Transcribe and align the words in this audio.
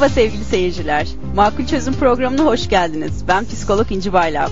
Merhaba 0.00 0.14
sevgili 0.14 0.44
seyirciler. 0.44 1.06
Makul 1.34 1.66
Çözüm 1.66 1.94
programına 1.94 2.44
hoş 2.44 2.68
geldiniz. 2.68 3.24
Ben 3.28 3.44
psikolog 3.44 3.92
İnci 3.92 4.12
Baylav. 4.12 4.48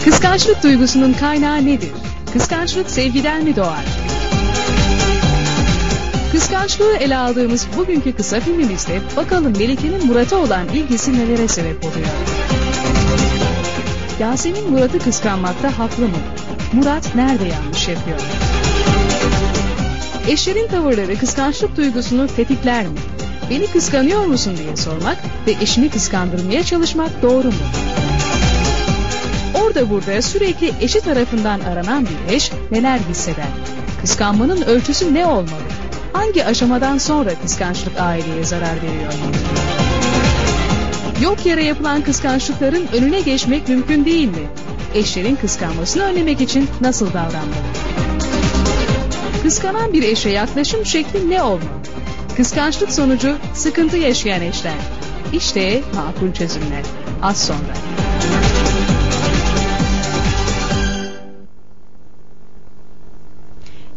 Kıskançlık 0.05 0.63
duygusunun 0.63 1.13
kaynağı 1.13 1.67
nedir? 1.67 1.91
Kıskançlık 2.33 2.91
sevgiden 2.91 3.45
mi 3.45 3.57
doğar? 3.57 3.85
Kıskançlığı 6.33 6.97
ele 6.97 7.17
aldığımız 7.17 7.67
bugünkü 7.77 8.13
kısa 8.13 8.41
filmimizde 8.41 9.01
bakalım 9.17 9.53
Melike'nin 9.59 10.07
Murat'a 10.07 10.37
olan 10.37 10.69
ilgisi 10.69 11.13
nelere 11.13 11.49
sebep 11.49 11.85
oluyor? 11.85 12.09
Yasemin 14.21 14.71
Murat'ı 14.71 14.99
kıskanmakta 14.99 15.79
haklı 15.79 16.05
mı? 16.09 16.19
Murat 16.73 17.15
nerede 17.15 17.45
yanlış 17.45 17.89
yapıyor? 17.89 18.19
Eşlerin 20.29 20.69
tavırları 20.69 21.19
kıskançlık 21.19 21.77
duygusunu 21.77 22.27
tetikler 22.27 22.87
mi? 22.87 22.99
Beni 23.51 23.67
kıskanıyor 23.67 24.25
musun 24.25 24.57
diye 24.57 24.77
sormak 24.77 25.17
ve 25.47 25.55
eşini 25.61 25.91
kıskandırmaya 25.91 26.65
çalışmak 26.65 27.23
doğru 27.23 27.49
mu? 27.49 27.55
Orada 29.69 29.91
burada 29.91 30.23
sürekli 30.23 30.73
eşi 30.81 31.01
tarafından 31.01 31.61
aranan 31.61 32.07
bir 32.07 32.35
eş 32.35 32.53
neler 32.71 32.99
hisseder? 32.99 33.47
Kıskanmanın 34.01 34.63
ölçüsü 34.63 35.15
ne 35.15 35.27
olmalı? 35.27 35.69
Hangi 36.13 36.45
aşamadan 36.45 36.99
sonra 36.99 37.31
kıskançlık 37.43 38.01
aileye 38.01 38.45
zarar 38.45 38.77
veriyor? 38.77 39.13
Yok 41.23 41.47
yere 41.47 41.65
yapılan 41.65 42.03
kıskançlıkların 42.03 42.89
önüne 42.93 43.21
geçmek 43.21 43.69
mümkün 43.69 44.05
değil 44.05 44.29
mi? 44.29 44.49
Eşlerin 44.95 45.37
kıskanmasını 45.37 46.03
önlemek 46.03 46.41
için 46.41 46.69
nasıl 46.81 47.09
davranmalı? 47.09 47.69
Kıskanan 49.43 49.93
bir 49.93 50.03
eşe 50.03 50.31
yaklaşım 50.31 50.87
şekli 50.87 51.31
ne 51.31 51.43
olmalı? 51.43 51.69
Kıskançlık 52.37 52.93
sonucu 52.93 53.37
sıkıntı 53.55 53.97
yaşayan 53.97 54.43
eşler. 54.43 54.79
İşte 55.33 55.83
makul 55.95 56.33
çözümler. 56.33 56.83
Az 57.23 57.47
sonra. 57.47 58.08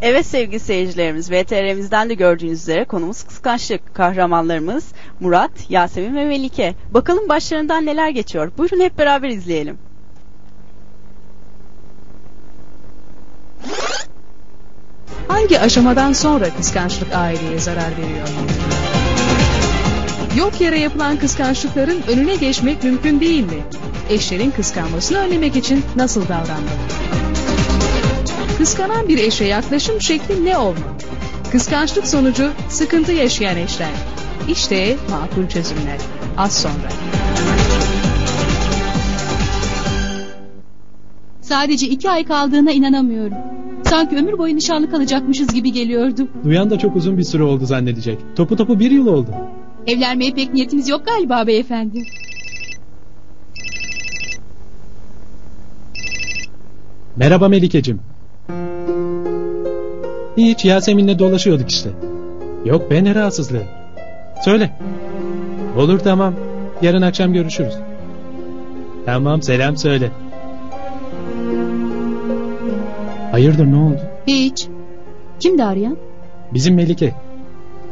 Evet 0.02 0.26
sevgili 0.26 0.60
seyircilerimiz, 0.60 1.32
VTR'mizden 1.32 2.10
de 2.10 2.14
gördüğünüz 2.14 2.62
üzere 2.62 2.86
konumuz 2.86 3.24
kıskançlık. 3.24 3.96
Kahramanlarımız 3.96 4.86
Murat, 5.20 5.52
Yasemin 5.70 6.16
ve 6.16 6.26
Melike. 6.26 6.76
Bakalım 6.92 7.30
başlarından 7.30 7.86
neler 7.86 8.10
geçiyor. 8.10 8.52
Buyurun 8.58 8.80
hep 8.80 8.98
beraber 8.98 9.30
izleyelim. 9.30 9.78
Hangi 15.28 15.60
aşamadan 15.60 16.14
sonra 16.14 16.50
kıskançlık 16.50 17.16
aileye 17.16 17.60
zarar 17.60 17.92
veriyor? 17.92 18.28
Yok 20.38 20.62
yere 20.62 20.80
yapılan 20.80 21.18
kıskançlıkların 21.18 22.02
önüne 22.08 22.36
geçmek 22.36 22.84
mümkün 22.84 23.20
değil 23.20 23.44
mi? 23.44 23.64
Eşlerin 24.10 24.52
kıskanmasını 24.52 25.18
önlemek 25.18 25.56
için 25.56 25.84
nasıl 25.96 26.24
davranmalı? 26.24 27.41
Kıskanan 28.62 29.08
bir 29.08 29.18
eşe 29.18 29.46
yaklaşım 29.46 30.02
şekli 30.02 30.46
ne 30.46 30.58
olmalı? 30.58 30.96
Kıskançlık 31.52 32.08
sonucu 32.08 32.52
sıkıntı 32.70 33.12
yaşayan 33.12 33.58
eşler. 33.58 33.92
İşte 34.50 34.98
makul 35.10 35.48
çözümler. 35.48 35.98
Az 36.38 36.62
sonra. 36.62 36.90
Sadece 41.42 41.88
iki 41.88 42.10
ay 42.10 42.26
kaldığına 42.26 42.72
inanamıyorum. 42.72 43.38
Sanki 43.84 44.16
ömür 44.16 44.38
boyu 44.38 44.56
nişanlı 44.56 44.92
kalacakmışız 44.92 45.54
gibi 45.54 45.72
geliyordu. 45.72 46.28
Duyan 46.44 46.70
da 46.70 46.80
çok 46.80 46.96
uzun 46.96 47.18
bir 47.18 47.24
süre 47.24 47.44
oldu 47.44 47.66
zannedecek. 47.66 48.20
Topu 48.36 48.56
topu 48.56 48.80
bir 48.80 48.92
yıl 48.92 49.08
oldu. 49.08 49.32
Evlenmeye 49.88 50.32
pek 50.32 50.54
niyetiniz 50.54 50.90
yok 50.90 51.06
galiba 51.06 51.48
beyefendi. 51.48 52.04
Merhaba 57.16 57.48
Melikeciğim. 57.48 58.11
Hiç 60.38 60.66
Yasemin'le 60.66 61.20
dolaşıyorduk 61.20 61.70
işte. 61.70 61.90
Yok 62.66 62.92
be 62.92 63.04
ne 63.04 63.16
rahatsızlığı. 63.16 63.64
Söyle. 64.44 64.72
Olur 65.78 66.00
tamam. 66.00 66.34
Yarın 66.82 67.02
akşam 67.02 67.34
görüşürüz. 67.34 67.74
Tamam 69.06 69.42
selam 69.42 69.78
söyle. 69.78 70.12
Hayırdır 73.32 73.66
ne 73.66 73.76
oldu? 73.76 74.00
Hiç. 74.28 74.68
Kimdi 75.40 75.64
arayan? 75.64 75.98
Bizim 76.54 76.76
Melike. 76.76 77.14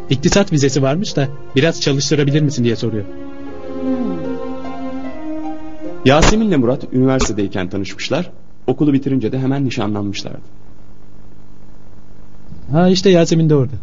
İktisat 0.09 0.51
vizesi 0.51 0.81
varmış 0.81 1.15
da 1.15 1.27
biraz 1.55 1.81
çalıştırabilir 1.81 2.41
misin 2.41 2.63
diye 2.63 2.75
soruyor. 2.75 3.05
Yasemin'le 6.05 6.57
Murat 6.57 6.83
üniversitedeyken 6.93 7.69
tanışmışlar. 7.69 8.31
Okulu 8.67 8.93
bitirince 8.93 9.31
de 9.31 9.39
hemen 9.39 9.65
nişanlanmışlardı. 9.65 10.58
Ha 12.71 12.89
işte 12.89 13.09
Yasemin 13.09 13.49
de 13.49 13.55
orada. 13.55 13.75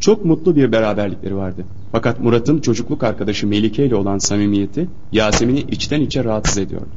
Çok 0.00 0.24
mutlu 0.24 0.56
bir 0.56 0.72
beraberlikleri 0.72 1.36
vardı. 1.36 1.64
Fakat 1.92 2.20
Murat'ın 2.20 2.60
çocukluk 2.60 3.02
arkadaşı 3.02 3.46
Melike 3.46 3.86
ile 3.86 3.94
olan 3.94 4.18
samimiyeti 4.18 4.88
Yasemin'i 5.12 5.60
içten 5.60 6.00
içe 6.00 6.24
rahatsız 6.24 6.58
ediyordu. 6.58 6.88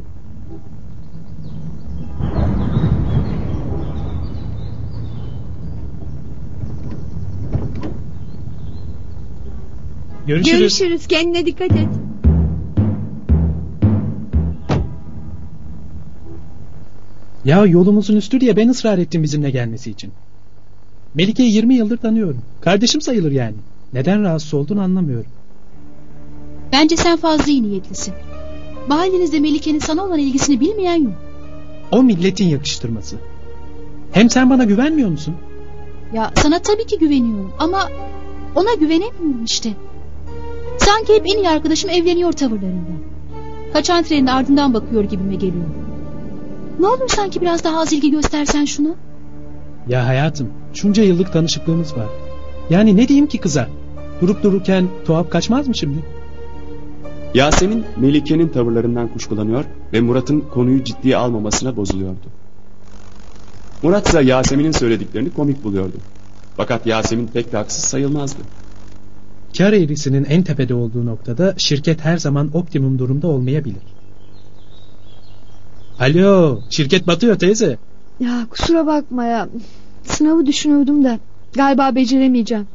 Görüşürüz. 10.27 10.59
Görüşürüz. 10.59 11.07
Kendine 11.07 11.45
dikkat 11.45 11.71
et. 11.71 11.87
Ya 17.45 17.65
yolumuzun 17.65 18.15
üstü 18.15 18.41
diye 18.41 18.55
ben 18.55 18.69
ısrar 18.69 18.97
ettim 18.97 19.23
bizimle 19.23 19.49
gelmesi 19.49 19.91
için. 19.91 20.11
Melike'yi 21.17 21.53
20 21.53 21.75
yıldır 21.75 21.97
tanıyorum. 21.97 22.41
Kardeşim 22.61 23.01
sayılır 23.01 23.31
yani. 23.31 23.55
Neden 23.93 24.23
rahatsız 24.23 24.53
olduğunu 24.53 24.81
anlamıyorum. 24.81 25.31
Bence 26.71 26.97
sen 26.97 27.17
fazla 27.17 27.51
iyi 27.51 27.63
niyetlisin. 27.63 28.13
Mahallenizde 28.87 29.39
Melike'nin 29.39 29.79
sana 29.79 30.03
olan 30.03 30.19
ilgisini 30.19 30.59
bilmeyen 30.59 31.03
yok. 31.03 31.13
O 31.91 32.03
milletin 32.03 32.45
yakıştırması. 32.45 33.15
Hem 34.11 34.29
sen 34.29 34.49
bana 34.49 34.63
güvenmiyor 34.63 35.09
musun? 35.09 35.35
Ya 36.13 36.31
sana 36.35 36.59
tabii 36.59 36.85
ki 36.85 36.99
güveniyorum 36.99 37.51
ama 37.59 37.89
ona 38.55 38.73
güvenemiyorum 38.73 39.45
işte. 39.45 39.73
Sanki 40.77 41.13
hep 41.13 41.27
en 41.27 41.37
iyi 41.37 41.49
arkadaşım 41.49 41.89
evleniyor 41.89 42.31
tavırlarından. 42.31 42.97
Kaçan 43.73 44.03
trenin 44.03 44.27
ardından 44.27 44.73
bakıyor 44.73 45.03
gibime 45.03 45.35
geliyor. 45.35 45.65
Ne 46.79 46.87
olur 46.87 47.07
sanki 47.07 47.41
biraz 47.41 47.63
daha 47.63 47.79
az 47.79 47.93
ilgi 47.93 48.11
göstersen 48.11 48.65
şuna. 48.65 48.89
Ya 49.87 50.07
hayatım, 50.07 50.49
şunca 50.77 51.03
yıllık 51.03 51.33
tanışıklığımız 51.33 51.97
var. 51.97 52.07
Yani 52.69 52.97
ne 52.97 53.07
diyeyim 53.07 53.27
ki 53.27 53.37
kıza? 53.37 53.69
Durup 54.21 54.43
dururken 54.43 54.87
tuhaf 55.05 55.29
kaçmaz 55.29 55.67
mı 55.67 55.75
şimdi? 55.75 55.97
Yasemin 57.33 57.85
Melike'nin 57.97 58.47
tavırlarından 58.47 59.07
kuşkulanıyor 59.07 59.65
ve 59.93 60.01
Murat'ın 60.01 60.39
konuyu 60.39 60.83
ciddiye 60.83 61.17
almamasına 61.17 61.75
bozuluyordu. 61.75 62.27
Murat 63.83 64.07
ise 64.07 64.23
Yasemin'in 64.23 64.71
söylediklerini 64.71 65.29
komik 65.33 65.63
buluyordu. 65.63 65.97
Fakat 66.57 66.87
Yasemin 66.87 67.27
pek 67.27 67.51
de 67.51 67.57
haksız 67.57 67.83
sayılmazdı. 67.83 68.39
Kar 69.57 69.73
eğrisinin 69.73 70.25
en 70.25 70.43
tepede 70.43 70.73
olduğu 70.73 71.05
noktada 71.05 71.53
şirket 71.57 72.05
her 72.05 72.17
zaman 72.17 72.49
optimum 72.53 72.99
durumda 72.99 73.27
olmayabilir. 73.27 73.83
Alo, 75.99 76.59
şirket 76.69 77.07
batıyor 77.07 77.39
teyze. 77.39 77.77
Ya 78.19 78.47
kusura 78.49 78.87
bakma 78.87 79.25
ya. 79.25 79.49
Sınavı 80.07 80.45
düşünüyordum 80.45 81.03
da 81.03 81.19
galiba 81.55 81.95
beceremeyeceğim. 81.95 82.67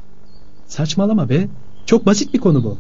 Saçmalama 0.67 1.29
be. 1.29 1.49
Çok 1.87 2.07
basit 2.07 2.35
bir 2.35 2.39
konu 2.39 2.65
bu. 2.65 2.79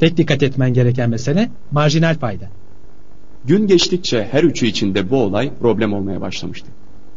Tek 0.00 0.16
dikkat 0.16 0.42
etmen 0.42 0.74
gereken 0.74 1.10
mesele 1.10 1.50
marjinal 1.70 2.18
fayda. 2.18 2.44
Gün 3.44 3.66
geçtikçe 3.66 4.28
her 4.30 4.44
üçü 4.44 4.66
için 4.66 4.94
de 4.94 5.10
bu 5.10 5.16
olay 5.16 5.50
problem 5.60 5.92
olmaya 5.92 6.20
başlamıştı. 6.20 6.66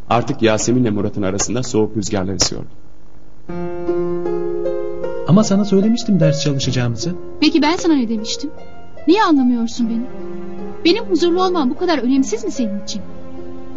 Artık 0.09 0.42
Yasemin'le 0.42 0.94
Murat'ın 0.94 1.21
arasında 1.21 1.63
soğuk 1.63 1.98
rüzgarlar 1.98 2.33
esiyordu. 2.33 2.68
Ama 5.27 5.44
sana 5.44 5.65
söylemiştim 5.65 6.19
ders 6.19 6.44
çalışacağımızı. 6.44 7.15
Peki 7.39 7.62
ben 7.62 7.75
sana 7.75 7.94
ne 7.94 8.09
demiştim? 8.09 8.50
Niye 9.07 9.24
anlamıyorsun 9.24 9.89
beni? 9.89 10.06
Benim 10.86 11.04
huzurlu 11.06 11.44
olmam 11.44 11.69
bu 11.69 11.77
kadar 11.77 11.98
önemsiz 11.98 12.44
mi 12.44 12.51
senin 12.51 12.83
için? 12.83 13.01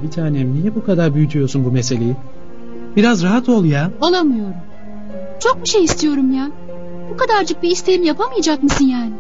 Bir 0.04 0.10
tanem 0.10 0.54
niye 0.54 0.74
bu 0.74 0.84
kadar 0.84 1.14
büyütüyorsun 1.14 1.64
bu 1.64 1.72
meseleyi? 1.72 2.16
Biraz 2.96 3.22
rahat 3.22 3.48
ol 3.48 3.64
ya. 3.64 3.90
Olamıyorum. 4.00 4.54
Çok 5.40 5.62
bir 5.64 5.68
şey 5.68 5.84
istiyorum 5.84 6.32
ya. 6.32 6.50
Bu 7.10 7.16
kadarcık 7.16 7.62
bir 7.62 7.70
isteğimi 7.70 8.06
yapamayacak 8.06 8.62
mısın 8.62 8.84
yani? 8.84 9.12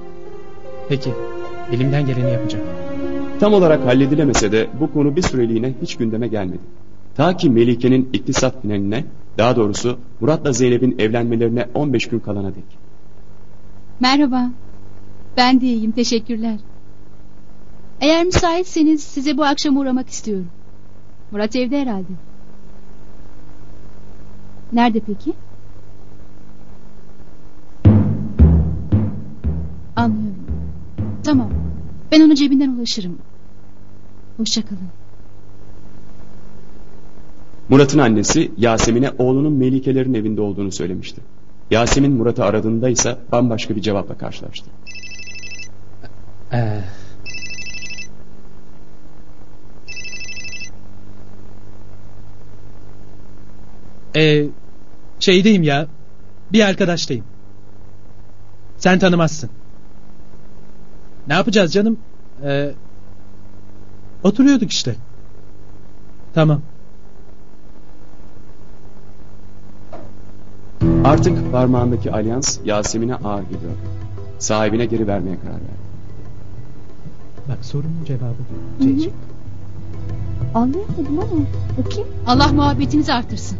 Peki. 0.88 1.10
Elimden 1.72 2.06
geleni 2.06 2.32
yapacağım. 2.32 2.64
Tam 3.40 3.54
olarak 3.54 3.86
halledilemese 3.86 4.52
de 4.52 4.68
bu 4.80 4.92
konu 4.92 5.16
bir 5.16 5.22
süreliğine 5.22 5.74
hiç 5.82 5.96
gündeme 5.96 6.28
gelmedi. 6.28 6.60
Ta 7.16 7.36
ki 7.36 7.50
Melike'nin 7.50 8.08
iktisat 8.12 8.62
finaline, 8.62 9.04
daha 9.38 9.56
doğrusu 9.56 9.98
Murat'la 10.20 10.52
Zeynep'in 10.52 10.98
evlenmelerine 10.98 11.66
15 11.74 12.06
gün 12.06 12.18
kalana 12.18 12.48
dek. 12.48 12.64
Merhaba. 14.00 14.50
Ben 15.36 15.60
de 15.60 15.66
iyiyim 15.66 15.92
teşekkürler. 15.92 16.56
Eğer 18.00 18.24
müsaitseniz 18.24 19.02
size 19.02 19.36
bu 19.36 19.44
akşam 19.44 19.76
uğramak 19.76 20.08
istiyorum. 20.08 20.46
Murat 21.30 21.56
evde 21.56 21.80
herhalde. 21.80 22.12
Nerede 24.72 25.00
peki? 25.00 25.32
Anlıyorum. 29.96 30.34
Tamam. 31.24 31.50
Ben 32.12 32.20
ona 32.20 32.34
cebinden 32.34 32.68
ulaşırım. 32.68 33.18
Hoşçakalın. 34.36 34.88
Murat'ın 37.68 37.98
annesi 37.98 38.52
Yasemin'e 38.58 39.10
oğlunun 39.18 39.52
Melike'lerin 39.52 40.14
evinde 40.14 40.40
olduğunu 40.40 40.72
söylemişti. 40.72 41.20
Yasemin 41.70 42.12
Murat'ı 42.12 42.44
aradığında 42.44 42.88
ise 42.88 43.18
bambaşka 43.32 43.76
bir 43.76 43.80
cevapla 43.80 44.18
karşılaştı. 44.18 44.70
Ee, 46.52 46.80
Ee, 54.16 54.46
şeydeyim 55.20 55.62
ya. 55.62 55.86
Bir 56.52 56.64
arkadaştayım. 56.64 57.24
Sen 58.78 58.98
tanımazsın. 58.98 59.50
Ne 61.28 61.34
yapacağız 61.34 61.72
canım? 61.72 61.98
Ee, 62.44 62.70
oturuyorduk 64.22 64.70
işte. 64.70 64.94
Tamam. 66.34 66.60
Artık 71.04 71.52
parmağındaki 71.52 72.12
alyans 72.12 72.58
Yasemin'e 72.64 73.14
ağır 73.14 73.42
geliyor. 73.42 73.72
Sahibine 74.38 74.86
geri 74.86 75.06
vermeye 75.06 75.38
karar 75.40 75.54
verdi. 75.54 75.80
Bak 77.48 77.64
sorunun 77.64 78.04
cevabı. 78.06 78.22
Hı 78.24 78.34
hı. 78.78 78.82
Ceyciğim. 78.82 79.12
Anlayamadım 80.54 81.18
ama 81.18 81.42
bakayım. 81.78 82.08
Allah 82.26 82.52
muhabbetinizi 82.52 83.12
artırsın. 83.12 83.58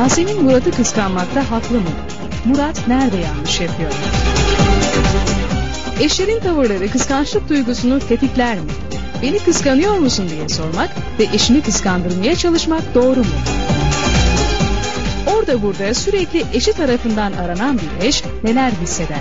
Yasemin 0.00 0.42
Murat'ı 0.42 0.70
kıskanmakta 0.70 1.50
haklı 1.50 1.76
mı? 1.76 1.90
Murat 2.44 2.88
nerede 2.88 3.16
yanlış 3.16 3.60
yapıyor? 3.60 3.90
Eşlerin 6.00 6.40
tavırları 6.40 6.90
kıskançlık 6.90 7.48
duygusunu 7.48 7.98
tetikler 7.98 8.54
mi? 8.54 8.70
Beni 9.22 9.38
kıskanıyor 9.38 9.98
musun 9.98 10.28
diye 10.28 10.48
sormak 10.48 10.90
ve 11.18 11.24
eşini 11.34 11.62
kıskandırmaya 11.62 12.36
çalışmak 12.36 12.94
doğru 12.94 13.20
mu? 13.20 13.34
Orada 15.36 15.62
burada 15.62 15.94
sürekli 15.94 16.44
eşi 16.54 16.72
tarafından 16.72 17.32
aranan 17.32 17.78
bir 17.78 18.06
eş 18.06 18.24
neler 18.44 18.72
hisseder? 18.82 19.20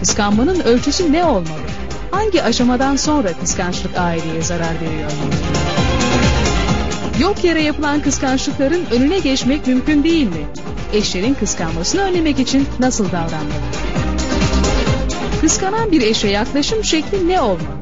Kıskanmanın 0.00 0.60
ölçüsü 0.60 1.12
ne 1.12 1.24
olmalı? 1.24 1.66
Hangi 2.10 2.42
aşamadan 2.42 2.96
sonra 2.96 3.28
kıskançlık 3.40 3.98
aileye 3.98 4.42
zarar 4.42 4.74
veriyor? 4.74 5.10
Yok 7.20 7.44
yere 7.44 7.62
yapılan 7.62 8.02
kıskançlıkların 8.02 8.86
önüne 8.90 9.18
geçmek 9.18 9.66
mümkün 9.66 10.04
değil 10.04 10.26
mi? 10.26 10.46
Eşlerin 10.92 11.34
kıskanmasını 11.34 12.02
önlemek 12.02 12.38
için 12.38 12.66
nasıl 12.80 13.06
davranmalı? 13.06 13.60
Kıskanan 15.40 15.92
bir 15.92 16.02
eşe 16.02 16.28
yaklaşım 16.28 16.84
şekli 16.84 17.28
ne 17.28 17.40
olmalı? 17.40 17.76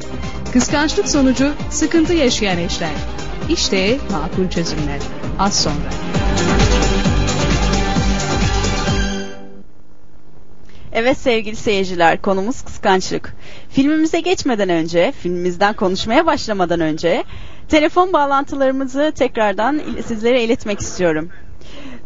Kıskançlık 0.53 1.09
sonucu 1.09 1.53
sıkıntı 1.71 2.13
yaşayan 2.13 2.59
eşler. 2.59 2.93
İşte 3.49 3.99
makul 4.11 4.51
çözümler. 4.51 5.01
Az 5.39 5.63
sonra. 5.63 5.91
Evet 10.93 11.19
sevgili 11.19 11.57
seyirciler 11.57 12.23
konumuz 12.23 12.63
kıskançlık. 12.63 13.35
Filmimize 13.71 14.21
geçmeden 14.21 14.69
önce, 14.69 15.13
filmimizden 15.23 15.75
konuşmaya 15.75 16.27
başlamadan 16.27 16.81
önce 16.81 17.25
telefon 17.69 18.13
bağlantılarımızı 18.13 19.13
tekrardan 19.17 19.81
sizlere 20.07 20.45
iletmek 20.45 20.81
istiyorum. 20.81 21.29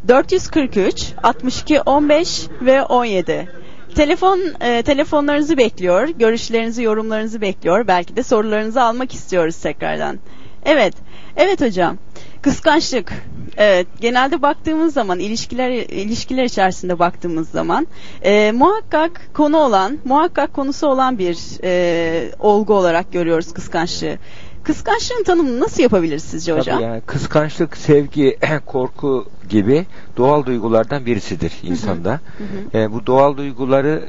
443 0.08 1.12
62 1.22 1.80
15 1.80 2.46
ve 2.62 2.82
17. 2.82 3.48
Telefon 3.94 4.40
e, 4.60 4.82
telefonlarınızı 4.82 5.56
bekliyor, 5.56 6.08
görüşlerinizi, 6.08 6.82
yorumlarınızı 6.82 7.40
bekliyor. 7.40 7.86
Belki 7.86 8.16
de 8.16 8.22
sorularınızı 8.22 8.82
almak 8.82 9.14
istiyoruz 9.14 9.56
tekrardan. 9.56 10.18
Evet, 10.64 10.94
evet 11.36 11.60
hocam. 11.60 11.96
Kıskançlık. 12.42 13.12
Evet, 13.56 13.86
genelde 14.00 14.42
baktığımız 14.42 14.94
zaman 14.94 15.18
ilişkiler 15.18 15.70
ilişkiler 15.70 16.44
içerisinde 16.44 16.98
baktığımız 16.98 17.48
zaman 17.48 17.86
e, 18.22 18.52
muhakkak 18.52 19.20
konu 19.34 19.56
olan, 19.56 19.98
muhakkak 20.04 20.54
konusu 20.54 20.86
olan 20.86 21.18
bir 21.18 21.38
e, 21.64 22.30
olgu 22.38 22.74
olarak 22.74 23.12
görüyoruz 23.12 23.52
kıskançlığı. 23.52 24.16
Kıskançlığın 24.62 25.24
tanımını 25.24 25.60
nasıl 25.60 25.82
yapabiliriz 25.82 26.22
sizce 26.22 26.52
hocam? 26.52 26.76
Tabii 26.76 26.84
yani 26.84 27.00
kıskançlık, 27.00 27.76
sevgi, 27.76 28.38
korku 28.66 29.26
gibi 29.48 29.86
doğal 30.16 30.46
duygulardan 30.46 31.06
birisidir 31.06 31.52
insanda. 31.62 32.20
Hı 32.38 32.44
hı. 32.44 32.78
E, 32.78 32.92
bu 32.92 33.06
doğal 33.06 33.36
duyguları 33.36 34.04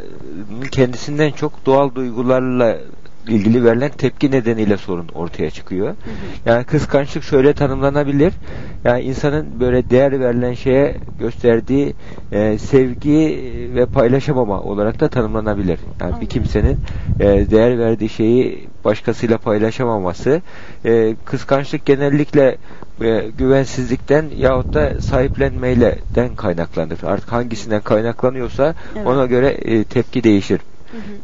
kendisinden 0.72 1.32
çok 1.32 1.66
doğal 1.66 1.96
duygularla 1.96 2.78
ilgili 3.28 3.64
verilen 3.66 3.92
tepki 3.92 4.32
nedeniyle 4.32 4.78
sorun 4.78 5.08
ortaya 5.16 5.50
çıkıyor. 5.52 5.96
Yani 6.46 6.64
kıskançlık 6.64 7.24
şöyle 7.24 7.54
tanımlanabilir. 7.54 8.34
Yani 8.84 9.02
insanın 9.02 9.60
böyle 9.60 9.90
değer 9.90 10.20
verilen 10.20 10.54
şeye 10.54 10.96
gösterdiği 11.20 11.94
e, 12.32 12.58
sevgi 12.58 13.44
ve 13.76 13.86
paylaşamama 13.86 14.62
olarak 14.62 15.00
da 15.00 15.08
tanımlanabilir. 15.08 15.80
Yani 16.02 16.22
bir 16.22 16.26
kimsenin 16.26 16.78
e, 17.20 17.26
değer 17.26 17.80
verdiği 17.80 18.10
şeyi 18.10 18.68
başkasıyla 18.86 19.38
paylaşamaması 19.38 20.42
e, 20.86 21.16
kıskançlık 21.26 21.86
genellikle 21.86 22.58
e, 23.02 23.26
güvensizlikten 23.38 24.26
yahut 24.38 24.74
da 24.74 25.02
sahiplenmeyle 25.02 26.00
den 26.16 26.36
kaynaklanır. 26.36 27.00
Artık 27.04 27.32
hangisinden 27.32 27.82
kaynaklanıyorsa 27.82 28.76
Evet. 28.96 29.08
ona 29.08 29.26
göre 29.26 29.48
e, 29.48 29.84
tepki 29.84 30.24
değişir. 30.24 30.60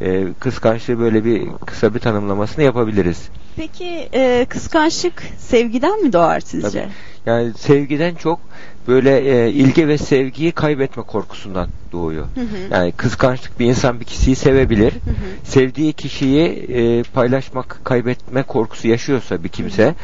E, 0.01 0.25
kıskançlığı 0.39 0.99
böyle 0.99 1.25
bir 1.25 1.47
kısa 1.65 1.93
bir 1.93 1.99
tanımlamasını 1.99 2.63
yapabiliriz. 2.63 3.29
Peki 3.55 4.09
e, 4.13 4.45
kıskançlık 4.49 5.23
sevgiden 5.37 6.03
mi 6.03 6.13
doğar 6.13 6.39
sizce? 6.39 6.81
Tabii. 6.81 6.91
Yani 7.25 7.53
sevgiden 7.53 8.15
çok 8.15 8.39
böyle 8.87 9.19
e, 9.19 9.51
ilgi 9.51 9.87
ve 9.87 9.97
sevgiyi 9.97 10.51
kaybetme 10.51 11.03
korkusundan 11.03 11.69
doğuyor. 11.91 12.25
Hı 12.35 12.41
hı. 12.41 12.73
Yani 12.73 12.91
kıskançlık 12.91 13.59
bir 13.59 13.65
insan 13.65 13.99
bir 13.99 14.05
kişiyi 14.05 14.35
sevebilir. 14.35 14.91
Hı 14.91 15.09
hı. 15.09 15.15
Sevdiği 15.43 15.93
kişiyi 15.93 16.47
e, 16.47 17.03
paylaşmak, 17.03 17.79
kaybetme 17.83 18.43
korkusu 18.43 18.87
yaşıyorsa 18.87 19.43
bir 19.43 19.49
kimse 19.49 19.95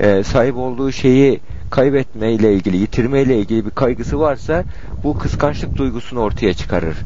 e, 0.00 0.22
sahip 0.22 0.56
olduğu 0.56 0.92
şeyi 0.92 1.40
kaybetme 1.70 2.32
ile 2.32 2.54
ilgili, 2.54 2.76
yitirme 2.76 3.22
ile 3.22 3.38
ilgili 3.38 3.66
bir 3.66 3.70
kaygısı 3.70 4.20
varsa 4.20 4.64
bu 5.04 5.18
kıskançlık 5.18 5.76
duygusunu 5.76 6.20
ortaya 6.20 6.54
çıkarır. 6.54 6.96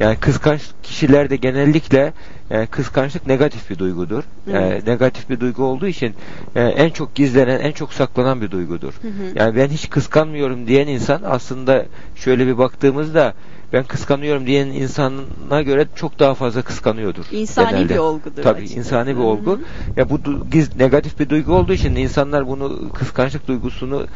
Yani 0.00 0.16
kıskanç 0.16 0.62
kişilerde 0.82 1.36
genellikle 1.36 2.12
e, 2.50 2.66
kıskançlık 2.66 3.26
negatif 3.26 3.70
bir 3.70 3.78
duygudur. 3.78 4.22
E, 4.48 4.80
negatif 4.86 5.30
bir 5.30 5.40
duygu 5.40 5.64
olduğu 5.64 5.86
için 5.86 6.14
e, 6.54 6.60
en 6.62 6.90
çok 6.90 7.14
gizlenen, 7.14 7.60
en 7.60 7.72
çok 7.72 7.92
saklanan 7.92 8.40
bir 8.40 8.50
duygudur. 8.50 8.94
Yani 9.34 9.56
ben 9.56 9.68
hiç 9.68 9.90
kıskanmıyorum 9.90 10.66
diyen 10.66 10.86
insan 10.86 11.22
aslında 11.24 11.86
şöyle 12.16 12.46
bir 12.46 12.58
baktığımızda 12.58 13.34
ben 13.72 13.84
kıskanıyorum 13.84 14.46
diyen 14.46 14.66
insana 14.66 15.62
göre 15.62 15.86
çok 15.94 16.18
daha 16.18 16.34
fazla 16.34 16.62
kıskanıyordur. 16.62 17.24
İnsani 17.32 17.70
genelde. 17.70 17.94
bir 17.94 17.98
olgudur 17.98 18.42
Tabii 18.42 18.58
açıkçası. 18.58 18.78
insani 18.78 19.08
bir 19.10 19.14
Hı 19.14 19.18
hı. 19.20 19.22
olgu. 19.26 19.60
Ya 19.96 20.10
bu 20.10 20.20
giz, 20.50 20.76
negatif 20.76 21.18
bir 21.20 21.28
duygu 21.28 21.54
olduğu 21.54 21.72
için 21.72 21.96
insanlar 21.96 22.48
bunu 22.48 22.90
kıskançlık 22.94 23.48
duygusunu 23.48 24.06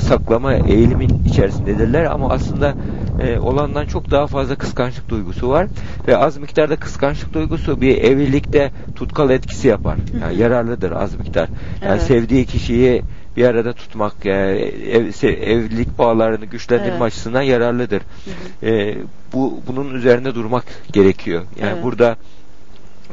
saklama 0.00 0.54
eğilimin 0.54 1.10
içerisindedirler 1.24 2.04
ama 2.04 2.30
aslında 2.30 2.74
e, 3.18 3.38
olandan 3.38 3.86
çok 3.86 4.10
daha 4.10 4.26
fazla 4.26 4.54
kıskançlık 4.56 5.08
duygusu 5.08 5.48
var 5.48 5.66
ve 6.08 6.16
az 6.16 6.36
miktarda 6.38 6.76
kıskançlık 6.76 7.34
duygusu 7.34 7.80
bir 7.80 7.98
evlilikte 7.98 8.72
tutkal 8.94 9.30
etkisi 9.30 9.68
yapar. 9.68 9.96
Yani 10.22 10.36
yararlıdır 10.38 10.90
az 10.92 11.14
miktar. 11.18 11.48
Yani 11.82 11.90
Evet. 11.92 12.02
sevdiği 12.02 12.44
kişiyi 12.44 13.02
bir 13.36 13.44
arada 13.44 13.72
tutmak, 13.72 14.24
yani 14.24 14.58
ev, 14.90 15.06
evlilik 15.24 15.98
bağlarını 15.98 16.44
güçlendirme 16.44 16.90
Evet. 16.90 17.02
açısından 17.02 17.42
yararlıdır. 17.42 18.02
E, 18.62 18.94
bu 19.32 19.60
bunun 19.66 19.94
üzerinde 19.94 20.34
durmak 20.34 20.64
gerekiyor. 20.92 21.42
Yani 21.60 21.72
Evet. 21.74 21.84
burada 21.84 22.16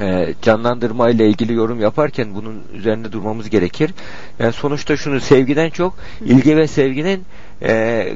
e, 0.01 0.33
canlandırma 0.41 1.09
ile 1.09 1.29
ilgili 1.29 1.53
yorum 1.53 1.79
yaparken 1.81 2.35
bunun 2.35 2.63
üzerinde 2.73 3.11
durmamız 3.11 3.49
gerekir. 3.49 3.93
Yani 4.39 4.53
sonuçta 4.53 4.97
şunu 4.97 5.19
sevgiden 5.19 5.69
çok 5.69 5.93
ilgi 6.25 6.57
ve 6.57 6.67
sevginin 6.67 7.23
e, 7.61 7.73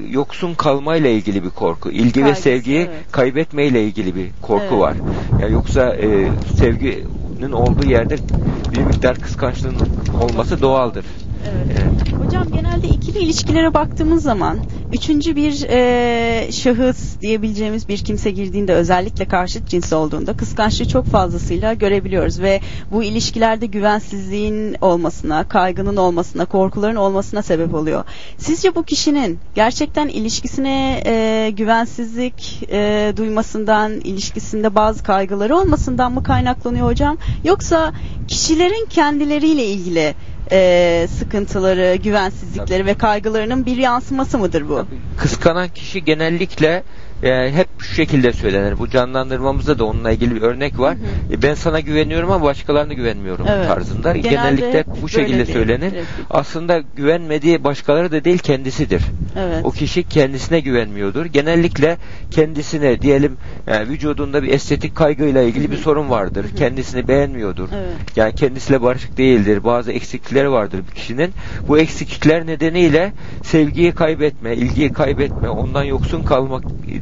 yoksun 0.10 0.54
kalma 0.54 0.96
ile 0.96 1.14
ilgili 1.14 1.44
bir 1.44 1.50
korku. 1.50 1.92
İlgi 1.92 2.20
ve 2.20 2.24
Kaygısı, 2.24 2.42
sevgiyi 2.42 2.78
evet. 2.80 3.12
kaybetme 3.12 3.66
ile 3.66 3.84
ilgili 3.84 4.16
bir 4.16 4.28
korku 4.42 4.64
Evet. 4.70 4.80
var. 4.80 4.94
Yani 5.42 5.54
yoksa 5.54 5.96
e, 5.96 6.28
sevginin 6.56 7.52
olduğu 7.52 7.90
yerde 7.90 8.16
bir 8.72 8.84
miktar 8.84 9.20
kıskançlığın 9.20 9.76
olması 10.22 10.62
doğaldır. 10.62 11.06
Evet. 11.46 12.14
Hocam 12.26 12.48
genelde 12.54 12.88
ikili 12.88 13.20
ilişkilere 13.20 13.74
baktığımız 13.74 14.24
zaman 14.24 14.60
üçüncü 14.94 15.36
bir 15.36 15.66
e, 15.70 16.52
şahıs 16.52 17.20
diyebileceğimiz 17.22 17.88
bir 17.88 17.98
kimse 17.98 18.32
girdiğinde 18.32 18.74
özellikle 18.74 19.26
karşıt 19.26 19.68
cins 19.68 19.94
olduğunda 19.94 20.38
kıskançlığı 20.38 20.88
çok 20.88 21.06
fazlasıyla 21.06 21.74
görebiliyoruz 21.74 22.42
ve 22.42 22.60
bu 22.92 23.04
ilişkilerde 23.04 23.66
güvensizliğin 23.66 24.76
olmasına, 24.82 25.50
kaygının 25.50 25.98
olmasına, 25.98 26.46
korkuların 26.46 26.96
olmasına 26.96 27.42
sebep 27.42 27.74
oluyor. 27.74 28.04
Sizce 28.38 28.76
bu 28.76 28.84
kişinin 28.84 29.40
gerçekten 29.56 30.08
ilişkisine 30.08 31.04
e, 31.06 31.50
güvensizlik 31.52 32.64
e, 32.72 33.14
duymasından, 33.18 33.92
ilişkisinde 33.92 34.76
bazı 34.76 35.04
kaygıları 35.04 35.56
olmasından 35.58 36.12
mı 36.12 36.24
kaynaklanıyor 36.24 36.88
hocam? 36.88 37.18
Yoksa 37.44 37.94
kişilerin 38.28 38.86
kendileriyle 38.90 39.66
ilgili 39.66 40.14
e, 40.52 41.08
sıkıntıları, 41.20 41.96
güvensizlikleri 41.96 42.86
ve 42.86 42.94
kaygılarının 42.94 43.66
bir 43.66 43.78
yansıması 43.78 44.38
mıdır 44.38 44.70
bu? 44.70 44.86
Kıskanan 45.18 45.70
kişi 45.70 46.04
genellikle 46.06 46.84
e, 47.24 47.52
hep 47.52 47.68
şu 47.80 47.94
şekilde 47.96 48.34
söylenir. 48.34 48.80
Bu 48.80 48.90
canlandırmamızda 48.90 49.80
da 49.80 49.86
onunla 49.86 50.12
ilgili 50.12 50.36
bir 50.36 50.42
örnek 50.42 50.80
var. 50.80 50.98
E, 51.32 51.42
ben 51.42 51.54
sana 51.54 51.80
güveniyorum 51.80 52.32
ama 52.32 52.46
başkalarına 52.46 52.94
güvenmiyorum 52.94 53.46
Evet. 53.50 53.68
tarzında. 53.68 54.14
Genelde 54.18 54.30
Genellikle 54.30 54.84
bu 55.02 55.10
şekilde 55.10 55.46
söylenir. 55.46 55.86
replik. 55.86 56.06
Aslında 56.30 56.84
güvenmediği 56.96 57.64
başkaları 57.64 58.12
da 58.12 58.24
değil 58.24 58.38
kendisidir. 58.38 59.02
Evet. 59.40 59.62
O 59.64 59.72
kişi 59.72 60.04
kendisine 60.04 60.60
güvenmiyordur. 60.60 61.26
Genellikle 61.26 61.98
kendisine 62.32 63.02
diyelim 63.02 63.38
e, 63.68 63.88
vücudunda 63.88 64.44
bir 64.44 64.54
estetik 64.54 64.96
kaygıyla 64.96 65.42
ilgili 65.42 65.72
bir 65.72 65.78
sorun 65.78 66.10
vardır. 66.10 66.46
Kendisini 66.58 67.08
beğenmiyordur. 67.08 67.70
Evet. 67.76 67.92
Yani 68.16 68.36
kendisiyle 68.36 68.82
barışık 68.82 69.18
değildir. 69.18 69.64
Bazı 69.64 69.92
eksiklikleri 69.92 70.52
vardır 70.52 70.80
bir 70.90 70.96
kişinin. 70.96 71.34
Bu 71.68 71.80
eksiklikler 71.80 72.48
nedeniyle 72.48 73.14
sevgiyi 73.44 73.92
kaybetme, 73.92 74.56
ilgiyi 74.56 74.94
kaybetme, 74.94 75.50
ondan 75.50 75.84
yoksun 75.84 76.24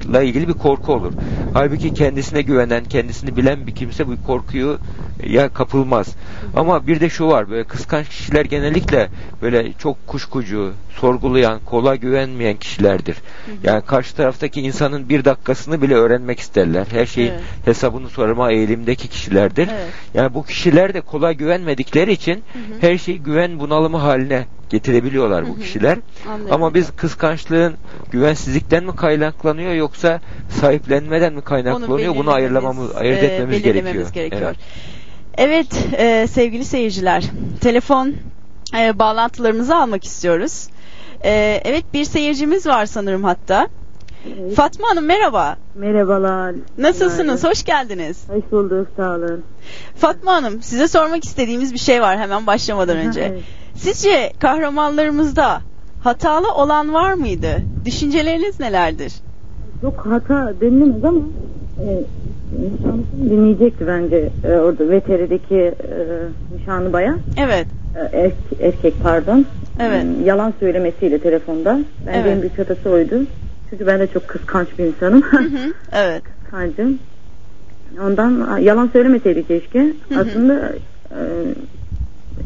kalmakla 0.09 0.23
ilgili 0.23 0.47
bir 0.47 0.53
korku 0.53 0.93
olur. 0.93 1.13
Halbuki 1.53 1.93
kendisine 1.93 2.41
güvenen, 2.41 2.85
kendisini 2.85 3.37
bilen 3.37 3.67
bir 3.67 3.75
kimse 3.75 4.07
bu 4.07 4.15
korkuyu 4.27 4.77
ya 5.23 5.49
kapılmaz. 5.49 6.15
Ama 6.55 6.87
bir 6.87 6.99
de 6.99 7.09
şu 7.09 7.27
var 7.27 7.49
böyle 7.49 7.63
kıskanç 7.63 8.09
kişiler 8.09 8.45
genellikle 8.45 9.09
böyle 9.41 9.73
çok 9.73 10.07
kuşkucu, 10.07 10.73
sorgulayan, 10.99 11.59
kolay 11.65 11.99
güvenmeyen 11.99 12.57
kişilerdir. 12.57 13.17
Yani 13.63 13.81
karşı 13.85 14.15
taraftaki 14.15 14.61
insanın 14.61 15.09
bir 15.09 15.25
dakikasını 15.25 15.81
bile 15.81 15.95
öğrenmek 15.95 16.39
isterler. 16.39 16.87
Her 16.91 17.05
şeyin 17.05 17.31
Evet. 17.31 17.41
hesabını 17.65 18.09
sorma 18.09 18.51
eğilimdeki 18.51 19.07
kişilerdir. 19.07 19.67
Evet. 19.71 19.87
Yani 20.13 20.33
bu 20.33 20.45
kişiler 20.45 20.93
de 20.93 21.01
kolay 21.01 21.35
güvenmedikleri 21.35 22.11
için 22.11 22.43
her 22.81 22.97
şeyi 22.97 23.19
güven 23.19 23.59
bunalımı 23.59 23.97
haline 23.97 24.45
getirebiliyorlar 24.69 25.47
bu 25.47 25.59
kişiler. 25.59 25.97
Ama 26.51 26.73
biz 26.73 26.91
kıskançlığın 26.91 27.73
güvensizlikten 28.11 28.83
mi 28.83 28.95
kaynaklanıyor 28.95 29.73
yoksa 29.73 30.21
sahiplenmeden 30.49 31.33
mi 31.33 31.41
kaynaklanıyor? 31.41 32.15
Bunu 32.15 32.31
ayırlamamız, 32.31 32.95
ayırt 32.95 33.23
e, 33.23 33.25
etmemiz 33.25 33.63
belirlememiz 33.63 34.11
gerekiyor. 34.11 34.41
gerekiyor. 34.41 34.55
Evet, 35.37 35.87
e, 35.97 36.27
sevgili 36.27 36.65
seyirciler, 36.65 37.23
telefon 37.61 38.15
e, 38.77 38.99
bağlantılarımızı 38.99 39.75
almak 39.75 40.03
istiyoruz. 40.03 40.67
E, 41.23 41.61
evet, 41.65 41.83
bir 41.93 42.05
seyircimiz 42.05 42.67
var 42.67 42.85
sanırım 42.85 43.23
hatta. 43.23 43.67
Fatma 44.55 44.87
Hanım 44.89 45.05
merhaba. 45.05 45.55
Merhabalar. 45.75 46.55
Nasılsınız? 46.77 47.43
Hoş 47.43 47.63
geldiniz. 47.63 48.23
Hoş 48.29 48.51
bulduk, 48.51 48.87
sağ 48.97 49.15
olun. 49.15 49.43
Fatma 49.95 50.33
Hanım, 50.33 50.61
size 50.61 50.87
sormak 50.87 51.25
istediğimiz 51.25 51.73
bir 51.73 51.79
şey 51.79 52.01
var 52.01 52.19
hemen 52.19 52.47
başlamadan 52.47 52.97
önce. 52.97 53.21
evet. 53.21 53.41
Sizce 53.75 54.31
kahramanlarımızda 54.39 55.61
hatalı 56.03 56.51
olan 56.53 56.93
var 56.93 57.13
mıydı? 57.13 57.47
Düşünceleriniz 57.85 58.59
nelerdir? 58.59 59.13
Çok 59.81 60.05
hata 60.05 60.53
denilemez 60.61 61.03
ama 61.05 61.19
e, 61.79 61.85
nişanlısını 62.61 63.29
dinleyecekti 63.29 63.87
bence 63.87 64.29
e, 64.43 64.47
orada 64.57 64.83
VTR'deki 64.83 65.55
e, 65.55 65.73
nişanlı 66.59 66.93
bayan. 66.93 67.19
Evet. 67.37 67.67
E, 68.11 68.17
erk- 68.17 68.61
erkek 68.63 68.93
pardon. 69.03 69.45
Evet. 69.79 70.03
Hmm, 70.03 70.25
Yalan 70.25 70.53
söylemesiyle 70.59 71.19
telefonda. 71.19 71.79
Bence 72.07 72.19
Evet. 72.19 72.33
en 72.35 72.41
büyük 72.41 72.59
hatası 72.59 72.89
oydu. 72.89 73.15
Çünkü 73.69 73.87
ben 73.87 73.99
de 73.99 74.07
çok 74.07 74.27
kıskanç 74.27 74.67
bir 74.79 74.85
insanım. 74.85 75.21
Hı 75.21 75.37
hı, 75.37 75.73
evet. 75.91 76.23
Kıskancım. 76.43 76.99
Ondan 78.01 78.57
yalan 78.57 78.89
söylemeseydi 78.93 79.47
keşke. 79.47 79.79
hı. 80.09 80.19
Aslında 80.19 80.73
e, 81.11 81.19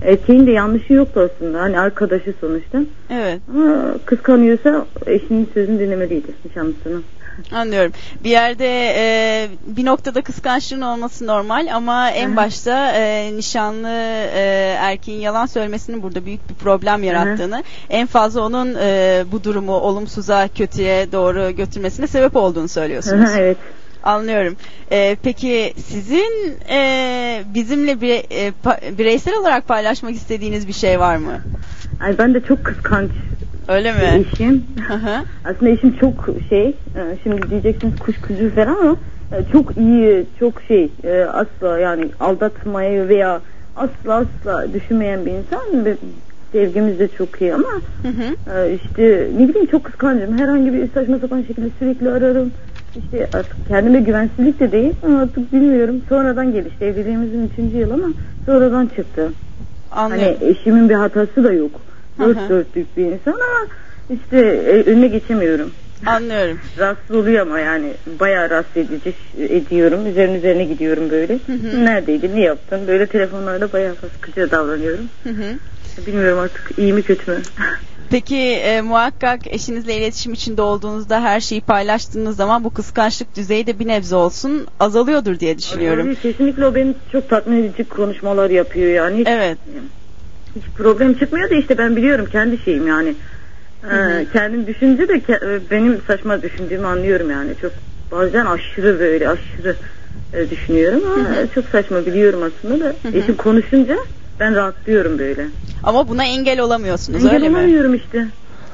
erkeğin 0.02 0.48
de 0.48 0.52
yanlışı 0.52 0.94
yoktu 0.94 1.30
aslında. 1.34 1.62
Hani 1.62 1.80
arkadaşı 1.80 2.34
sonuçta. 2.42 2.82
Evet. 3.10 3.42
Ama 3.54 3.96
kıskanıyorsa 4.06 4.86
eşinin 5.06 5.50
sözünü 5.54 5.80
dinlemeliydi 5.80 6.28
nişanlısının. 6.46 7.04
Anlıyorum. 7.52 7.92
Bir 8.24 8.30
yerde 8.30 8.94
e, 8.98 9.50
bir 9.68 9.86
noktada 9.86 10.22
kıskançlığın 10.22 10.82
olması 10.82 11.28
normal 11.28 11.68
ama 11.74 12.10
en 12.12 12.28
Hı 12.28 12.32
hı. 12.32 12.36
başta 12.36 12.92
e, 12.92 13.32
nişanlı 13.36 13.90
e, 14.34 14.76
erkeğin 14.80 15.22
yalan 15.22 15.46
söylemesinin 15.46 16.04
burada 16.04 16.26
büyük 16.26 16.50
bir 16.50 16.56
problem 16.56 17.04
yarattığını, 17.04 17.64
en 17.90 18.08
fazla 18.08 18.42
onun 18.42 18.76
e, 18.82 19.24
bu 19.32 19.44
durumu 19.44 19.74
olumsuza, 19.74 20.48
kötüye 20.48 21.12
doğru 21.12 21.52
götürmesine 21.56 22.08
sebep 22.08 22.36
olduğunu 22.36 22.68
söylüyorsunuz. 22.68 23.30
evet. 23.38 23.58
Anlıyorum. 24.04 24.58
E, 24.92 25.18
peki 25.24 25.74
sizin 25.88 26.58
e, 26.70 27.44
bizimle 27.54 28.02
bir, 28.02 28.14
e, 28.30 28.54
pa- 28.66 28.98
bireysel 28.98 29.34
olarak 29.36 29.68
paylaşmak 29.68 30.16
istediğiniz 30.16 30.68
bir 30.68 30.74
şey 30.74 31.00
var 31.00 31.18
mı? 31.18 31.42
Ay 32.00 32.18
ben 32.18 32.34
de 32.34 32.42
çok 32.42 32.64
kıskanç 32.64 33.12
Öyle 33.68 33.92
mi? 33.94 34.26
eşim. 34.34 34.64
Aslında 35.44 35.72
eşim 35.72 35.98
çok 35.98 36.30
şey, 36.50 36.68
e, 36.96 37.02
şimdi 37.24 37.50
diyeceksiniz 37.50 37.94
kuşkucu 38.00 38.56
falan 38.56 38.76
ama 38.82 38.96
e, 39.32 39.44
çok 39.52 39.78
iyi, 39.78 40.26
çok 40.40 40.62
şey, 40.62 40.92
e, 41.04 41.22
asla 41.22 41.80
yani 41.80 42.10
aldatmayı 42.20 43.10
veya 43.10 43.42
asla 43.76 44.14
asla 44.16 44.74
düşünmeyen 44.74 45.26
bir 45.26 45.32
insan 45.32 45.86
ve 45.86 45.98
sevgimiz 46.52 47.00
de 47.00 47.08
çok 47.08 47.42
iyi 47.42 47.54
ama 47.54 47.70
Hı 48.02 48.08
hı. 48.08 48.70
işte 48.70 49.28
ne 49.38 49.48
bileyim 49.48 49.68
çok 49.68 49.84
kıskancım. 49.84 50.38
Herhangi 50.38 50.74
bir 50.74 50.90
saçma 50.94 51.20
sapan 51.20 51.42
şekilde 51.42 51.70
sürekli 51.80 52.10
ararım. 52.10 52.52
İşte 52.96 53.28
artık 53.34 53.68
kendime 53.68 54.00
güvensizlik 54.00 54.60
de 54.60 54.72
değil 54.72 54.94
artık 55.22 55.54
bilmiyorum. 55.54 56.02
Sonradan 56.10 56.54
gelişti. 56.54 56.86
Evliliğimizin 56.86 57.48
üçüncü 57.48 57.78
yıl 57.78 57.92
ama 57.92 58.08
sonradan 58.46 58.86
çıktı. 58.96 59.32
Hani 59.90 60.14
Anlıyorum. 60.14 60.38
eşimin 60.42 60.90
bir 60.90 60.94
hatası 60.96 61.44
da 61.44 61.54
yok. 61.54 61.82
Hı 62.18 62.24
hı. 62.24 62.36
Dört 62.36 62.50
dörtlük 62.50 62.98
bir 62.98 63.06
insan 63.06 63.32
ama 63.32 63.68
işte 64.10 64.38
e, 64.48 64.84
önüne 64.92 65.08
geçemiyorum. 65.08 65.74
Anlıyorum. 66.06 66.60
Rahatsız 66.78 67.16
oluyor 67.16 67.42
ama 67.42 67.60
yani 67.60 67.94
bayağı 68.20 68.50
rahatsız 68.50 68.78
edici 68.78 69.14
ediyorum. 69.38 70.08
Üzerine 70.08 70.38
üzerine 70.38 70.64
gidiyorum 70.64 71.10
böyle. 71.10 71.34
hı. 71.34 71.86
Neredeydi, 71.86 72.36
ne 72.36 72.42
yaptın? 72.42 72.88
Böyle 72.88 73.08
telefonlarda 73.08 73.74
bayağı 73.74 73.96
sıkıcı 73.96 74.52
davranıyorum. 74.52 75.10
Hı 75.24 75.30
hı. 75.30 75.60
Bilmiyorum 76.08 76.40
artık 76.40 76.72
iyi 76.78 76.94
mi 76.94 77.04
kötü 77.04 77.32
mü? 77.32 77.42
Peki 78.10 78.38
e, 78.38 78.82
muhakkak 78.82 79.48
eşinizle 79.48 79.96
iletişim 79.98 80.34
içinde 80.34 80.62
olduğunuzda 80.62 81.22
her 81.24 81.40
şeyi 81.40 81.62
paylaştığınız 81.62 82.36
zaman 82.36 82.64
bu 82.64 82.70
kıskançlık 82.70 83.36
düzeyi 83.36 83.68
de 83.68 83.80
bir 83.80 83.88
nebze 83.88 84.16
olsun 84.16 84.68
azalıyordur 84.80 85.40
diye 85.40 85.58
düşünüyorum. 85.58 86.08
Öyle, 86.08 86.20
kesinlikle 86.20 86.66
o 86.66 86.76
beni 86.76 86.96
çok 87.12 87.30
tatmin 87.30 87.64
edici 87.64 87.84
konuşmalar 87.84 88.50
yapıyor 88.50 88.92
yani. 88.92 89.20
Hiç, 89.20 89.28
Evet. 89.28 89.58
Hiç 90.56 90.64
problem 90.76 91.14
çıkmıyor 91.14 91.50
da 91.50 91.56
işte 91.56 91.78
ben 91.78 91.96
biliyorum 91.96 92.26
kendi 92.32 92.58
şeyim 92.66 92.88
yani. 92.88 93.16
Ee, 93.84 94.26
kendim 94.34 94.68
düşünce 94.68 95.08
de 95.08 95.14
ke- 95.14 95.56
e, 95.56 95.70
benim 95.72 96.02
saçma 96.08 96.42
düşündüğümü 96.42 96.88
anlıyorum 96.88 97.30
yani. 97.30 97.56
Çok 97.62 97.72
bazen 98.12 98.46
aşırı 98.46 99.00
böyle 99.00 99.30
aşırı 99.30 99.76
e, 100.34 100.50
düşünüyorum 100.50 101.04
ama 101.12 101.48
çok 101.56 101.66
saçma 101.70 102.06
biliyorum 102.06 102.44
aslında 102.44 102.80
da. 102.86 102.96
Eşim 103.14 103.36
konuşunca 103.36 103.98
ben 104.40 104.56
rahatlıyorum 104.56 105.20
böyle. 105.20 105.48
Ama 105.84 106.08
buna 106.08 106.26
engel 106.26 106.60
olamıyorsunuz 106.60 107.26
Engel 107.26 107.36
öyle 107.36 107.50
mi? 107.50 107.56
olamıyorum 107.56 107.96
işte. 107.96 108.28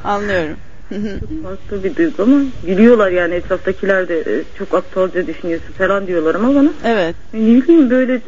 Anlıyorum. 0.04 0.58
Hı. 0.90 1.20
Farklı 1.44 1.84
bir 1.84 1.96
duygu 1.96 2.24
ama 2.24 2.42
gülüyorlar 2.64 3.12
yani 3.12 3.34
etraftakiler 3.34 4.08
de 4.10 4.20
e, 4.20 4.44
çok 4.58 4.74
aptalca 4.74 5.28
düşünüyorsun 5.28 5.74
falan 5.78 6.08
diyorlar 6.08 6.36
ama 6.36 6.56
bana 6.56 6.70
evet. 6.86 7.16
ne 7.34 7.40
bileyim 7.40 7.90
böyle 7.90 8.22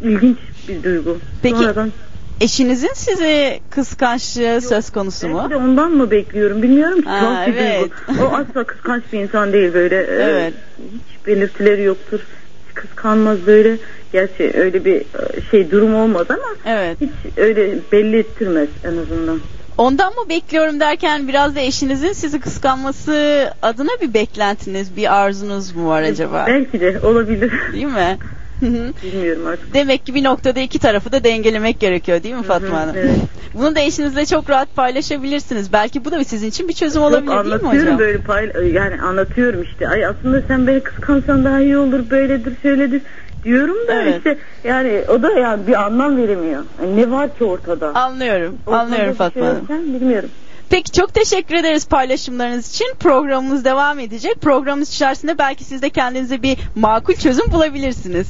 ilginç 0.00 0.38
bir 0.68 0.82
duygu. 0.82 1.18
Peki, 1.42 1.56
Sonradan 1.56 1.92
Eşinizin 2.40 2.92
sizi 2.94 3.60
kıskançlığı 3.70 4.60
söz 4.60 4.90
konusu 4.90 5.28
mu? 5.28 5.38
belki 5.38 5.50
de 5.50 5.56
ondan 5.56 5.90
mı 5.92 6.10
bekliyorum 6.10 6.62
bilmiyorum 6.62 7.02
ki 7.02 7.08
Aa, 7.10 7.20
tuhaf 7.20 7.46
bir 7.46 7.54
evet. 7.54 7.90
duygu. 8.08 8.22
O 8.24 8.34
asla 8.34 8.64
kıskanç 8.64 9.02
bir 9.12 9.20
insan 9.20 9.52
değil 9.52 9.74
böyle. 9.74 9.96
e, 10.02 10.22
Evet. 10.22 10.54
Hiç 10.78 11.26
belirtileri 11.26 11.82
yoktur. 11.82 12.20
Hiç 12.68 12.74
kıskanmaz 12.74 13.38
böyle. 13.46 13.76
Gerçi 14.12 14.52
öyle 14.54 14.84
bir 14.84 14.96
e, 14.96 15.04
şey 15.50 15.70
durum 15.70 15.94
olmaz 15.94 16.26
ama 16.30 16.56
Evet. 16.66 17.00
hiç 17.00 17.10
öyle 17.36 17.78
belli 17.92 18.18
ettirmez 18.18 18.68
en 18.84 18.96
azından. 18.96 19.40
Ondan 19.78 20.12
mı 20.12 20.28
bekliyorum 20.28 20.80
derken 20.80 21.28
biraz 21.28 21.56
da 21.56 21.60
eşinizin 21.60 22.12
sizi 22.12 22.40
kıskanması 22.40 23.44
adına 23.62 23.90
bir 24.02 24.14
beklentiniz, 24.14 24.96
bir 24.96 25.14
arzunuz 25.16 25.76
mu 25.76 25.88
var 25.88 26.02
acaba? 26.02 26.44
Belki 26.48 26.80
de 26.80 27.00
olabilir. 27.02 27.52
Değil 27.72 27.84
mi? 27.86 28.18
Bilmiyorum 28.62 29.46
artık. 29.46 29.74
Demek 29.74 30.06
ki 30.06 30.14
bir 30.14 30.24
noktada 30.24 30.60
iki 30.60 30.78
tarafı 30.78 31.12
da 31.12 31.24
dengelemek 31.24 31.80
gerekiyor 31.80 32.22
değil 32.22 32.34
mi 32.34 32.42
Fatma 32.42 32.80
Hanım? 32.80 32.94
evet. 32.98 33.10
Bunu 33.54 33.74
da 33.76 33.80
eşinizle 33.80 34.26
çok 34.26 34.50
rahat 34.50 34.76
paylaşabilirsiniz. 34.76 35.72
Belki 35.72 36.04
bu 36.04 36.10
da 36.10 36.24
sizin 36.24 36.48
için 36.48 36.68
bir 36.68 36.72
çözüm 36.72 37.02
Yok, 37.02 37.10
olabilir 37.10 37.26
değil 37.30 37.44
mi 37.44 37.52
anlatıyorum 37.52 37.82
hocam? 37.86 37.98
böyle 37.98 38.18
pay 38.18 38.50
yani 38.72 39.00
anlatıyorum 39.02 39.62
işte. 39.62 39.88
Ay 39.88 40.06
aslında 40.06 40.42
sen 40.48 40.66
beni 40.66 40.80
kıskansan 40.80 41.44
daha 41.44 41.60
iyi 41.60 41.78
olur 41.78 42.10
böyledir 42.10 42.56
şöyledir 42.62 43.02
diyorum 43.44 43.76
da 43.88 43.92
Evet. 44.02 44.16
işte 44.16 44.38
yani 44.64 45.04
o 45.08 45.22
da 45.22 45.32
yani 45.32 45.66
bir 45.66 45.82
anlam 45.82 46.16
veremiyor. 46.16 46.64
Yani 46.82 46.96
ne 46.96 47.10
var 47.10 47.34
ki 47.38 47.44
ortada? 47.44 47.94
Anlıyorum. 47.94 48.58
Ortada 48.66 48.80
Anlıyorum 48.82 49.08
bir 49.12 49.14
Fatma 49.14 49.40
şey 49.40 49.48
Hanım. 49.48 49.60
yokken 49.60 49.94
bilmiyorum. 49.94 50.30
Peki 50.70 50.92
çok 50.92 51.14
teşekkür 51.14 51.54
ederiz 51.54 51.88
paylaşımlarınız 51.88 52.74
için. 52.74 52.86
Programımız 53.00 53.64
devam 53.64 53.98
edecek. 53.98 54.40
Programımız 54.40 54.94
içerisinde 54.94 55.38
belki 55.38 55.64
siz 55.64 55.82
de 55.82 55.90
kendinize 55.90 56.42
bir 56.42 56.58
makul 56.74 57.14
çözüm 57.14 57.52
bulabilirsiniz. 57.52 58.28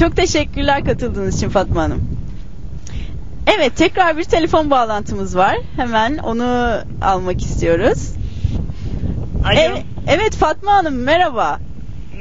Çok 0.00 0.16
teşekkürler 0.16 0.84
katıldığınız 0.84 1.36
için 1.36 1.48
Fatma 1.48 1.82
Hanım. 1.82 2.18
Evet 3.56 3.76
tekrar 3.76 4.16
bir 4.18 4.24
telefon 4.24 4.70
bağlantımız 4.70 5.36
var. 5.36 5.56
Hemen 5.76 6.18
onu 6.18 6.78
almak 7.02 7.40
istiyoruz. 7.42 8.14
Alo. 9.44 9.60
Evet, 9.60 9.82
evet 10.08 10.36
Fatma 10.36 10.72
Hanım 10.72 10.94
merhaba. 10.94 11.58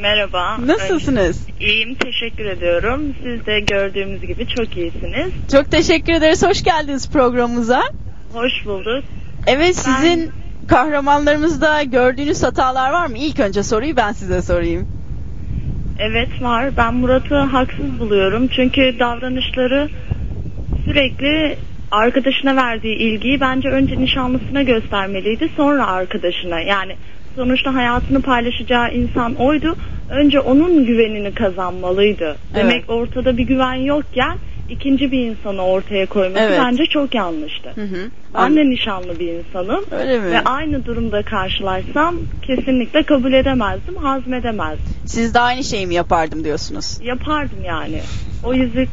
Merhaba. 0.02 0.58
Nasılsınız? 0.65 1.47
İyiyim, 1.60 1.95
teşekkür 1.95 2.45
ediyorum. 2.45 3.15
Siz 3.24 3.45
de 3.45 3.60
gördüğümüz 3.60 4.21
gibi 4.21 4.47
çok 4.47 4.78
iyisiniz. 4.78 5.32
Çok 5.52 5.71
teşekkür 5.71 6.13
ederiz. 6.13 6.43
Hoş 6.43 6.63
geldiniz 6.63 7.10
programımıza. 7.10 7.82
Hoş 8.34 8.65
bulduk. 8.65 9.04
Evet 9.47 9.75
sizin 9.75 10.32
kahramanlarımızda 10.67 11.84
gördüğünüz 11.84 12.43
hatalar 12.43 12.91
var 12.91 13.06
mı? 13.06 13.17
İlk 13.17 13.39
önce 13.39 13.63
soruyu 13.63 13.95
ben 13.97 14.12
size 14.12 14.41
sorayım. 14.41 14.88
Evet 15.99 16.41
var. 16.41 16.77
Ben 16.77 16.93
Murat'ı 16.93 17.36
haksız 17.36 17.99
buluyorum. 17.99 18.47
Çünkü 18.47 18.99
davranışları 18.99 19.89
sürekli 20.86 21.58
arkadaşına 21.91 22.56
verdiği 22.56 22.95
ilgiyi 22.95 23.41
bence 23.41 23.69
önce 23.69 23.99
nişanlısına 23.99 24.62
göstermeliydi. 24.63 25.49
Sonra 25.58 25.88
arkadaşına. 25.88 26.60
Yani 26.60 26.95
sonuçta 27.36 27.73
hayatını 27.73 28.21
paylaşacağı 28.21 28.93
insan 28.93 29.36
oydu. 29.36 29.75
Önce 30.10 30.39
onun 30.39 30.86
güvenini 30.86 31.34
kazanmalıydı. 31.34 32.36
Demek 32.56 32.89
ortada 32.89 33.38
bir 33.38 33.43
güven 33.43 33.73
yokken 33.73 34.38
ikinci 34.71 35.12
bir 35.12 35.19
insanı 35.19 35.65
ortaya 35.65 36.05
koyması 36.05 36.43
Evet. 36.43 36.60
bence 36.63 36.84
çok 36.86 37.15
yanlıştı. 37.15 37.71
Hı 37.75 37.81
hı. 37.81 38.12
Ben 38.34 38.55
de 38.55 38.69
nişanlı 38.69 39.19
bir 39.19 39.34
insanım. 39.34 39.86
Öyle 39.91 40.19
mi? 40.19 40.31
Ve 40.31 40.39
aynı 40.39 40.86
durumda 40.86 41.23
karşılaşsam 41.23 42.15
kesinlikle 42.41 43.03
kabul 43.03 43.34
edemezdim, 43.34 43.95
hazmedemezdim. 43.95 44.95
Siz 45.05 45.34
de 45.34 45.39
aynı 45.39 45.63
şeyi 45.63 45.88
mi 45.88 45.93
yapardım 45.93 46.43
diyorsunuz? 46.43 46.99
Yapardım 47.01 47.63
yani. 47.65 48.01
O 48.43 48.53
yüzük 48.53 48.89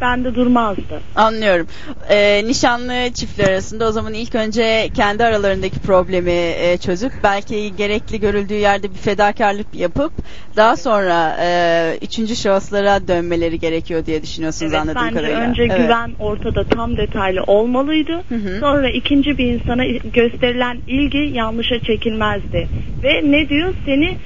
bende 0.00 0.34
durmazdı. 0.34 1.00
Anlıyorum. 1.14 1.66
Ee, 2.10 2.42
nişanlı 2.46 3.12
çiftler 3.12 3.48
arasında 3.50 3.88
o 3.88 3.92
zaman 3.92 4.14
ilk 4.14 4.34
önce 4.34 4.88
kendi 4.94 5.24
aralarındaki 5.24 5.78
problemi 5.78 6.30
e, 6.32 6.78
çözüp 6.78 7.12
belki 7.22 7.76
gerekli 7.76 8.20
görüldüğü 8.20 8.54
yerde 8.54 8.90
bir 8.90 8.98
fedakarlık 8.98 9.74
yapıp 9.74 10.12
daha 10.56 10.76
sonra 10.76 11.36
e, 11.40 11.98
üçüncü 12.02 12.36
şahıslara 12.36 13.08
dönmeleri 13.08 13.58
gerekiyor 13.58 14.06
diye 14.06 14.22
düşünüyorsunuz 14.22 14.72
Evet, 14.72 14.82
anladığım 14.82 15.02
bence 15.02 15.14
kadarıyla. 15.14 15.40
önce 15.40 15.62
Evet. 15.62 15.76
güven 15.76 16.14
ortada 16.18 16.64
tam 16.64 16.96
detaylı 16.96 17.42
olmalıydı. 17.46 18.12
Hı 18.28 18.34
hı. 18.34 18.60
Sonra 18.60 18.90
ikinci 18.90 19.38
bir 19.38 19.46
insana 19.52 19.84
gösterilen 20.14 20.82
ilgi 20.86 21.18
yanlışa 21.18 21.80
çekilmezdi. 21.80 22.68
Ve 23.02 23.20
ne 23.24 23.48
diyor? 23.48 23.74
Seni 23.86 24.16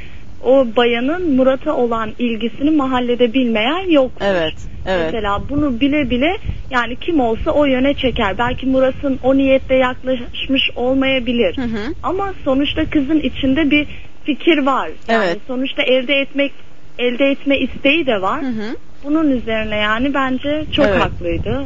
o 0.45 0.67
bayanın 0.77 1.35
Murat'a 1.37 1.77
olan 1.77 2.11
ilgisini 2.19 2.71
mahallede 2.71 3.33
bilmeyen 3.33 3.91
yok. 3.91 4.13
Evet. 4.21 4.55
Evet. 4.87 5.05
Mesela 5.13 5.49
bunu 5.49 5.81
bile 5.81 6.11
bile 6.11 6.37
yani 6.71 6.97
kim 6.97 7.21
olsa 7.21 7.51
o 7.51 7.65
yöne 7.65 7.95
çeker. 7.95 8.39
Belki 8.39 8.67
Murat'ın 8.67 9.19
o 9.23 9.37
niyette 9.37 9.75
yaklaşmış 9.75 10.71
olmayabilir. 10.77 11.57
Hı 11.57 11.63
hı. 11.63 11.95
Ama 12.03 12.35
sonuçta 12.45 12.85
kızın 12.85 13.21
içinde 13.21 13.71
bir 13.71 13.87
fikir 14.25 14.59
var. 14.59 14.91
Yani 15.09 15.25
Evet. 15.27 15.39
sonuçta 15.47 15.83
elde 15.83 16.15
etmek 16.15 16.53
elde 16.99 17.25
etme 17.25 17.59
isteği 17.59 18.07
de 18.07 18.23
var. 18.23 18.43
Hı 18.43 18.47
hı. 18.47 18.77
Bunun 19.05 19.31
üzerine 19.31 19.77
yani 19.77 20.15
bence 20.15 20.65
çok 20.73 20.87
Evet. 20.87 21.01
haklıydı. 21.01 21.65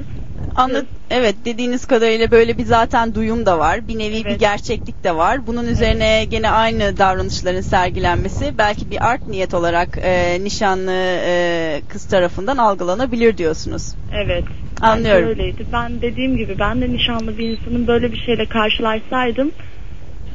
Anla- 0.57 0.85
evet 1.11 1.35
dediğiniz 1.45 1.87
kadarıyla 1.87 2.31
böyle 2.31 2.59
bir 2.59 2.64
zaten 2.64 3.14
duyum 3.14 3.47
da 3.47 3.59
var. 3.59 3.88
Bir 3.88 3.99
nevi 3.99 4.25
bir 4.25 4.31
Evet. 4.31 4.40
gerçeklik 4.40 5.05
de 5.05 5.17
var. 5.17 5.47
Bunun 5.47 5.67
üzerine 5.67 6.25
gene 6.25 6.51
aynı 6.51 6.99
davranışların 6.99 7.61
sergilenmesi 7.61 8.59
belki 8.59 8.90
bir 8.90 9.09
art 9.11 9.29
niyet 9.29 9.55
olarak 9.55 9.99
e, 10.03 10.45
nişanlı 10.45 10.93
e, 11.27 11.83
kız 11.88 12.05
tarafından 12.05 12.57
algılanabilir 12.57 13.37
diyorsunuz. 13.38 13.95
Evet. 14.12 14.45
Anlıyorum. 14.81 15.29
Bence 15.29 15.43
öyleydi. 15.43 15.67
Ben 15.73 16.03
dediğim 16.03 16.37
gibi 16.37 16.59
ben 16.59 16.81
de 16.81 16.88
nişanlı 16.88 17.38
bir 17.38 17.49
insanın 17.49 17.87
böyle 17.87 18.12
bir 18.12 18.23
şeyle 18.27 18.47
karşılaşsaydım 18.47 19.53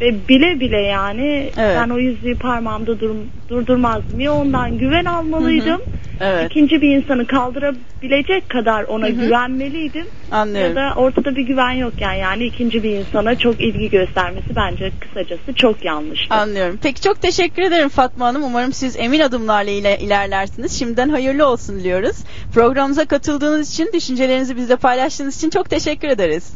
ve 0.01 0.27
bile 0.27 0.59
bile 0.59 0.81
yani 0.81 1.51
Evet. 1.57 1.77
ben 1.81 1.89
o 1.89 1.97
yüzüğü 1.97 2.35
parmağımda 2.35 2.99
dur, 2.99 3.15
durdurmazdım. 3.49 4.19
Ya 4.19 4.33
ondan 4.33 4.77
güven 4.77 5.05
almalıydım. 5.05 5.81
Evet. 6.21 6.51
İkinci 6.51 6.81
bir 6.81 6.95
insanı 6.95 7.27
kaldırabilecek 7.27 8.49
kadar 8.49 8.83
ona 8.83 9.09
güvenmeliydim. 9.09 10.07
Anlıyorum. 10.31 10.77
Ya 10.77 10.83
da 10.83 10.95
ortada 10.95 11.35
bir 11.35 11.41
güven 11.41 11.71
yokken 11.71 12.13
yani 12.13 12.45
ikinci 12.45 12.83
bir 12.83 12.89
insana 12.89 13.35
çok 13.38 13.62
ilgi 13.62 13.89
göstermesi 13.89 14.55
bence 14.55 14.91
kısacası 14.99 15.53
çok 15.55 15.85
yanlıştı. 15.85 16.35
Anlıyorum. 16.35 16.79
Peki 16.83 17.01
çok 17.01 17.21
teşekkür 17.21 17.62
ederim 17.62 17.89
Fatma 17.89 18.25
Hanım. 18.25 18.43
Umarım 18.43 18.73
siz 18.73 18.95
emin 18.99 19.19
adımlarla 19.19 19.71
ile 19.71 19.97
ilerlersiniz. 19.99 20.79
Şimdiden 20.79 21.09
hayırlı 21.09 21.47
olsun 21.47 21.79
diliyoruz. 21.79 22.17
Programımıza 22.53 23.05
katıldığınız 23.05 23.73
için, 23.73 23.89
düşüncelerinizi 23.93 24.57
bizle 24.57 24.75
paylaştığınız 24.75 25.38
için 25.38 25.49
çok 25.49 25.69
teşekkür 25.69 26.07
ederiz. 26.07 26.53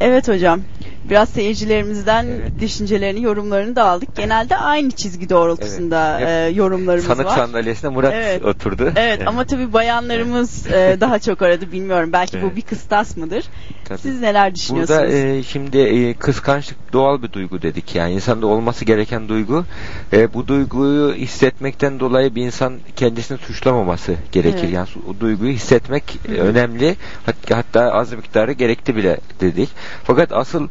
Evet 0.00 0.28
hocam. 0.28 0.64
Biraz 1.10 1.28
seyircilerimizden 1.28 2.24
Evet. 2.26 2.52
düşüncelerini, 2.60 3.22
yorumlarını 3.22 3.76
da 3.76 3.84
aldık. 3.84 4.16
Genelde 4.16 4.56
aynı 4.56 4.90
çizgi 4.90 5.28
doğrultusunda 5.30 6.20
Evet. 6.20 6.28
e, 6.52 6.56
yorumlarımız 6.56 7.06
Sanık 7.06 7.26
var. 7.26 7.36
sandalyesine 7.36 7.90
Murat 7.90 8.12
Evet. 8.14 8.44
oturdu. 8.44 8.92
Evet 8.96 9.20
ama 9.26 9.44
tabii 9.44 9.72
bayanlarımız 9.72 10.66
e, 10.66 10.96
daha 11.00 11.18
çok 11.18 11.42
aradı 11.42 11.72
bilmiyorum. 11.72 12.12
Belki 12.12 12.42
bu 12.42 12.46
Evet. 12.46 12.56
bir 12.56 12.62
kıstas 12.62 13.16
mıdır? 13.16 13.44
Tabii. 13.84 13.98
Siz 13.98 14.20
neler 14.20 14.54
düşünüyorsunuz? 14.54 15.00
Burada 15.00 15.12
e, 15.12 15.42
şimdi 15.42 15.78
e, 15.78 16.14
kıskançlık 16.14 16.92
doğal 16.92 17.22
bir 17.22 17.32
duygu 17.32 17.62
dedik 17.62 17.94
yani 17.94 18.12
insanda 18.12 18.46
olması 18.46 18.84
gereken 18.84 19.28
duygu. 19.28 19.64
E, 20.12 20.34
bu 20.34 20.48
duyguyu 20.48 21.14
hissetmekten 21.14 22.00
dolayı 22.00 22.34
bir 22.34 22.42
insan 22.42 22.74
kendisini 22.96 23.38
suçlamaması 23.38 24.14
gerekir. 24.32 24.58
Evet. 24.62 24.72
Yani 24.72 24.88
o 25.10 25.20
duyguyu 25.20 25.52
hissetmek 25.52 26.18
e, 26.28 26.32
önemli. 26.32 26.96
Hatta, 27.26 27.56
hatta 27.56 27.92
az 27.92 28.12
miktarı 28.12 28.52
gerekli 28.52 28.96
bile 28.96 29.18
dedik. 29.40 29.68
Fakat 30.04 30.32
asıl 30.32 30.68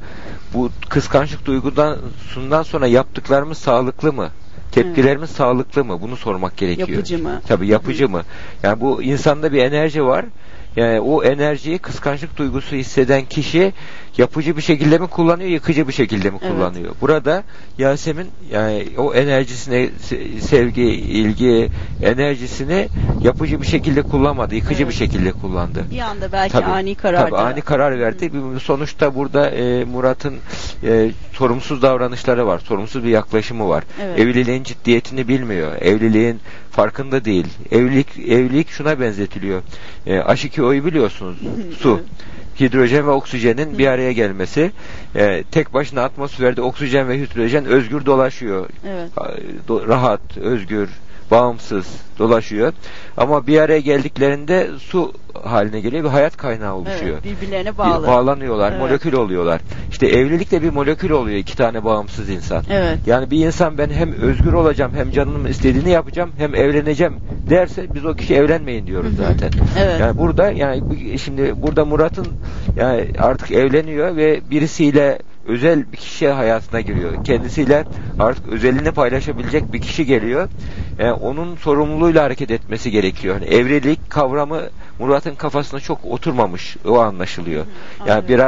bu 0.53 0.69
kıskançlık 0.89 1.45
duygudan 1.45 1.97
sundan 2.27 2.63
sonra 2.63 2.87
yaptıklarımız 2.87 3.57
sağlıklı 3.57 4.13
mı? 4.13 4.29
Tepkilerimiz 4.71 5.29
sağlıklı 5.29 5.85
mı? 5.85 6.01
Bunu 6.01 6.17
sormak 6.17 6.57
gerekiyor. 6.57 6.89
Yapıcı 6.89 7.23
mı? 7.23 7.41
Tabii 7.47 7.67
yapıcı 7.67 8.09
mı? 8.09 8.23
Yani 8.63 8.81
bu 8.81 9.03
insanda 9.03 9.51
bir 9.53 9.63
enerji 9.63 10.05
var. 10.05 10.25
Yani 10.75 10.99
o 10.99 11.23
enerjiyi 11.23 11.77
kıskançlık 11.79 12.37
duygusu 12.37 12.75
hisseden 12.75 13.25
kişi 13.25 13.73
yapıcı 14.17 14.57
bir 14.57 14.61
şekilde 14.61 14.97
mi 14.97 15.07
kullanıyor, 15.07 15.49
yıkıcı 15.49 15.87
bir 15.87 15.93
şekilde 15.93 16.29
mi 16.29 16.37
Evet. 16.41 16.51
kullanıyor? 16.53 16.95
Burada 17.01 17.43
Yasemin 17.77 18.27
yani 18.51 18.87
o 18.97 19.13
enerjisine 19.13 19.75
se- 19.85 20.39
sevgi, 20.41 20.81
ilgi, 20.91 21.69
enerjisini 22.03 22.87
yapıcı 23.23 23.61
bir 23.61 23.67
şekilde 23.67 24.01
kullanmadı, 24.01 24.55
yıkıcı 24.55 24.83
Evet. 24.83 24.91
bir 24.91 24.97
şekilde 24.97 25.31
kullandı. 25.31 25.85
Bir 25.91 25.99
anda 25.99 26.31
belki 26.31 26.51
Tabii, 26.53 26.65
ani 26.65 26.95
karar 26.95 27.25
tabii, 27.29 27.37
ani 27.37 27.61
karar 27.61 27.99
verdi. 27.99 28.33
Bir- 28.33 28.59
Sonuçta 28.59 29.15
burada 29.15 29.49
e, 29.49 29.83
Murat'ın 29.85 30.35
e, 30.83 31.11
sorumsuz 31.33 31.81
davranışları 31.81 32.47
var. 32.47 32.59
Sorumsuz 32.59 33.03
bir 33.03 33.09
yaklaşımı 33.09 33.69
var. 33.69 33.83
Evet. 34.03 34.19
Evliliğin 34.19 34.63
ciddiyetini 34.63 35.27
bilmiyor. 35.27 35.75
Evliliğin 35.81 36.39
farkında 36.77 37.25
değil. 37.25 37.47
Evlilik 37.71 38.07
evlilik 38.17 38.69
şuna 38.69 38.99
benzetiliyor. 38.99 39.61
E, 40.05 40.15
H2O'yu 40.15 40.85
biliyorsunuz. 40.85 41.37
Su. 41.79 42.01
Hidrojen 42.59 43.07
ve 43.07 43.11
oksijenin 43.11 43.77
bir 43.77 43.87
araya 43.87 44.11
gelmesi. 44.11 44.71
E, 45.15 45.43
tek 45.51 45.73
başına 45.73 46.03
atmosferde 46.03 46.61
oksijen 46.61 47.09
ve 47.09 47.19
hidrojen 47.19 47.65
özgür 47.65 48.05
dolaşıyor. 48.05 48.69
Evet. 48.87 49.11
Rahat, 49.69 50.37
özgür, 50.37 50.89
bağımsız 51.31 51.87
dolaşıyor. 52.19 52.73
Ama 53.17 53.47
bir 53.47 53.59
araya 53.59 53.79
geldiklerinde 53.79 54.67
su 54.79 55.13
haline 55.43 55.79
geliyor 55.79 56.03
ve 56.03 56.07
hayat 56.09 56.37
kaynağı 56.37 56.73
oluşuyor. 56.75 57.19
Evet, 57.25 57.41
birbirlerine 57.41 57.73
Bir- 57.73 57.77
bağlı. 57.77 58.07
Bağlanıyorlar, 58.07 58.71
Evet. 58.71 58.81
molekül 58.81 59.13
oluyorlar. 59.13 59.61
İşte 59.91 60.07
evlilik 60.07 60.51
de 60.51 60.61
bir 60.61 60.69
molekül 60.69 61.09
oluyor 61.09 61.37
iki 61.37 61.57
tane 61.57 61.83
bağımsız 61.85 62.29
insan. 62.29 62.63
Evet. 62.71 62.97
Yani 63.05 63.31
bir 63.31 63.45
insan 63.45 63.77
ben 63.77 63.89
hem 63.89 64.13
özgür 64.13 64.53
olacağım 64.53 64.91
hem 64.95 65.11
canımın 65.11 65.45
istediğini 65.49 65.89
yapacağım 65.89 66.29
hem 66.37 66.55
evleneceğim 66.55 67.13
derse 67.49 67.93
biz 67.93 68.05
o 68.05 68.13
kişi 68.13 68.35
evlenmeyin 68.35 68.87
diyoruz 68.87 69.11
Hı 69.17 69.23
hı. 69.23 69.27
zaten. 69.27 69.51
Evet. 69.79 69.99
Yani 69.99 70.17
burada 70.17 70.51
yani 70.51 70.83
şimdi 71.19 71.53
burada 71.61 71.85
Murat'ın 71.85 72.27
yani 72.77 73.07
artık 73.19 73.51
evleniyor 73.51 74.15
ve 74.15 74.41
birisiyle 74.51 75.19
özel 75.47 75.91
bir 75.91 75.97
kişi 75.97 76.27
hayatına 76.27 76.81
giriyor. 76.81 77.23
Kendisiyle 77.23 77.83
artık 78.19 78.47
özelliğini 78.47 78.91
paylaşabilecek 78.91 79.73
bir 79.73 79.79
kişi 79.79 80.05
geliyor. 80.05 80.49
Yani 80.99 81.13
onun 81.13 81.55
sorumluluğuyla 81.55 82.23
hareket 82.23 82.51
etmesi 82.51 82.91
gerekiyor. 82.91 83.35
Yani 83.41 83.45
evlilik 83.45 84.09
kavramı 84.09 84.61
Murat'ın 84.99 85.35
kafasına 85.35 85.79
çok 85.79 86.05
oturmamış. 86.05 86.77
O 86.85 86.99
anlaşılıyor. 86.99 87.65
Yani 88.07 88.27
bir 88.27 88.39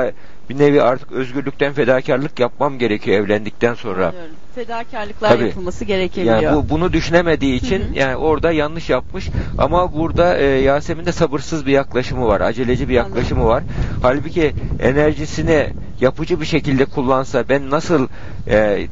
bir 0.49 0.57
nevi 0.59 0.81
artık 0.81 1.11
özgürlükten 1.11 1.73
fedakarlık 1.73 2.39
yapmam 2.39 2.79
gerekiyor 2.79 3.19
evlendikten 3.19 3.73
sonra. 3.73 4.05
Anlıyorum. 4.07 4.35
Fedakarlıklar 4.55 5.29
Tabii. 5.29 5.43
yapılması 5.43 5.85
gerekebiliyor. 5.85 6.41
Yani 6.41 6.55
bu 6.57 6.69
bunu 6.69 6.93
düşünemediği 6.93 7.55
için 7.55 7.79
Hı 7.79 7.83
hı. 7.83 7.99
yani 7.99 8.15
orada 8.15 8.51
yanlış 8.51 8.89
yapmış 8.89 9.29
ama 9.57 9.93
burada 9.93 10.37
e, 10.37 10.45
Yasemin'de 10.45 11.11
sabırsız 11.11 11.65
bir 11.65 11.71
yaklaşımı 11.71 12.27
var, 12.27 12.41
aceleci 12.41 12.89
bir 12.89 12.97
Anladım. 12.97 13.15
yaklaşımı 13.15 13.45
var. 13.45 13.63
Halbuki 14.01 14.53
enerjisini 14.81 15.67
yapıcı 16.01 16.41
bir 16.41 16.45
şekilde 16.45 16.85
kullansa 16.85 17.43
ben 17.49 17.69
nasıl 17.69 18.07
e, 18.49 18.87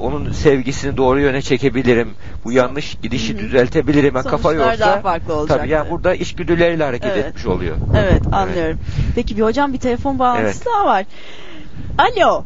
onun 0.00 0.32
sevgisini 0.32 0.96
doğru 0.96 1.20
yöne 1.20 1.42
çekebilirim, 1.42 2.08
bu 2.44 2.52
yanlış 2.52 2.94
gidişi 3.02 3.32
Hı 3.34 3.38
hı. 3.38 3.40
düzeltebilirim, 3.42 4.14
kafa 4.14 4.38
Sonuçlar 4.38 4.66
yorsa 4.70 4.80
daha 4.86 5.00
farklı 5.00 5.34
olacak. 5.34 5.58
tabii 5.58 5.68
yani 5.68 5.90
burada 5.90 6.14
içgüdüleriyle 6.14 6.84
hareket 6.84 7.10
Evet. 7.14 7.26
etmiş 7.26 7.46
oluyor. 7.46 7.76
Evet 7.96 8.22
anlıyorum. 8.32 8.78
Peki 9.14 9.36
bir 9.36 9.42
hocam 9.42 9.72
bir 9.72 9.78
telefon 9.78 10.18
bağlantısı 10.18 10.62
Evet. 10.66 10.66
daha 10.66 10.86
var. 10.86 11.04
Alo. 11.98 12.44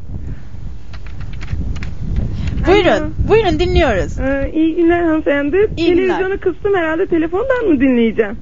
Buyurun. 2.66 3.14
Buyurun 3.29 3.59
dinliyoruz. 3.59 4.18
Ee, 4.18 4.50
iyi 4.55 4.77
günler 4.77 5.03
hanımefendi. 5.03 5.57
İyi 5.77 5.87
Televizyonu 5.94 6.18
günler. 6.24 6.40
kıstım 6.40 6.74
herhalde 6.77 7.07
telefondan 7.07 7.64
mı 7.66 7.81
dinleyeceğim? 7.81 8.37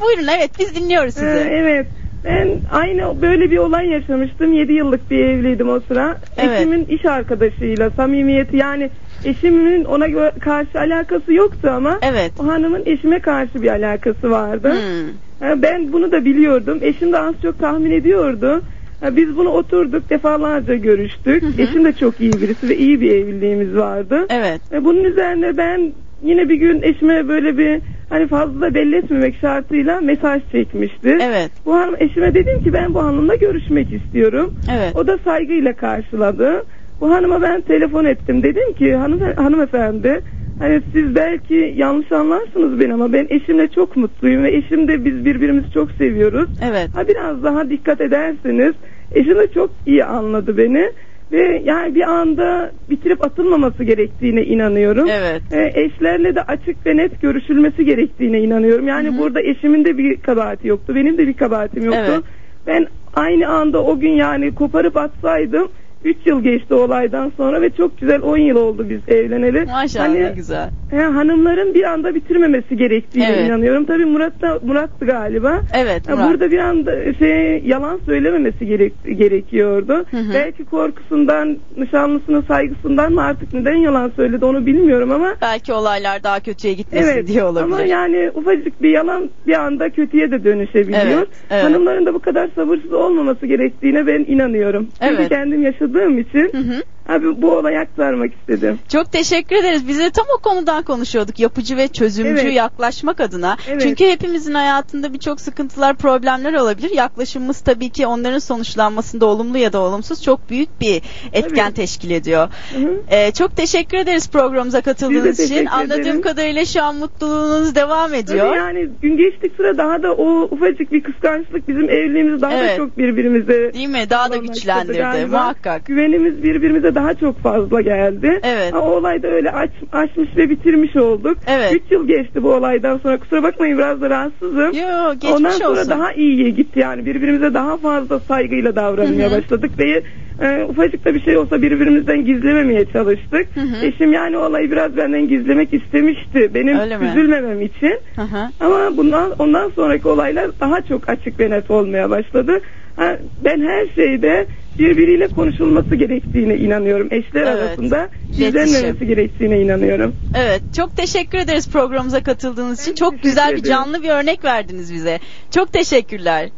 Buyurun 0.00 0.28
evet 0.38 0.50
biz 0.58 0.74
dinliyoruz 0.74 1.14
sizi. 1.14 1.26
Ee, 1.26 1.48
evet. 1.52 1.86
Ben 2.24 2.48
aynı 2.70 3.22
böyle 3.22 3.50
bir 3.50 3.58
olay 3.58 3.88
yaşamıştım. 3.88 4.52
7 4.52 4.72
yıllık 4.72 5.10
bir 5.10 5.18
evliydim 5.18 5.68
o 5.68 5.80
sıra. 5.80 6.16
Evet. 6.36 6.60
Eşimin 6.60 6.84
iş 6.84 7.04
arkadaşıyla 7.04 7.90
samimiyeti 7.90 8.56
yani 8.56 8.90
eşimin 9.24 9.84
ona 9.84 10.30
karşı 10.40 10.80
alakası 10.80 11.32
yoktu 11.32 11.70
ama 11.72 11.98
Evet. 12.02 12.32
o 12.40 12.46
hanımın 12.46 12.82
eşime 12.86 13.18
karşı 13.18 13.62
bir 13.62 13.68
alakası 13.68 14.30
vardı. 14.30 14.72
Hmm. 14.72 15.62
Ben 15.62 15.92
bunu 15.92 16.12
da 16.12 16.24
biliyordum. 16.24 16.78
Eşim 16.82 17.12
de 17.12 17.18
az 17.18 17.34
çok 17.42 17.58
tahmin 17.58 17.90
ediyordu. 17.90 18.62
Biz 19.10 19.36
bunu 19.36 19.48
oturduk 19.48 20.10
defalarca 20.10 20.74
görüştük. 20.74 21.42
Hı 21.42 21.46
hı. 21.46 21.62
Eşim 21.62 21.84
de 21.84 21.92
çok 21.92 22.20
iyi 22.20 22.32
birisi 22.32 22.68
ve 22.68 22.76
iyi 22.76 23.00
bir 23.00 23.10
evliliğimiz 23.10 23.76
vardı. 23.76 24.26
Evet. 24.30 24.60
Ve 24.72 24.84
bunun 24.84 25.04
üzerine 25.04 25.56
ben 25.56 25.92
yine 26.24 26.48
bir 26.48 26.54
gün 26.54 26.82
eşime 26.82 27.28
böyle 27.28 27.58
bir 27.58 27.80
hani 28.12 28.26
fazla 28.26 28.74
belli 28.74 28.96
etmemek 28.96 29.36
şartıyla 29.40 30.00
mesaj 30.00 30.42
çekmişti. 30.52 31.18
Evet. 31.20 31.50
Bu 31.66 31.74
hanım 31.74 31.94
eşime 31.98 32.34
dedim 32.34 32.60
ki 32.62 32.72
ben 32.72 32.94
bu 32.94 33.02
hanımla 33.04 33.34
görüşmek 33.34 33.92
istiyorum. 33.92 34.54
Evet. 34.72 34.96
O 34.96 35.06
da 35.06 35.18
saygıyla 35.24 35.72
karşıladı. 35.72 36.64
Bu 37.00 37.10
hanıma 37.10 37.42
ben 37.42 37.60
telefon 37.60 38.04
ettim. 38.04 38.42
Dedim 38.42 38.72
ki 38.72 38.94
hanım, 38.94 39.20
hanımefendi 39.36 40.20
hani 40.58 40.82
siz 40.92 41.14
belki 41.14 41.74
yanlış 41.76 42.12
anlarsınız 42.12 42.80
beni 42.80 42.94
ama 42.94 43.12
ben 43.12 43.26
eşimle 43.30 43.68
çok 43.68 43.96
mutluyum 43.96 44.42
ve 44.42 44.56
eşim 44.56 44.88
de 44.88 45.04
biz 45.04 45.24
birbirimizi 45.24 45.72
çok 45.72 45.90
seviyoruz. 45.90 46.50
Evet. 46.62 46.88
Ha 46.94 47.08
biraz 47.08 47.42
daha 47.42 47.70
dikkat 47.70 48.00
ederseniz 48.00 48.72
eşim 49.14 49.38
de 49.38 49.46
çok 49.54 49.70
iyi 49.86 50.04
anladı 50.04 50.56
beni 50.56 50.90
ve 51.32 51.62
yani 51.64 51.94
bir 51.94 52.02
anda 52.02 52.72
bitirip 52.90 53.24
atılmaması 53.24 53.84
gerektiğine 53.84 54.42
inanıyorum. 54.42 55.08
Evet. 55.10 55.42
E, 55.52 55.72
eşlerle 55.74 56.34
de 56.34 56.42
açık 56.42 56.86
ve 56.86 56.96
net 56.96 57.20
görüşülmesi 57.20 57.84
gerektiğine 57.84 58.40
inanıyorum. 58.40 58.88
Yani 58.88 59.08
Hı 59.08 59.12
hı. 59.12 59.18
burada 59.18 59.42
eşimin 59.42 59.84
de 59.84 59.98
bir 59.98 60.16
kabahati 60.16 60.68
yoktu. 60.68 60.94
Benim 60.94 61.18
de 61.18 61.28
bir 61.28 61.34
kabahatim 61.34 61.84
yoktu. 61.84 62.12
Evet. 62.12 62.24
Ben 62.66 62.86
aynı 63.14 63.48
anda 63.48 63.84
o 63.84 63.98
gün 63.98 64.12
yani 64.12 64.54
koparıp 64.54 64.96
atsaydım 64.96 65.68
3 66.04 66.16
yıl 66.26 66.42
geçti 66.42 66.74
olaydan 66.74 67.32
sonra 67.36 67.60
ve 67.62 67.70
çok 67.70 67.98
güzel 68.00 68.22
10 68.22 68.36
yıl 68.36 68.56
oldu 68.56 68.86
biz 68.88 69.00
evleneli. 69.08 69.64
Maşallah 69.64 70.04
Hani, 70.08 70.22
ne 70.22 70.32
güzel. 70.36 70.70
he, 70.90 70.96
hanımların 70.96 71.74
bir 71.74 71.82
anda 71.84 72.14
bitirmemesi 72.14 72.76
gerektiğine 72.76 73.28
Evet. 73.30 73.48
inanıyorum. 73.48 73.84
Tabii 73.84 74.04
Murat 74.04 74.42
da 74.42 74.58
Murat'tı 74.66 75.06
galiba. 75.06 75.60
Evet 75.74 76.08
Murat. 76.08 76.30
Burada 76.30 76.50
bir 76.50 76.58
anda 76.58 77.14
şey 77.14 77.62
yalan 77.66 78.00
söylememesi 78.06 78.66
gerek, 78.66 78.92
gerekiyordu. 79.18 79.92
Hı 80.10 80.16
hı. 80.16 80.34
Belki 80.34 80.64
korkusundan, 80.64 81.56
nişanlısının 81.76 82.42
saygısından 82.48 83.12
mı 83.12 83.22
artık 83.22 83.52
neden 83.54 83.76
yalan 83.76 84.12
söyledi 84.16 84.44
onu 84.44 84.66
bilmiyorum 84.66 85.10
ama 85.12 85.34
Belki 85.42 85.72
olaylar 85.72 86.22
daha 86.22 86.40
kötüye 86.40 86.74
gitmesin 86.74 87.08
Evet 87.12 87.26
diye 87.26 87.44
olabilir. 87.44 87.74
ama 87.74 87.82
yani 87.82 88.30
ufacık 88.34 88.82
bir 88.82 88.90
yalan 88.90 89.30
bir 89.46 89.52
anda 89.60 89.90
kötüye 89.90 90.30
de 90.30 90.44
dönüşebiliyor. 90.44 91.02
Evet, 91.18 91.28
evet. 91.50 91.64
Hanımların 91.64 92.06
da 92.06 92.14
bu 92.14 92.18
kadar 92.18 92.48
sabırsız 92.54 92.92
olmaması 92.92 93.46
gerektiğine 93.46 94.06
ben 94.06 94.24
inanıyorum. 94.28 94.88
Çünkü 95.02 95.14
Evet. 95.14 95.28
kendim 95.28 95.62
yaşadığım 95.92 96.18
için 96.18 96.52
Hı 96.52 96.58
hı. 96.58 96.82
Abi 97.08 97.42
bu 97.42 97.50
olayı 97.50 97.78
aktarmak 97.80 98.32
istedim. 98.34 98.78
Çok 98.92 99.12
teşekkür 99.12 99.56
ederiz. 99.56 99.88
Biz 99.88 99.98
de 99.98 100.10
tam 100.10 100.26
o 100.38 100.42
konudan 100.42 100.82
konuşuyorduk. 100.82 101.38
Yapıcı 101.40 101.76
ve 101.76 101.88
çözümcü 101.88 102.30
Evet. 102.42 102.54
yaklaşmak 102.54 103.20
adına. 103.20 103.56
Evet. 103.68 103.82
Çünkü 103.82 104.06
hepimizin 104.06 104.54
hayatında 104.54 105.12
birçok 105.12 105.40
sıkıntılar, 105.40 105.96
problemler 105.96 106.52
olabilir. 106.54 106.90
Yaklaşımımız 106.94 107.60
tabii 107.60 107.90
ki 107.90 108.06
onların 108.06 108.38
sonuçlanmasında 108.38 109.26
olumlu 109.26 109.58
ya 109.58 109.72
da 109.72 109.80
olumsuz 109.80 110.22
çok 110.22 110.50
büyük 110.50 110.80
bir 110.80 111.02
etken 111.32 111.64
Tabii. 111.66 111.74
teşkil 111.74 112.10
ediyor. 112.10 112.48
Hı 112.74 112.78
hı. 112.78 113.00
Ee, 113.10 113.32
çok 113.32 113.56
teşekkür 113.56 113.96
ederiz 113.98 114.30
programımıza 114.30 114.80
katıldığınız 114.80 115.40
için. 115.40 115.66
Anladığım 115.66 116.00
ederim. 116.00 116.22
kadarıyla 116.22 116.64
şu 116.64 116.82
an 116.82 116.96
mutluluğunuz 116.96 117.74
devam 117.74 118.14
ediyor. 118.14 118.46
Tabii 118.48 118.58
yani 118.58 118.88
gün 119.02 119.16
geçtik 119.16 119.52
sıra 119.56 119.78
daha 119.78 120.02
da 120.02 120.12
o 120.12 120.42
ufacık 120.42 120.92
bir 120.92 121.02
kıskançlık 121.02 121.68
bizim 121.68 121.90
evliliğimizi 121.90 122.42
daha 122.42 122.52
Evet. 122.52 122.70
da 122.72 122.76
çok 122.76 122.98
birbirimize 122.98 123.72
Değil 123.74 123.88
mi? 123.88 124.04
Daha 124.10 124.32
da 124.32 124.36
güçlendirdi 124.36 125.26
muhakkak. 125.26 125.86
güvenimiz 125.86 126.42
birbirimize 126.42 126.91
daha 126.94 127.14
çok 127.14 127.38
fazla 127.38 127.80
geldi. 127.80 128.40
Evet. 128.42 128.72
Ha, 128.72 128.80
o 128.80 128.90
olayda 128.90 129.28
öyle 129.28 129.50
aç, 129.50 129.70
açmış 129.92 130.36
ve 130.36 130.50
bitirmiş 130.50 130.96
olduk. 130.96 131.38
Evet. 131.46 131.72
3 131.72 131.82
yıl 131.90 132.06
geçti 132.08 132.42
bu 132.42 132.52
olaydan 132.54 132.98
sonra. 132.98 133.18
Kusura 133.18 133.42
bakmayın 133.42 133.78
biraz 133.78 134.00
da 134.00 134.10
rahatsızım. 134.10 134.72
Yo 134.72 135.12
geçmiş 135.12 135.30
Ondan 135.32 135.50
sonra 135.50 135.70
olsun. 135.80 135.90
daha 135.90 136.12
iyiye 136.12 136.50
gitti 136.50 136.78
yani 136.80 137.06
birbirimize 137.06 137.54
daha 137.54 137.76
fazla 137.76 138.18
saygıyla 138.18 138.76
davranmaya 138.76 139.30
Hı 139.30 139.34
hı. 139.34 139.38
başladık 139.38 139.70
ve 139.78 140.02
e, 140.40 140.64
ufacık 140.64 141.04
da 141.04 141.14
bir 141.14 141.20
şey 141.22 141.36
olsa 141.36 141.62
birbirimizden 141.62 142.24
gizlememeye 142.24 142.84
çalıştık. 142.84 143.46
Hı 143.54 143.60
hı. 143.60 143.86
Eşim 143.86 144.12
yani 144.12 144.36
olayı 144.38 144.70
biraz 144.70 144.96
benden 144.96 145.28
gizlemek 145.28 145.74
istemişti 145.74 146.50
benim 146.54 146.78
Öyle 146.78 146.96
mi? 146.98 147.06
üzülmemem 147.06 147.62
için. 147.62 147.98
Hı 148.16 148.22
hı. 148.22 148.48
Ama 148.60 148.96
bundan 148.96 149.30
ondan 149.38 149.70
sonraki 149.70 150.08
olaylar 150.08 150.50
daha 150.60 150.80
çok 150.80 151.08
açık 151.08 151.40
ve 151.40 151.50
net 151.50 151.70
olmaya 151.70 152.10
başladı. 152.10 152.60
Ha, 152.96 153.16
ben 153.44 153.60
her 153.60 153.86
şeyde 153.94 154.46
birbiriyle 154.78 155.28
konuşulması 155.28 155.94
gerektiğine 155.94 156.56
inanıyorum. 156.56 157.08
Eşler 157.10 157.42
Evet. 157.42 157.48
arasında 157.48 158.08
İletişim. 158.36 158.64
gizlenmemesi 158.64 159.06
gerektiğine 159.06 159.60
inanıyorum. 159.60 160.14
Evet, 160.34 160.62
çok 160.76 160.96
teşekkür 160.96 161.38
ederiz 161.38 161.68
programımıza 161.68 162.22
katıldığınız 162.22 162.82
için. 162.82 162.94
Çok 162.94 163.22
güzel 163.22 163.48
bir 163.48 163.52
ederim. 163.52 163.68
canlı 163.68 164.02
bir 164.02 164.08
örnek 164.08 164.44
verdiniz 164.44 164.94
bize. 164.94 165.18
Çok 165.50 165.72
teşekkürler. 165.72 166.48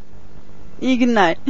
İyi 0.81 0.99
günler. 0.99 1.37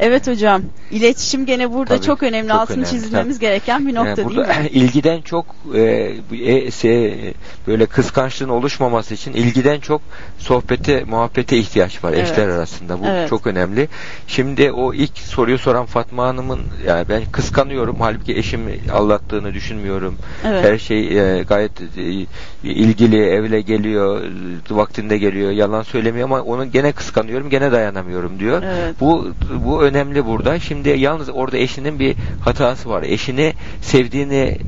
Evet 0.00 0.26
hocam. 0.28 0.62
İletişim 0.90 1.46
gene 1.46 1.72
burada 1.72 1.96
Tabii, 1.96 2.06
çok 2.06 2.22
önemli. 2.22 2.48
çok 2.48 2.56
Altını 2.60 2.76
önemli, 2.76 2.90
çizilmemiz 2.90 3.38
gereken 3.38 3.86
bir 3.88 3.94
nokta 3.94 4.08
Yani 4.08 4.16
değil 4.16 4.28
burada 4.28 4.60
mi? 4.60 4.68
ilgiden 4.72 5.20
çok 5.20 5.46
e, 5.74 5.80
e, 5.80 6.68
se- 6.68 7.32
böyle 7.66 7.86
kıskançlığın 7.86 8.48
oluşmaması 8.48 9.14
için 9.14 9.32
ilgiden 9.32 9.80
çok 9.80 10.02
sohbete, 10.38 11.04
muhabbete 11.04 11.56
ihtiyaç 11.58 12.04
var 12.04 12.12
Evet. 12.12 12.30
eşler 12.30 12.48
arasında. 12.48 13.00
Bu 13.00 13.04
Evet. 13.06 13.28
çok 13.28 13.46
önemli. 13.46 13.88
Şimdi 14.26 14.72
o 14.72 14.94
ilk 14.94 15.18
soruyu 15.18 15.58
soran 15.58 15.86
Fatma 15.86 16.26
Hanım'ın 16.26 16.60
yani 16.86 17.04
ben 17.08 17.22
kıskanıyorum 17.32 17.96
halbuki 18.00 18.36
eşimi 18.36 18.78
aldattığını 18.92 19.54
düşünmüyorum. 19.54 20.14
Evet. 20.46 20.64
Her 20.64 20.78
şey 20.78 21.18
e, 21.38 21.42
gayet 21.42 21.72
e, 21.96 22.26
ilgili 22.64 23.22
evle 23.26 23.60
geliyor, 23.60 24.22
vaktinde 24.70 25.18
geliyor, 25.18 25.50
yalan 25.50 25.82
söylemiyor 25.82 26.24
ama 26.28 26.40
onu 26.42 26.70
gene 26.70 26.92
kıskanıyorum, 26.92 27.50
gene 27.50 27.72
dayanamıyorum 27.72 28.38
diyor. 28.38 28.62
Evet. 28.62 28.94
Bu 29.00 29.28
bu 29.64 29.87
önemli 29.88 30.26
burada. 30.26 30.58
Şimdi 30.58 30.88
yalnız 30.88 31.28
orada 31.28 31.56
eşinin 31.58 31.98
bir 31.98 32.16
hatası 32.44 32.88
var. 32.88 33.02
Eşini 33.02 33.52
sevdiğini 33.82 34.58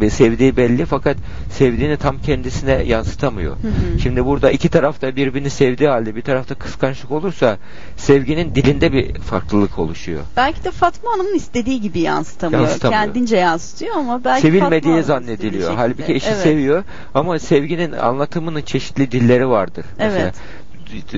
ve 0.00 0.10
sevdiği 0.10 0.56
belli 0.56 0.86
fakat 0.86 1.16
sevdiğini 1.50 1.96
tam 1.96 2.18
kendisine 2.18 2.72
yansıtamıyor. 2.72 3.52
Hı 3.52 3.68
hı. 3.68 3.98
Şimdi 4.02 4.24
burada 4.24 4.50
iki 4.50 4.68
taraf 4.68 5.02
da 5.02 5.16
birbirini 5.16 5.50
sevdiği 5.50 5.88
halde 5.88 6.16
bir 6.16 6.22
tarafta 6.22 6.54
kıskançlık 6.54 7.10
olursa 7.10 7.58
sevginin 7.96 8.54
dilinde 8.54 8.92
bir 8.92 9.14
farklılık 9.14 9.78
oluşuyor. 9.78 10.20
Belki 10.36 10.64
de 10.64 10.70
Fatma 10.70 11.12
Hanım'ın 11.12 11.34
istediği 11.34 11.80
gibi 11.80 12.00
yansıtamıyor. 12.00 12.62
Yansıtamıyor. 12.62 13.02
Kendince 13.02 13.36
yansıtıyor 13.36 13.96
ama 13.96 14.24
belki 14.24 14.42
Sevilmediği 14.42 15.02
zannediliyor. 15.02 15.74
Halbuki 15.74 16.14
eşi 16.14 16.28
Evet. 16.28 16.38
seviyor 16.38 16.84
ama 17.14 17.38
sevginin 17.38 17.92
anlatımının 17.92 18.62
çeşitli 18.62 19.12
dilleri 19.12 19.48
vardır. 19.48 19.84
Mesela 19.98 20.28
d- 20.28 20.34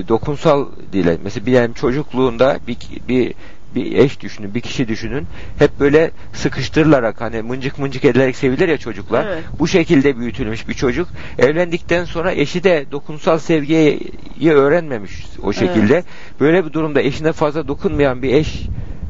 dokunsal 0.07 0.65
dile. 0.93 1.17
Mesela 1.23 1.45
bir 1.45 1.51
yani 1.51 1.73
çocukluğunda 1.75 2.59
bir 2.67 2.77
bir 3.07 3.33
bir 3.75 3.97
eş 3.97 4.21
düşünün, 4.21 4.53
bir 4.53 4.61
kişi 4.61 4.87
düşünün. 4.87 5.27
Hep 5.59 5.79
böyle 5.79 6.11
sıkıştırılarak 6.33 7.21
hani 7.21 7.41
mıncık 7.41 7.79
mıncık 7.79 8.05
edilerek 8.05 8.35
sevilir 8.35 8.67
ya 8.67 8.77
çocuklar. 8.77 9.27
Evet. 9.27 9.43
Bu 9.59 9.67
şekilde 9.67 10.17
büyütülmüş 10.17 10.67
bir 10.67 10.73
çocuk. 10.73 11.07
Evlendikten 11.39 12.05
sonra 12.05 12.31
eşi 12.31 12.63
de 12.63 12.85
dokunsal 12.91 13.39
sevgiyi 13.39 14.51
öğrenmemiş 14.51 15.25
o 15.43 15.53
şekilde. 15.53 16.03
Böyle 16.39 16.65
bir 16.65 16.73
durumda 16.73 17.01
eşine 17.01 17.31
fazla 17.31 17.67
dokunmayan 17.67 18.21
bir 18.21 18.33
eş 18.33 18.61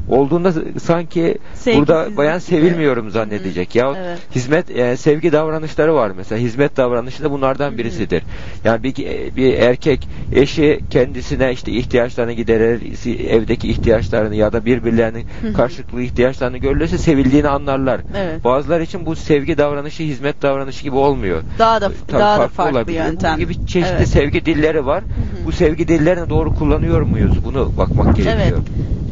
olduğunda 0.08 0.52
sanki 0.82 1.20
burada 1.20 1.54
Sevgisizlik 1.54 2.16
bayan 2.16 2.38
sevilmiyorum 2.38 3.10
zannedecek. 3.10 3.74
Ya 3.74 3.92
Evet. 3.96 4.18
hizmet 4.34 4.70
yani 4.76 4.96
sevgi 4.96 5.32
davranışları 5.32 5.94
var 5.94 6.12
mesela. 6.16 6.40
Hizmet 6.40 6.76
davranışı 6.76 7.22
da 7.24 7.30
bunlardan 7.30 7.78
birisidir. 7.78 8.22
Yani 8.64 8.82
bir 8.82 8.94
bir 9.36 9.54
erkek 9.54 10.08
eşi 10.34 10.80
kendisine 10.90 11.52
işte 11.52 11.72
ihtiyaçlarını 11.72 12.32
giderir, 12.32 12.80
evdeki 13.30 13.68
ihtiyaçlarını 13.68 14.34
ya 14.34 14.52
da 14.52 14.64
birbirlerinin 14.64 15.26
karşılıklı 15.56 16.02
ihtiyaçlarını 16.02 16.58
görülürse 16.58 16.98
sevildiğini 16.98 17.48
anlarlar. 17.48 18.00
Evet. 18.16 18.44
Bazılar 18.44 18.80
için 18.80 19.06
bu 19.06 19.16
sevgi 19.16 19.58
davranışı 19.58 20.02
hizmet 20.02 20.42
davranışı 20.42 20.82
gibi 20.82 20.96
olmuyor. 20.96 21.42
Daha 21.58 21.80
da 21.80 21.90
Tabii 22.08 22.20
daha 22.20 22.38
da 22.40 22.48
farklı 22.48 22.78
olabiliyor. 22.78 23.06
yöntem. 23.06 23.34
Bu 23.34 23.38
gibi 23.38 23.54
çeşitli 23.66 23.94
Evet. 23.96 24.08
sevgi 24.08 24.46
dilleri 24.46 24.86
var. 24.86 25.02
hı. 25.02 25.46
Bu 25.46 25.52
sevgi 25.52 25.88
dillerini 25.88 26.30
doğru 26.30 26.54
kullanıyor 26.54 27.00
muyuz? 27.02 27.44
Bunu 27.44 27.72
bakmak 27.78 28.16
gerekiyor. 28.16 28.36
Evet. 28.42 28.54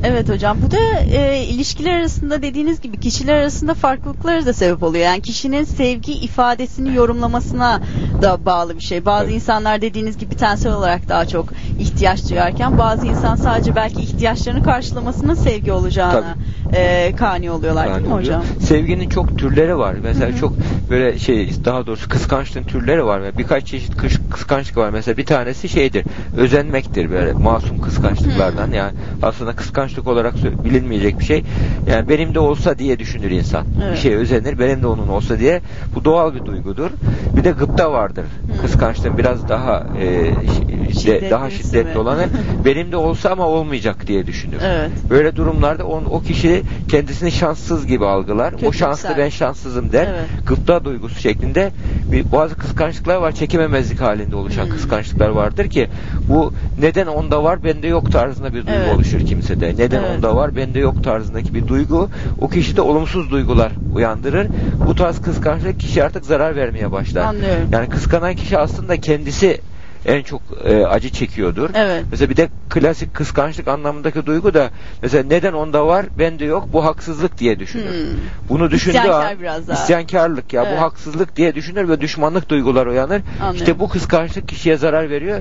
Evet 0.04 0.28
hocam. 0.28 0.56
Bu 0.66 0.70
da 0.70 0.76
e, 1.16 1.44
ilişkiler 1.44 1.98
arasında 1.98 2.42
dediğiniz 2.42 2.80
gibi 2.80 3.00
kişiler 3.00 3.34
arasında 3.38 3.74
farklılıklara 3.74 4.46
da 4.46 4.52
sebep 4.52 4.82
oluyor. 4.82 5.04
Yani 5.04 5.20
kişinin 5.20 5.64
sevgi 5.64 6.12
ifadesini 6.12 6.94
yorumlamasına 6.94 7.80
da 8.22 8.44
bağlı 8.46 8.76
bir 8.76 8.80
şey. 8.80 9.04
Bazı 9.04 9.24
Evet. 9.24 9.34
insanlar 9.34 9.80
dediğiniz 9.82 10.18
gibi 10.18 10.34
tensel 10.36 10.72
olarak 10.72 11.08
daha 11.08 11.26
çok 11.26 11.48
ihtiyaç 11.78 12.30
duyarken 12.30 12.78
bazı 12.78 13.06
insan 13.06 13.36
sadece 13.36 13.76
belki 13.76 14.00
ihtiyaçlarını 14.02 14.62
karşılamasının 14.62 15.34
sevgi 15.34 15.72
olacağına 15.72 16.34
e, 16.74 17.12
kani 17.16 17.50
oluyorlar 17.50 17.86
Yani 17.86 17.94
değil 17.96 18.06
mi 18.06 18.14
oluyor. 18.14 18.26
hocam? 18.38 18.44
Sevginin 18.60 19.08
çok 19.08 19.38
türleri 19.38 19.78
var. 19.78 19.94
Mesela 20.02 20.28
Hı 20.30 20.32
hı. 20.34 20.38
çok 20.40 20.52
böyle 20.90 21.18
şey 21.18 21.50
daha 21.64 21.86
doğrusu 21.86 22.08
kıskançlığın 22.08 22.62
türleri 22.64 23.04
var. 23.04 23.20
Yani 23.20 23.38
birkaç 23.38 23.66
çeşit 23.66 23.92
kıskançlık 24.30 24.76
var. 24.76 24.90
Mesela 24.90 25.16
bir 25.16 25.26
tanesi 25.26 25.68
şeydir. 25.68 26.04
Özenmektir 26.36 27.10
böyle 27.10 27.32
masum 27.32 27.80
kıskançlıklardan. 27.80 28.70
Yani 28.72 28.92
aslında 29.22 29.52
kıskançlık 29.92 30.07
olarak 30.09 30.64
bilinmeyecek 30.64 31.18
bir 31.18 31.24
şey. 31.24 31.42
Yani 31.90 32.09
benim 32.09 32.35
de 32.35 32.38
olsa 32.38 32.78
diye 32.78 32.98
düşünür 32.98 33.31
insan. 33.31 33.64
Evet. 33.85 33.92
Bir 33.92 33.98
şey 33.98 34.14
özenir. 34.14 34.59
Benim 34.59 34.83
de 34.83 34.87
onun 34.87 35.09
olsa 35.09 35.38
diye. 35.38 35.61
Bu 35.94 36.05
doğal 36.05 36.35
bir 36.35 36.44
duygudur. 36.44 36.90
Bir 37.37 37.44
de 37.44 37.50
gıpta 37.50 37.92
vardır. 37.92 38.24
Hı. 38.24 38.62
Kıskançlığın 38.62 39.18
biraz 39.18 39.48
daha 39.48 39.87
e, 40.00 40.05
şi- 40.05 40.68
de- 40.68 41.00
Şiddetlisi 41.00 41.31
daha 41.31 41.50
şiddetli 41.50 41.98
olanı 41.98 42.26
benim 42.64 42.92
de 42.92 42.96
olsa 42.96 43.31
ama 43.31 43.46
olmayacak 43.46 44.07
diye 44.07 44.26
düşünür. 44.26 44.59
Evet. 44.64 44.90
Böyle 45.11 45.37
durumlarda 45.37 45.85
on, 45.87 46.05
o 46.11 46.20
kişi 46.20 46.62
kendisini 46.90 47.33
şanssız 47.33 47.87
gibi 47.87 48.07
algılar. 48.07 48.52
O 48.52 48.57
Kötümser. 48.57 48.78
şanslı 48.78 49.09
ben 49.18 49.28
şanssızım 49.28 49.92
der. 49.92 50.07
Evet. 50.11 50.46
Gıpta 50.46 50.85
duygusu 50.85 51.20
şeklinde 51.20 51.70
bir, 52.12 52.33
bazı 52.33 52.55
kıskançlıklar 52.55 53.16
var. 53.16 53.33
Çekememezlik 53.33 54.00
halinde 54.00 54.37
oluşan 54.37 54.64
Hmm. 54.64 54.70
kıskançlıklar 54.72 55.28
vardır 55.28 55.68
ki 55.70 55.88
bu 56.28 56.52
neden 56.81 57.07
onda 57.07 57.44
var 57.44 57.64
bende 57.64 57.87
yok 57.87 58.12
tarzında 58.12 58.48
bir 58.48 58.66
duygu 58.66 58.70
Evet. 58.72 58.94
oluşur 58.94 59.20
kimsede. 59.20 59.74
Neden 59.83 60.03
Evet. 60.03 60.16
onda 60.16 60.37
var 60.37 60.57
bende 60.57 60.79
yok 60.79 61.03
tarzındaki 61.03 61.55
bir 61.55 61.68
duygu 61.68 62.09
o 62.40 62.49
kişide 62.49 62.81
olumsuz 62.81 63.31
duygular 63.31 63.73
uyandırır. 63.95 64.47
Bu 64.87 64.95
tarz 64.95 65.21
kıskançlık 65.21 65.81
kişi 65.81 66.05
artık 66.05 66.25
zarar 66.25 66.57
vermeye 66.57 66.92
başlar. 66.92 67.23
Anlıyorum. 67.25 67.68
Yani 67.73 67.88
kıskanan 67.88 68.35
kişi 68.35 68.59
aslında 68.59 68.97
kendisi 68.97 69.61
en 70.06 70.22
çok 70.22 70.42
e, 70.64 70.86
acı 70.86 71.10
çekiyordur. 71.10 71.70
Evet. 71.74 72.04
Mesela 72.10 72.30
bir 72.30 72.36
de 72.36 72.48
klasik 72.70 73.14
kıskançlık 73.14 73.68
anlamındaki 73.68 74.26
duygu 74.26 74.54
da 74.54 74.70
mesela 75.02 75.24
neden 75.24 75.52
onda 75.52 75.86
var 75.86 76.06
bende 76.18 76.44
yok 76.44 76.68
bu 76.72 76.84
haksızlık 76.84 77.38
diye 77.38 77.58
düşünür. 77.58 77.90
Hmm. 77.90 78.18
Bunu 78.48 78.70
düşündüğü 78.70 78.98
İsyankar 78.98 79.32
an 79.32 79.40
biraz 79.40 79.68
daha. 79.68 79.82
isyankarlık 79.84 80.52
ya 80.52 80.62
Evet. 80.66 80.76
bu 80.78 80.82
haksızlık 80.82 81.36
diye 81.36 81.54
düşünür 81.54 81.88
ve 81.88 82.00
düşmanlık 82.00 82.48
duygular 82.48 82.86
uyanır. 82.86 83.22
Anlıyorum. 83.32 83.56
İşte 83.56 83.78
bu 83.78 83.88
kıskançlık 83.88 84.48
kişiye 84.48 84.76
zarar 84.76 85.10
veriyor. 85.10 85.40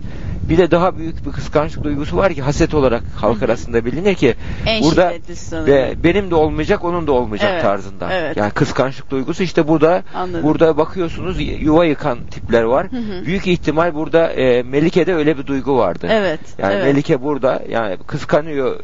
Bir 0.49 0.57
de 0.57 0.71
daha 0.71 0.97
büyük 0.97 1.25
bir 1.25 1.31
kıskançlık 1.31 1.83
duygusu 1.83 2.17
var 2.17 2.33
ki 2.33 2.41
haset 2.41 2.73
olarak 2.73 3.03
halk 3.15 3.43
arasında 3.43 3.85
bilinir 3.85 4.15
ki 4.15 4.35
En 4.65 4.83
burada 4.83 5.13
ve 5.53 5.93
benim 6.03 6.31
de 6.31 6.35
olmayacak 6.35 6.83
onun 6.83 7.07
da 7.07 7.11
olmayacak 7.11 7.49
Evet, 7.53 7.61
tarzında. 7.61 8.13
evet. 8.13 8.37
Yani 8.37 8.51
kıskançlık 8.51 9.11
duygusu 9.11 9.43
işte 9.43 9.67
burada 9.67 10.03
Anladım. 10.15 10.43
burada 10.43 10.77
bakıyorsunuz 10.77 11.37
yuva 11.39 11.85
yıkan 11.85 12.17
tipler 12.31 12.63
var. 12.63 12.87
Hı 12.91 12.97
hı. 12.97 13.25
Büyük 13.25 13.47
ihtimal 13.47 13.95
burada 13.95 14.33
e, 14.33 14.50
Melike'de 14.65 15.13
öyle 15.15 15.37
bir 15.37 15.45
duygu 15.47 15.77
vardı. 15.77 16.07
Evet. 16.11 16.39
Yani 16.57 16.73
evet. 16.73 16.85
Melike 16.85 17.21
burada 17.21 17.61
yani 17.69 17.97
kıskanıyor. 18.07 18.79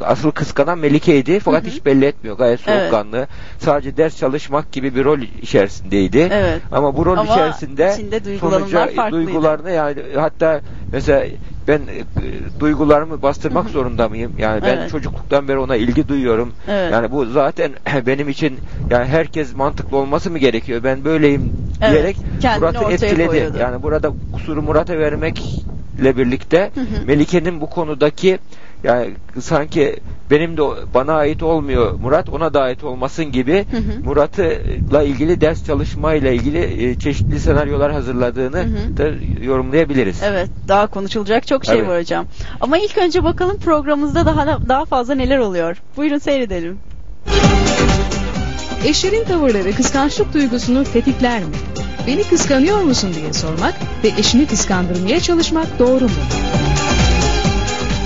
Asıl 0.00 0.30
kıskanan 0.30 0.78
Melike'ydi 0.78 1.40
fakat 1.40 1.62
Hı 1.62 1.66
hı. 1.66 1.70
hiç 1.70 1.84
belli 1.86 2.04
etmiyor. 2.04 2.36
Gayet 2.38 2.60
Evet. 2.66 2.80
soğukkanlı. 2.82 3.26
Sadece 3.58 3.96
ders 3.96 4.16
çalışmak 4.18 4.72
gibi 4.72 4.94
bir 4.94 5.04
rol 5.04 5.18
içerisindeydi. 5.42 6.28
Evet. 6.32 6.62
Ama 6.72 6.96
bu 6.96 7.06
rol 7.06 7.16
Ama 7.16 7.32
içerisinde 7.34 7.92
sonuca 8.40 8.86
farklıydı. 8.86 9.26
duygularını 9.26 9.70
yani 9.70 9.94
hatta 10.16 10.60
mesela 10.92 11.24
ben 11.68 11.78
e, 11.80 12.04
duygularımı 12.60 13.22
bastırmak 13.22 13.64
Hı 13.64 13.68
hı. 13.68 13.72
zorunda 13.72 14.08
mıyım? 14.08 14.32
Yani 14.38 14.62
ben 14.62 14.76
Evet. 14.76 14.90
çocukluktan 14.90 15.48
beri 15.48 15.58
ona 15.58 15.76
ilgi 15.76 16.08
duyuyorum. 16.08 16.52
Evet. 16.68 16.92
Yani 16.92 17.10
bu 17.10 17.26
zaten 17.26 17.72
benim 18.06 18.28
için 18.28 18.58
yani 18.90 19.04
herkes 19.06 19.54
mantıklı 19.56 19.96
olması 19.96 20.30
mı 20.30 20.38
gerekiyor? 20.38 20.84
Ben 20.84 21.04
böyleyim 21.04 21.50
Evet, 21.80 21.92
diyerek 21.92 22.16
kendini 22.40 22.60
Murat'ı 22.60 22.92
etkiledi. 22.92 23.26
koyuyordu. 23.26 23.58
Yani 23.58 23.82
burada 23.82 24.12
kusuru 24.32 24.62
Murat'a 24.62 24.98
vermekle 24.98 26.16
birlikte. 26.16 26.70
Melike'nin 27.06 27.60
bu 27.60 27.70
konudaki 27.70 28.38
yani 28.82 29.10
sanki 29.40 29.96
benim 30.30 30.56
de 30.56 30.62
bana 30.94 31.14
ait 31.14 31.42
olmuyor 31.42 31.94
Murat 32.00 32.28
ona 32.28 32.54
da 32.54 32.62
ait 32.62 32.84
olmasın 32.84 33.32
gibi 33.32 33.66
Hı 33.70 33.76
hı. 33.76 34.00
Murat'la 34.04 35.02
ilgili 35.02 35.40
ders 35.40 35.64
çalışmayla 35.64 36.30
ilgili 36.30 36.88
e, 36.90 36.94
çeşitli 36.94 37.40
senaryolar 37.40 37.92
hazırladığını 37.92 38.56
Hı 38.58 38.62
hı. 38.62 38.96
da 38.96 39.10
yorumlayabiliriz. 39.44 40.22
Evet, 40.22 40.50
daha 40.68 40.86
konuşulacak 40.86 41.46
çok 41.46 41.64
şey 41.64 41.78
Evet. 41.78 41.88
var 41.88 42.00
hocam. 42.00 42.26
Ama 42.60 42.78
ilk 42.78 42.98
önce 42.98 43.24
bakalım 43.24 43.58
programımızda 43.58 44.26
daha 44.26 44.46
daha 44.68 44.84
fazla 44.84 45.14
neler 45.14 45.38
oluyor. 45.38 45.76
Buyurun 45.96 46.18
seyredelim. 46.18 46.78
Eşlerin 48.84 49.24
tavırları 49.24 49.72
kıskançlık 49.72 50.34
duygusunu 50.34 50.84
tetikler 50.84 51.40
mi? 51.40 51.46
Beni 52.06 52.24
kıskanıyor 52.24 52.80
musun 52.80 53.10
diye 53.14 53.32
sormak 53.32 53.74
ve 54.04 54.08
eşini 54.18 54.46
kıskandırmaya 54.46 55.20
çalışmak 55.20 55.78
doğru 55.78 56.04
mu? 56.04 56.10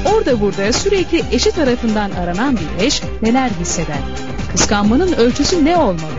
Orada 0.05 0.41
burada 0.41 0.73
sürekli 0.73 1.23
eşi 1.33 1.51
tarafından 1.51 2.11
aranan 2.11 2.57
bir 2.57 2.85
eş 2.85 3.03
neler 3.23 3.51
hisseder? 3.61 3.99
Kıskanmanın 4.53 5.13
ölçüsü 5.13 5.65
ne 5.65 5.77
olmalı? 5.77 6.13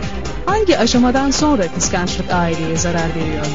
Hangi 0.46 0.78
aşamadan 0.78 1.30
sonra 1.30 1.62
kıskançlık 1.74 2.32
aileye 2.32 2.76
zarar 2.76 3.08
veriyor? 3.16 3.46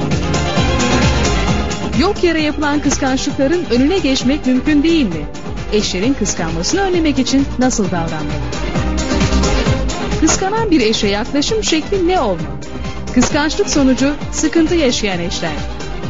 Yok 1.99 2.23
yere 2.23 2.41
yapılan 2.41 2.79
kıskançlıkların 2.79 3.65
önüne 3.71 3.97
geçmek 3.99 4.45
mümkün 4.45 4.83
değil 4.83 5.05
mi? 5.05 5.25
Eşlerin 5.73 6.13
kıskanmasını 6.13 6.81
önlemek 6.81 7.19
için 7.19 7.45
nasıl 7.59 7.85
davranmalı? 7.85 8.49
Kıskanan 10.21 10.71
bir 10.71 10.81
eşe 10.81 11.07
yaklaşım 11.07 11.63
şekli 11.63 12.07
ne 12.07 12.19
olmalı? 12.19 12.59
Kıskançlık 13.13 13.69
sonucu 13.69 14.13
sıkıntı 14.31 14.75
yaşayan 14.75 15.19
eşler. 15.19 15.55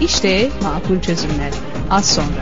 İşte 0.01 0.49
makul 0.63 1.01
çözümler. 1.01 1.51
Az 1.89 2.05
sonra. 2.05 2.41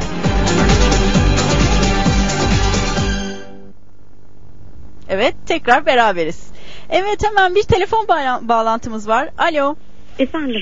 Evet 5.10 5.36
tekrar 5.46 5.86
beraberiz. 5.86 6.48
Evet 6.90 7.24
hemen 7.24 7.56
bir 7.56 7.64
telefon 7.64 8.08
bağla- 8.08 8.40
bağlantımız 8.48 9.08
var. 9.08 9.30
Alo. 9.38 9.76
Efendim, 10.20 10.62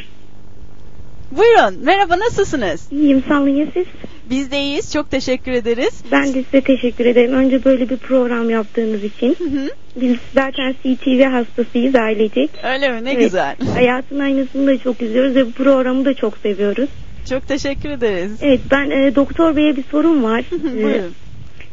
Buyurun. 1.32 1.80
Merhaba 1.86 2.20
nasılsınız? 2.20 2.88
iyiyim 2.92 3.24
sağ 3.28 3.40
olun 3.42 3.50
ya 3.50 3.66
siz? 3.74 3.86
Biz 4.30 4.52
de 4.52 4.60
iyiyiz. 4.62 4.94
Çok 4.94 5.12
teşekkür 5.12 5.52
ederiz. 5.52 6.04
Ben 6.12 6.34
de 6.34 6.44
size 6.44 6.62
teşekkür 6.62 7.06
ederim. 7.06 7.34
Önce 7.34 7.66
böyle 7.66 7.90
bir 7.90 7.98
program 7.98 8.50
yaptığınız 8.50 9.04
için. 9.04 9.36
Hı 9.40 9.44
hı. 9.44 9.70
Biz 9.96 10.16
zaten 10.34 10.76
CTV 10.84 11.24
hastasıyız 11.32 11.96
ailecek. 11.96 12.50
Öyle 12.64 12.90
mi? 12.90 13.04
Ne 13.06 13.12
Evet. 13.12 13.24
güzel. 13.24 13.56
Hayatın 13.74 14.20
aynısını 14.20 14.68
da 14.68 14.78
çok 14.78 15.02
izliyoruz 15.02 15.36
ve 15.36 15.46
bu 15.48 15.52
programı 15.52 16.06
da 16.06 16.14
çok 16.14 16.38
seviyoruz. 16.38 16.90
Çok 17.30 17.48
teşekkür 17.48 17.90
ederiz. 17.90 18.32
Evet 18.42 18.62
ben 18.72 18.90
e, 18.90 19.16
Doktor 19.16 19.56
Bey'e 19.56 19.76
bir 19.76 19.84
sorum 19.92 20.24
var. 20.24 20.40
E, 20.40 20.84
Buyurun. 20.84 21.14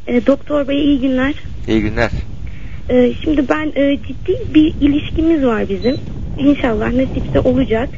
e, 0.06 0.26
Doktor 0.26 0.68
Bey 0.68 0.84
iyi 0.84 1.00
günler. 1.00 1.34
İyi 1.68 1.80
günler. 1.80 2.10
E, 2.90 3.12
şimdi 3.24 3.48
ben 3.48 3.72
e, 3.76 3.98
ciddi 4.08 4.54
bir 4.54 4.72
ilişkimiz 4.80 5.44
var 5.44 5.68
bizim. 5.68 5.96
İnşallah 6.38 6.92
nasipse 6.92 7.40
olacak. 7.40 7.88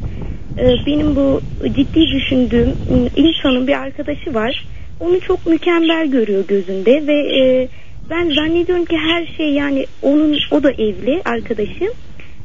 E, 0.59 0.65
benim 0.87 1.17
bu 1.17 1.41
ciddi 1.67 2.01
düşündüğüm 2.01 2.75
insanın 3.17 3.67
bir 3.67 3.81
arkadaşı 3.81 4.35
var. 4.35 4.67
Onu 5.01 5.21
çok 5.21 5.47
mükemmel 5.47 6.07
görüyor 6.07 6.45
gözünde 6.49 7.07
ve 7.07 7.39
e, 7.39 7.69
ben 8.11 8.31
zannediyorum 8.31 8.85
ki 8.85 8.97
her 8.97 9.27
şey 9.37 9.53
yani 9.53 9.87
onun 10.03 10.39
o 10.51 10.63
da 10.63 10.71
evli 10.71 11.23
arkadaşım. 11.25 11.89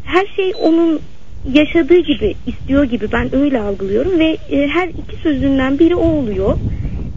Her 0.05 0.25
şey 0.35 0.53
onun 0.61 0.99
yaşadığı 1.53 1.99
gibi 1.99 2.35
istiyor 2.47 2.83
gibi 2.83 3.11
ben 3.11 3.35
öyle 3.35 3.59
algılıyorum 3.59 4.19
ve 4.19 4.37
e, 4.51 4.67
her 4.67 4.87
iki 4.87 5.15
sözünden 5.23 5.79
biri 5.79 5.95
o 5.95 6.07
oluyor. 6.07 6.57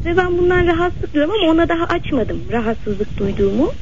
Ve 0.07 0.17
ben 0.17 0.39
bundan 0.39 0.67
duyuyorum 1.13 1.35
ama 1.41 1.53
ona 1.53 1.69
daha 1.69 1.85
açmadım 1.85 2.41
rahatsızlık 2.53 3.19
duyduğumu. 3.19 3.73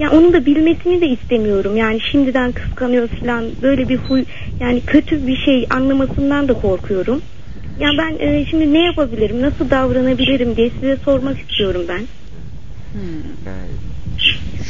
Ya 0.00 0.10
onun 0.10 0.32
da 0.32 0.46
bilmesini 0.46 1.00
de 1.00 1.06
istemiyorum. 1.06 1.76
Yani 1.76 2.00
şimdiden 2.12 2.52
kıskanıyor 2.52 3.08
falan 3.08 3.44
böyle 3.62 3.88
bir 3.88 3.96
huy 3.96 4.24
yani 4.60 4.80
kötü 4.86 5.26
bir 5.26 5.36
şey 5.36 5.66
anlamasından 5.70 6.48
da 6.48 6.54
korkuyorum. 6.54 7.22
Ya 7.80 7.88
ben 7.98 8.26
e, 8.26 8.46
şimdi 8.50 8.72
ne 8.72 8.84
yapabilirim, 8.84 9.42
nasıl 9.42 9.70
davranabilirim 9.70 10.56
diye 10.56 10.70
size 10.70 10.96
sormak 10.96 11.40
istiyorum 11.40 11.82
ben. 11.88 12.02
Yani 13.46 13.70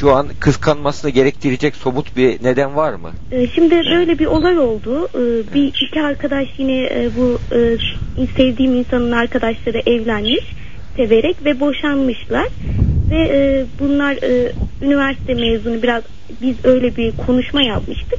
şu 0.00 0.10
an 0.14 0.26
kıskanmasını 0.40 1.10
gerektirecek 1.10 1.76
somut 1.76 2.16
bir 2.16 2.44
neden 2.44 2.76
var 2.76 2.94
mı? 2.94 3.10
E, 3.32 3.46
şimdi 3.46 3.70
böyle 3.70 4.18
bir 4.18 4.26
olay 4.26 4.58
oldu. 4.58 5.08
E, 5.14 5.54
bir 5.54 5.66
iki 5.66 6.02
arkadaş 6.02 6.48
yine 6.58 6.82
e, 6.82 7.10
bu 7.16 7.38
sevdiğim 8.36 8.74
insanın 8.74 9.12
arkadaşları 9.12 9.78
evlenmiş 9.86 10.44
severek 10.96 11.44
ve 11.44 11.60
boşanmışlar. 11.60 12.48
Ve 13.10 13.64
bunlar 13.80 14.18
üniversite 14.82 15.34
mezunu 15.34 15.82
biraz 15.82 16.02
biz 16.42 16.56
öyle 16.64 16.96
bir 16.96 17.12
konuşma 17.12 17.62
yapmıştık. 17.62 18.18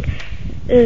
E, 0.69 0.77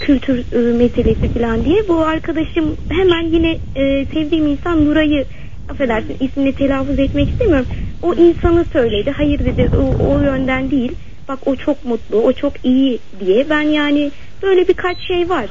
kültür 0.00 0.38
e, 0.38 0.58
meselesi 0.72 1.28
falan 1.28 1.64
diye. 1.64 1.88
Bu 1.88 2.00
arkadaşım 2.00 2.76
hemen 2.88 3.22
yine 3.22 3.58
e, 3.74 4.06
sevdiğim 4.14 4.46
insan 4.46 4.84
Nuray'ı 4.86 5.24
affedersin 5.68 6.16
ismini 6.20 6.52
telaffuz 6.52 6.98
etmek 6.98 7.30
istemiyorum. 7.30 7.66
O 8.02 8.14
insanı 8.14 8.66
söyledi. 8.72 9.10
Hayır 9.10 9.38
dedi 9.38 9.70
o, 9.76 10.12
o 10.12 10.20
yönden 10.20 10.70
değil. 10.70 10.92
Bak 11.28 11.38
o 11.46 11.56
çok 11.56 11.84
mutlu, 11.84 12.16
o 12.22 12.32
çok 12.32 12.52
iyi 12.64 12.98
diye. 13.20 13.50
Ben 13.50 13.62
yani 13.62 14.12
böyle 14.42 14.68
birkaç 14.68 14.98
şey 15.06 15.28
var. 15.28 15.50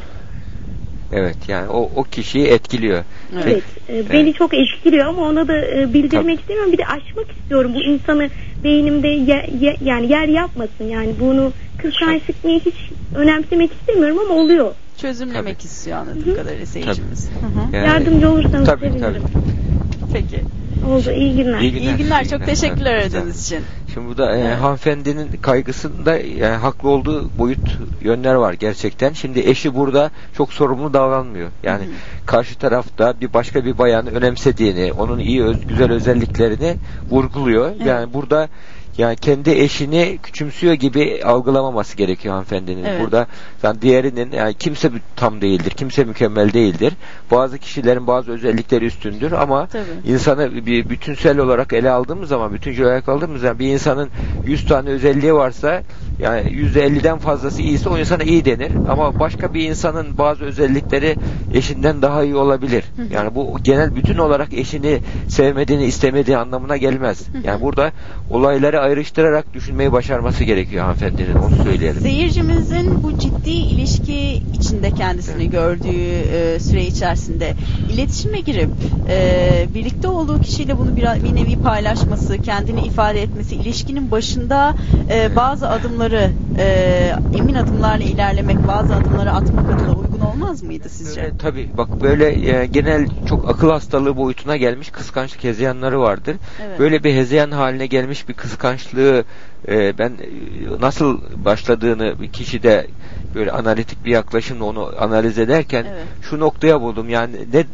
Evet 1.14 1.50
yani 1.50 1.70
o, 1.70 1.92
o 1.96 2.04
kişiyi 2.04 2.46
etkiliyor. 2.48 3.04
Evet. 3.44 3.64
e, 3.90 4.10
beni 4.10 4.34
çok 4.34 4.54
etkiliyor 4.54 5.06
ama 5.06 5.22
ona 5.22 5.48
da 5.48 5.58
e, 5.58 5.94
bildirmek 5.94 6.40
istemiyorum. 6.40 6.72
Bir 6.72 6.78
de 6.78 6.86
aşmak 6.86 7.32
istiyorum. 7.40 7.72
Bu 7.76 7.84
insanı 7.84 8.30
beynimde 8.64 9.08
ye- 9.08 9.50
ye- 9.60 9.78
yani 9.82 10.12
yer 10.12 10.28
yapmasın. 10.28 10.84
Yani 10.84 11.16
bunu 11.20 11.54
kıskançlık 11.78 12.36
hiç 12.44 12.76
önemsemek 13.14 13.72
istemiyorum 13.72 14.20
ama 14.20 14.34
oluyor. 14.34 14.76
Çözümlemek 14.98 15.66
istiyor 15.66 15.98
anladığım 15.98 16.36
kadarıyla 16.36 16.66
seyircimiz. 16.66 17.30
Hı 17.42 17.46
hı. 17.46 17.76
Yani- 17.76 17.88
Yardımcı 17.88 18.30
olursanız 18.30 18.66
Tabii, 18.68 18.86
sevinirim. 18.86 19.24
Peki. 20.14 20.44
Oldu. 20.88 21.12
iyi 21.12 21.36
günler. 21.36 21.60
İyi 21.60 21.72
günler. 21.72 21.94
İyi 21.94 21.98
günler. 21.98 22.28
Çok 22.28 22.46
teşekkürler 22.46 22.94
aradığınız 22.96 23.46
için. 23.46 23.64
Şimdi 23.94 24.08
burada 24.08 24.38
e, 24.38 24.54
hanımefendinin 24.54 25.30
kaygısında 25.42 26.16
yani 26.18 26.56
haklı 26.56 26.90
olduğu 26.90 27.30
boyut 27.38 27.80
yönler 28.02 28.34
var 28.36 28.54
gerçekten. 28.54 29.14
Şimdi 29.14 29.40
eşi 29.40 29.76
burada 29.76 30.12
çok 30.38 30.54
sorumlu 30.54 30.94
davranmıyor. 30.94 31.50
Yani 31.64 31.84
karşı 32.26 32.56
tarafta 32.56 33.14
bir 33.22 33.34
başka 33.34 33.66
bir 33.66 33.78
bayanı 33.78 34.10
önemsediğini, 34.10 34.94
onun 34.94 35.20
iyi 35.20 35.44
öz- 35.44 35.68
güzel 35.68 35.92
özelliklerini 35.92 36.78
vurguluyor. 37.12 37.72
Yani 37.86 38.14
burada 38.14 38.50
yani 38.98 39.16
kendi 39.16 39.50
eşini 39.50 40.20
küçümsüyor 40.24 40.74
gibi 40.74 41.22
algılamaması 41.26 41.98
gerekiyor 41.98 42.34
hanımefendinin. 42.34 42.84
Evet. 42.84 43.02
Burada 43.02 43.28
yani 43.64 43.82
diğerinin 43.82 44.32
yani 44.32 44.54
kimse 44.54 44.92
tam 45.16 45.42
değildir, 45.42 45.72
kimse 45.72 46.04
mükemmel 46.04 46.54
değildir. 46.54 46.94
Bazı 47.32 47.58
kişilerin 47.58 48.08
bazı 48.08 48.32
özellikleri 48.32 48.86
üstündür 48.86 49.32
ama 49.32 49.68
Tabii. 49.68 49.84
insanı 50.14 50.66
bir 50.66 50.90
bütünsel 50.90 51.38
olarak 51.38 51.74
ele 51.74 51.90
aldığımız 51.90 52.30
zaman, 52.30 52.54
bütüncül 52.54 52.84
olarak 52.84 53.10
aldığımız 53.10 53.42
zaman 53.42 53.60
bir 53.60 53.68
insanın 53.68 54.10
100 54.46 54.68
tane 54.68 54.90
özelliği 54.90 55.34
varsa 55.34 55.84
yani 56.20 56.42
%50'den 56.42 57.18
fazlası 57.18 57.62
iyiyse 57.62 57.90
o 57.90 57.98
insana 57.98 58.24
iyi 58.24 58.46
denir. 58.46 58.72
Ama 58.90 59.20
başka 59.20 59.54
bir 59.54 59.70
insanın 59.70 60.18
bazı 60.18 60.46
özellikleri 60.46 61.16
eşinden 61.54 62.02
daha 62.02 62.24
iyi 62.24 62.36
olabilir. 62.36 62.84
Yani 63.12 63.36
bu 63.36 63.58
genel 63.64 63.96
bütün 63.96 64.18
olarak 64.18 64.54
eşini 64.54 65.00
sevmediğini, 65.28 65.86
istemediği 65.86 66.38
anlamına 66.38 66.78
gelmez. 66.78 67.28
Yani 67.44 67.62
burada 67.62 67.92
olayları 68.30 68.83
ayrıştırarak 68.84 69.54
düşünmeyi 69.54 69.92
başarması 69.92 70.44
gerekiyor 70.44 70.84
hanımefendinin. 70.84 71.36
Onu 71.36 71.64
söyleyelim. 71.64 72.02
Seyircimizin 72.02 73.04
bu 73.04 73.20
ciddi 73.20 73.50
ilişki 73.50 74.42
içinde 74.54 74.92
kendisini 74.92 75.50
gördüğü 75.50 76.12
e, 76.34 76.60
süre 76.60 76.86
içerisinde 76.86 77.54
iletişime 77.94 78.40
girip 78.40 78.70
e, 79.10 79.68
birlikte 79.76 80.08
olduğu 80.08 80.42
kişiyle 80.42 80.78
bunu 80.78 80.96
bir, 80.96 81.02
bir 81.02 81.36
nevi 81.36 81.62
paylaşması, 81.62 82.38
kendini 82.38 82.86
ifade 82.86 83.22
etmesi, 83.22 83.56
ilişkinin 83.56 84.12
başında 84.12 84.76
e, 85.10 85.36
bazı 85.36 85.70
adımları 85.70 86.32
e, 86.58 87.16
emin 87.38 87.54
adımlarla 87.54 88.04
ilerlemek, 88.04 88.68
bazı 88.68 88.96
adımları 88.96 89.32
atmak 89.32 89.66
adına 89.66 89.96
uygun 89.96 90.20
olmaz 90.20 90.64
mıydı 90.64 90.90
sizce? 90.90 91.22
Böyle, 91.22 91.38
tabii 91.38 91.70
bak 91.78 92.02
böyle 92.02 92.58
e, 92.58 92.66
genel 92.66 93.08
çok 93.30 93.50
akıl 93.50 93.70
hastalığı 93.70 94.18
boyutuna 94.18 94.58
gelmiş 94.58 94.90
kıskançlık 94.90 95.44
hezeyanları 95.44 96.00
vardır. 96.00 96.36
Evet. 96.68 96.80
Böyle 96.80 97.04
bir 97.04 97.14
hezeyan 97.14 97.52
haline 97.52 97.86
gelmiş 97.86 98.30
bir 98.30 98.34
kıskançlığı 98.78 99.24
e, 99.68 99.98
ben 99.98 100.10
e, 100.10 100.82
nasıl 100.82 101.22
başladığını 101.46 102.22
bir 102.22 102.28
kişide 102.28 102.88
böyle 103.36 103.52
analitik 103.52 104.06
bir 104.06 104.12
yaklaşımla 104.12 104.66
onu 104.66 104.92
analiz 105.00 105.40
ederken 105.40 105.86
Evet. 105.90 106.04
şu 106.22 106.40
noktaya 106.40 106.82
buldum. 106.82 107.10
Yani 107.10 107.36
ne 107.54 107.66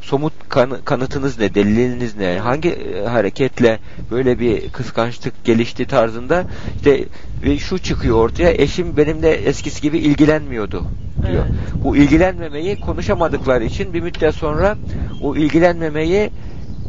somut 0.00 0.32
kanı- 0.48 0.84
kanıtınız 0.84 1.38
ne, 1.38 1.54
deliliniz 1.54 2.16
ne, 2.16 2.38
hangi 2.38 2.68
e, 2.70 3.06
hareketle 3.06 3.78
böyle 4.10 4.40
bir 4.40 4.68
kıskançlık 4.68 5.44
gelişti 5.44 5.86
tarzında 5.86 6.44
işte 6.76 7.04
ve 7.44 7.58
şu 7.58 7.78
çıkıyor 7.78 8.16
ortaya 8.16 8.50
eşim 8.52 8.96
benimle 8.96 9.30
eskisi 9.30 9.82
gibi 9.82 9.98
ilgilenmiyordu 9.98 10.84
diyor. 11.26 11.44
Evet. 11.44 11.84
Bu 11.84 11.96
ilgilenmemeyi 11.96 12.76
konuşamadıkları 12.76 13.64
için 13.64 13.92
bir 13.92 14.00
müddet 14.00 14.34
sonra 14.34 14.76
o 15.22 15.36
ilgilenmemeyi 15.36 16.30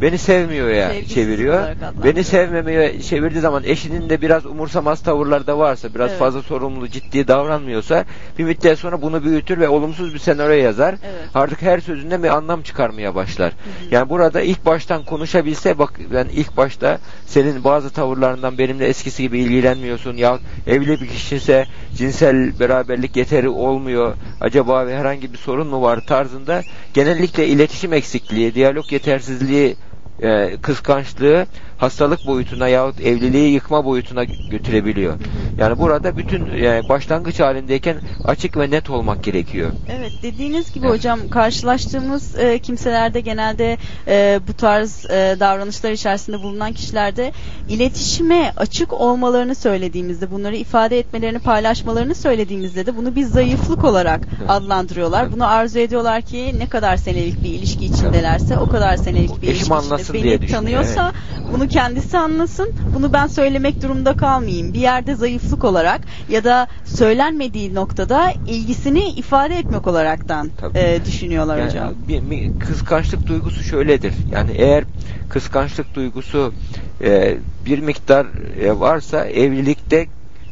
beni 0.02 0.18
sevmiyor 0.18 0.70
ya 0.70 0.90
Sevgisiz 0.90 1.14
çeviriyor. 1.14 1.68
Beni 2.04 2.24
sevmemeye 2.24 3.02
çevirdiği 3.02 3.42
zaman 3.42 3.64
eşinin 3.64 4.10
de 4.10 4.22
biraz 4.22 4.46
umursamaz 4.46 5.02
tavırlarda 5.02 5.58
varsa, 5.58 5.94
biraz 5.96 6.10
Evet. 6.10 6.20
fazla 6.20 6.42
sorumlu, 6.42 6.88
ciddi 6.88 7.28
davranmıyorsa 7.28 8.06
bir 8.40 8.44
müddet 8.44 8.80
sonra 8.80 9.02
bunu 9.02 9.24
büyütür 9.24 9.60
ve 9.60 9.70
olumsuz 9.70 10.14
bir 10.14 10.20
senaryo 10.20 10.56
yazar. 10.56 10.96
Evet. 11.04 11.30
Artık 11.36 11.62
her 11.62 11.80
sözünden 11.80 12.24
bir 12.24 12.30
anlam 12.30 12.62
çıkarmaya 12.62 13.16
başlar. 13.16 13.54
Yani 13.92 14.10
burada 14.10 14.42
ilk 14.42 14.66
baştan 14.66 15.04
konuşabilse 15.06 15.80
bak 15.80 15.94
ben 16.14 16.26
ilk 16.34 16.58
başta 16.58 17.00
senin 17.26 17.64
bazı 17.64 17.90
tavırlarından 17.90 18.58
benimle 18.58 18.86
eskisi 18.86 19.24
gibi 19.24 19.40
ilgilenmiyorsun 19.40 20.18
ya 20.18 20.40
evli 20.68 21.02
bir 21.02 21.08
kişiyse 21.08 21.66
cinsel 21.96 22.60
beraberlik 22.60 23.16
yeteri 23.16 23.50
olmuyor. 23.50 24.14
Acaba 24.42 24.88
herhangi 24.88 25.34
bir 25.34 25.38
sorun 25.38 25.68
mu 25.68 25.82
var 25.82 26.00
tarzında 26.08 26.62
genellikle 26.94 27.48
iletişim 27.48 27.94
eksikliği, 27.94 28.56
diyalog 28.56 28.92
yetersizliği 28.92 29.76
e, 30.24 30.58
kıskançlığı 30.62 31.48
hastalık 31.78 32.28
boyutuna 32.28 32.68
yahut 32.68 33.02
evliliği 33.02 33.54
yıkma 33.54 33.86
boyutuna 33.86 34.24
götürebiliyor. 34.24 35.14
Yani 35.58 35.78
burada 35.78 36.18
bütün 36.18 36.46
yani 36.46 36.90
başlangıç 36.90 37.40
halindeyken 37.40 37.98
açık 38.26 38.58
ve 38.58 38.72
net 38.72 38.90
olmak 38.90 39.24
gerekiyor. 39.24 39.72
Evet 39.90 40.12
dediğiniz 40.24 40.74
gibi 40.74 40.88
hocam 40.88 41.20
karşılaştığımız 41.30 42.40
e, 42.40 42.60
kimselerde 42.60 43.20
genelde 43.20 43.78
e, 44.08 44.40
bu 44.48 44.54
tarz 44.54 45.06
e, 45.06 45.38
davranışlar 45.40 45.92
içerisinde 45.92 46.38
bulunan 46.38 46.74
kişilerde 46.74 47.32
iletişime 47.70 48.54
açık 48.58 48.94
olmalarını 48.94 49.56
söylediğimizde 49.56 50.32
bunları 50.32 50.56
ifade 50.56 51.00
etmelerini 51.00 51.40
paylaşmalarını 51.40 52.16
söylediğimizde 52.16 52.86
de 52.86 52.98
bunu 52.98 53.16
bir 53.16 53.24
zayıflık 53.24 53.84
olarak 53.84 54.22
adlandırıyorlar. 54.48 55.32
Bunu 55.32 55.48
arzu 55.48 55.80
ediyorlar 55.80 56.22
ki 56.22 56.56
ne 56.60 56.68
kadar 56.70 56.98
senelik 56.98 57.44
bir 57.44 57.50
ilişki 57.50 57.86
içindelerse 57.86 58.58
o 58.58 58.70
kadar 58.70 58.98
senelik 58.98 59.42
bir 59.42 59.48
Eşim 59.48 59.74
ilişki 59.74 60.02
içinde 60.02 60.42
beni 60.42 60.48
tanıyorsa 60.48 61.14
bunu 61.54 61.67
Bunu 61.68 61.74
kendisi 61.74 62.18
anlasın. 62.18 62.72
Bunu 62.96 63.14
ben 63.14 63.28
söylemek 63.28 63.82
durumunda 63.82 64.14
kalmayayım. 64.14 64.74
Bir 64.74 64.80
yerde 64.80 65.16
zayıflık 65.16 65.64
olarak 65.64 66.02
ya 66.30 66.44
da 66.44 66.68
söylenmediği 66.86 67.76
noktada 67.76 68.34
ilgisini 68.48 69.04
ifade 69.04 69.58
etmek 69.60 69.88
olaraktan 69.88 70.50
Tabii. 70.58 70.78
e, 70.80 71.06
düşünüyorlar 71.06 71.58
Yani 71.58 71.70
hocam. 71.70 71.94
bir, 72.08 72.32
bir 72.32 72.60
kıskançlık 72.60 73.28
duygusu 73.28 73.64
şöyledir. 73.64 74.14
Yani 74.32 74.52
eğer 74.52 74.84
kıskançlık 75.30 75.96
duygusu 75.96 76.54
e, 77.02 77.38
bir 77.66 77.80
miktar 77.80 78.26
e, 78.62 78.80
varsa 78.80 79.26
evlilikte 79.26 80.08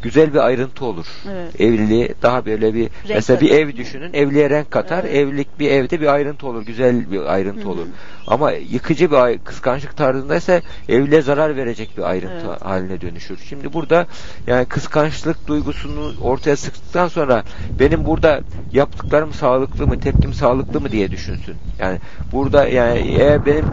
güzel 0.05 0.33
bir 0.33 0.39
ayrıntı 0.39 0.85
olur. 0.85 1.05
Evet. 1.31 1.61
Evliliği 1.61 2.09
daha 2.21 2.45
böyle 2.45 2.73
bir 2.73 2.89
mesela 3.09 3.41
bir 3.41 3.51
ev 3.51 3.75
düşünün. 3.77 4.13
Evliliğe 4.13 4.49
renk 4.49 4.71
katar. 4.71 5.03
Evet. 5.03 5.15
Evlilik 5.15 5.59
bir 5.59 5.71
evde 5.71 6.01
bir 6.01 6.07
ayrıntı 6.07 6.47
olur. 6.47 6.65
Güzel 6.65 7.11
bir 7.11 7.33
ayrıntı 7.33 7.61
Hı 7.61 7.65
hı. 7.65 7.69
olur. 7.69 7.85
Ama 8.27 8.51
yıkıcı 8.51 9.11
bir 9.11 9.39
kıskançlık 9.39 9.97
tarzındaysa 9.97 10.61
evliliğe 10.89 11.21
zarar 11.21 11.55
verecek 11.55 11.97
bir 11.97 12.03
ayrıntı 12.03 12.47
Evet. 12.49 12.61
haline 12.61 13.01
dönüşür. 13.01 13.37
Şimdi 13.49 13.73
burada 13.73 14.07
yani 14.47 14.65
kıskançlık 14.65 15.47
duygusunu 15.47 16.13
ortaya 16.21 16.55
sıktıktan 16.55 17.07
sonra 17.07 17.43
benim 17.79 18.05
burada 18.05 18.41
yaptıklarım 18.73 19.33
sağlıklı 19.33 19.87
mı, 19.87 19.99
tepkim 19.99 20.33
sağlıklı 20.33 20.81
mı 20.81 20.91
diye 20.91 21.11
düşünsün. 21.11 21.55
Yani 21.79 21.99
burada 22.31 22.67
yani 22.67 22.99
eğer 22.99 23.45
benim 23.45 23.65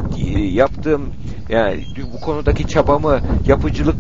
yaptığım 0.54 1.12
yani 1.48 1.84
bu 2.12 2.20
konudaki 2.20 2.68
çabamı 2.68 3.20
yapıcılık 3.46 3.96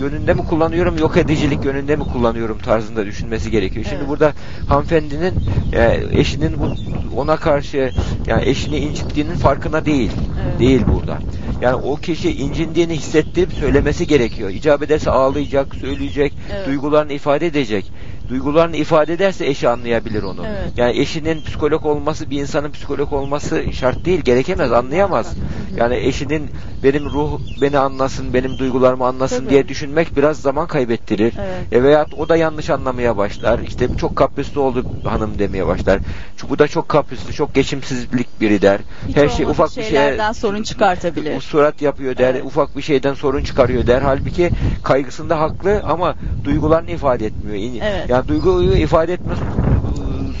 yönünde 0.00 0.34
mi 0.34 0.44
kullanıyorum, 0.44 0.98
yok 0.98 1.16
edicilik 1.16 1.64
yönünde 1.64 1.96
mi 1.96 2.04
kullanıyorum 2.04 2.58
tarzında 2.58 3.06
düşünmesi 3.06 3.50
gerekiyor. 3.50 3.84
Şimdi 3.84 3.98
Evet. 3.98 4.08
burada 4.08 4.32
hanımefendinin 4.68 5.34
yani 5.72 6.04
eşinin 6.12 6.54
bu 6.60 6.74
ona 7.20 7.36
karşı 7.36 7.90
yani 8.26 8.44
eşini 8.44 8.76
incittiğinin 8.78 9.34
farkına 9.34 9.84
değil. 9.84 10.10
Evet. 10.44 10.58
Değil 10.58 10.82
burada. 10.94 11.18
Yani 11.60 11.74
o 11.74 11.96
kişi 11.96 12.32
incindiğini 12.32 12.96
hissettirip 12.96 13.52
söylemesi 13.52 14.06
gerekiyor. 14.06 14.50
İcap 14.50 14.82
ederse 14.82 15.10
ağlayacak, 15.10 15.74
söyleyecek, 15.74 16.32
Evet. 16.52 16.66
duygularını 16.66 17.12
ifade 17.12 17.46
edecek. 17.46 17.92
Duygularını 18.28 18.76
ifade 18.76 19.12
ederse 19.12 19.46
eşi 19.46 19.68
anlayabilir 19.68 20.22
onu. 20.22 20.46
Evet. 20.46 20.72
Yani 20.76 21.00
eşinin 21.00 21.40
psikolog 21.42 21.86
olması 21.86 22.30
bir 22.30 22.40
insanın 22.40 22.70
psikolog 22.70 23.12
olması 23.12 23.64
şart 23.72 24.04
değil, 24.04 24.20
gerekemez, 24.20 24.72
anlayamaz. 24.72 25.34
Yani 25.76 25.96
eşinin 25.96 26.50
benim 26.84 27.04
ruh 27.04 27.40
beni 27.60 27.78
anlasın, 27.78 28.34
benim 28.34 28.58
duygularımı 28.58 29.06
anlasın 29.06 29.38
Tabii. 29.38 29.50
diye 29.50 29.68
düşünmek 29.68 30.16
biraz 30.16 30.36
zaman 30.40 30.66
kaybettirir. 30.66 31.32
Evet. 31.38 31.72
E 31.72 31.82
veya 31.82 32.06
o 32.18 32.28
da 32.28 32.36
yanlış 32.36 32.70
anlamaya 32.70 33.16
başlar. 33.16 33.58
İşte 33.58 33.88
çok 34.00 34.16
kaprisli 34.16 34.60
oldu 34.60 34.84
hanım 35.04 35.38
demeye 35.38 35.66
başlar. 35.66 36.00
Çünkü 36.36 36.50
bu 36.52 36.58
da 36.58 36.68
çok 36.68 36.88
kaprisli, 36.88 37.32
çok 37.32 37.54
geçimsizlik 37.54 38.40
biri 38.40 38.62
der. 38.62 38.80
Hiç 39.08 39.16
Her 39.16 39.28
şey 39.28 39.46
ufak 39.46 39.76
bir 39.76 39.82
şeye 39.82 40.18
sorun 40.34 40.62
çıkartabilir. 40.62 41.40
surat 41.40 41.82
yapıyor 41.82 42.16
der, 42.16 42.34
Evet. 42.34 42.44
ufak 42.44 42.76
bir 42.76 42.82
şeyden 42.82 43.14
sorun 43.14 43.42
çıkarıyor 43.44 43.86
der. 43.86 44.02
Halbuki 44.02 44.50
kaygısında 44.82 45.40
haklı 45.40 45.82
ama 45.86 46.14
duygularını 46.44 46.90
ifade 46.90 47.26
etmiyor. 47.26 47.82
Evet. 47.82 48.08
Yani 48.08 48.17
duyguyu 48.28 48.76
ifade 48.76 49.12
etme 49.12 49.34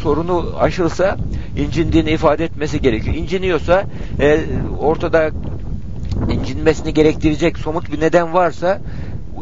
sorunu 0.02 0.52
aşılsa 0.60 1.16
incindiğini 1.56 2.10
ifade 2.10 2.44
etmesi 2.44 2.80
gerekiyor. 2.80 3.16
İnciniyorsa 3.16 3.84
e, 4.20 4.40
ortada 4.80 5.30
incinmesini 6.30 6.94
gerektirecek 6.94 7.58
somut 7.58 7.92
bir 7.92 8.00
neden 8.00 8.34
varsa 8.34 8.80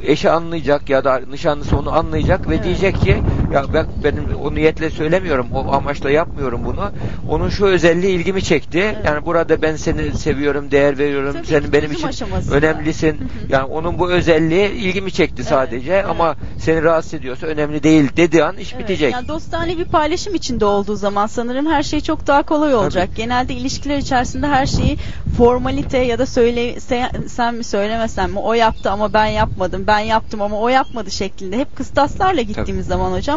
eşi 0.02 0.30
anlayacak 0.30 0.90
ya 0.90 1.04
da 1.04 1.20
nişanlısı 1.30 1.76
onu 1.76 1.92
anlayacak 1.92 2.48
ve 2.48 2.54
Evet. 2.54 2.64
diyecek 2.64 3.00
ki 3.00 3.16
ya 3.52 3.64
ben 3.74 3.86
benim 4.04 4.24
o 4.44 4.54
niyetle 4.54 4.90
söylemiyorum 4.90 5.46
o 5.54 5.72
amaçla 5.72 6.10
yapmıyorum 6.10 6.60
bunu 6.64 6.90
onun 7.28 7.48
şu 7.48 7.66
özelliği 7.66 8.16
ilgimi 8.18 8.42
çekti 8.42 8.78
Evet. 8.78 8.96
yani 9.06 9.26
burada 9.26 9.62
ben 9.62 9.76
seni 9.76 10.12
seviyorum 10.18 10.70
değer 10.70 10.98
veriyorum 10.98 11.32
Tabii 11.32 11.46
senin 11.46 11.72
benim 11.72 11.92
için 11.92 12.08
aşamasında. 12.08 12.54
önemlisin 12.54 13.08
Hı 13.12 13.24
hı. 13.24 13.28
yani 13.48 13.64
onun 13.64 13.98
bu 13.98 14.10
özelliği 14.10 14.70
ilgimi 14.70 15.12
çekti 15.12 15.44
sadece 15.44 15.92
evet. 15.92 16.04
ama 16.08 16.36
seni 16.58 16.82
rahatsız 16.82 17.14
ediyorsa 17.14 17.46
önemli 17.46 17.82
değil 17.82 18.08
dediği 18.16 18.44
an 18.44 18.56
iş 18.56 18.72
Evet, 18.72 18.84
bitecek 18.84 19.12
Yani 19.12 19.28
dostane 19.28 19.78
bir 19.78 19.84
paylaşım 19.84 20.34
içinde 20.34 20.64
olduğu 20.64 20.96
zaman 20.96 21.26
sanırım 21.26 21.66
her 21.66 21.82
şey 21.82 22.00
çok 22.00 22.26
daha 22.26 22.42
kolay 22.42 22.74
olacak. 22.74 23.08
Genelde 23.16 23.54
ilişkiler 23.54 23.98
içerisinde 23.98 24.46
her 24.46 24.66
şeyi 24.66 24.96
formalite 25.36 25.98
ya 25.98 26.18
da 26.18 26.26
söyle 26.26 26.74
se- 26.74 27.28
sen 27.28 27.54
mi 27.54 27.64
söylemesen 27.64 28.30
mi 28.30 28.38
o 28.38 28.54
yaptı 28.54 28.90
ama 28.90 29.12
ben 29.12 29.26
yapmadım 29.26 29.84
ben 29.86 29.98
yaptım 29.98 30.42
ama 30.42 30.60
o 30.60 30.68
yapmadı 30.68 31.10
şeklinde 31.10 31.58
hep 31.58 31.76
kıstaslarla 31.76 32.42
gittiğimiz 32.42 32.86
zaman 32.86 33.12
hocam 33.12 33.35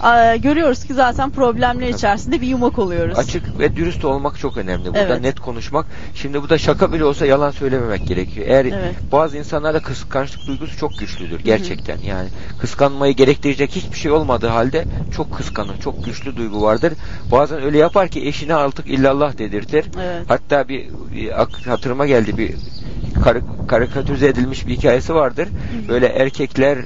aa, 0.00 0.36
görüyoruz 0.36 0.84
ki 0.84 0.94
zaten 0.94 1.30
problemler 1.30 1.88
içerisinde 1.88 2.40
bir 2.40 2.46
yumak 2.46 2.78
oluyoruz. 2.78 3.18
Açık 3.18 3.58
ve 3.58 3.76
dürüst 3.76 4.04
olmak 4.04 4.38
çok 4.38 4.56
önemli. 4.56 4.84
Burada 4.86 5.00
Evet. 5.00 5.20
net 5.20 5.40
konuşmak. 5.40 5.86
Şimdi 6.14 6.42
bu 6.42 6.48
da 6.48 6.58
şaka 6.58 6.92
bile 6.92 7.04
olsa 7.04 7.26
yalan 7.26 7.50
söylememek 7.50 8.06
gerekiyor. 8.08 8.46
Eğer 8.48 8.64
Evet. 8.64 8.94
bazı 9.12 9.38
insanlarda 9.38 9.80
kıskançlık 9.80 10.46
duygusu 10.46 10.76
çok 10.78 10.98
güçlüdür 10.98 11.40
gerçekten. 11.40 11.98
Yani 11.98 12.28
kıskanmayı 12.60 13.14
gerektirecek 13.14 13.70
hiçbir 13.70 13.98
şey 13.98 14.10
olmadığı 14.12 14.48
halde 14.48 14.84
çok 15.16 15.36
kıskanır. 15.36 15.80
Çok 15.80 16.04
güçlü 16.04 16.36
duygu 16.36 16.62
vardır. 16.62 16.92
Bazen 17.32 17.62
öyle 17.62 17.78
yapar 17.78 18.08
ki 18.08 18.26
eşine 18.28 18.54
artık 18.54 18.86
illallah 18.86 19.38
dedirtir. 19.38 19.84
Evet. 20.00 20.22
Hatta 20.28 20.68
bir, 20.68 20.86
bir 21.14 21.30
hatırıma 21.66 22.06
geldi 22.06 22.38
bir 22.38 22.54
kar- 23.24 23.66
karikatürize 23.68 24.26
edilmiş 24.28 24.66
bir 24.66 24.76
hikayesi 24.76 25.14
vardır. 25.14 25.48
Böyle 25.88 26.06
erkekleri 26.06 26.84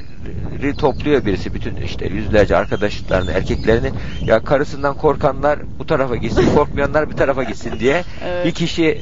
topluyor 0.78 1.24
birisi. 1.26 1.54
Bütün 1.54 1.76
işte 1.76 2.06
yüzlerce 2.06 2.56
arkadaşlarını 2.56 3.30
erkeklerini. 3.32 3.90
Ya 4.26 4.40
karısından 4.44 4.94
korkanlar 4.96 5.58
bu 5.78 5.86
tarafa 5.86 6.16
gitsin 6.16 6.54
korkmayanlar 6.54 7.10
bir 7.10 7.16
tarafa 7.16 7.42
gitsin 7.42 7.80
diye 7.80 8.02
Evet. 8.24 8.46
bir 8.46 8.50
kişi 8.52 8.98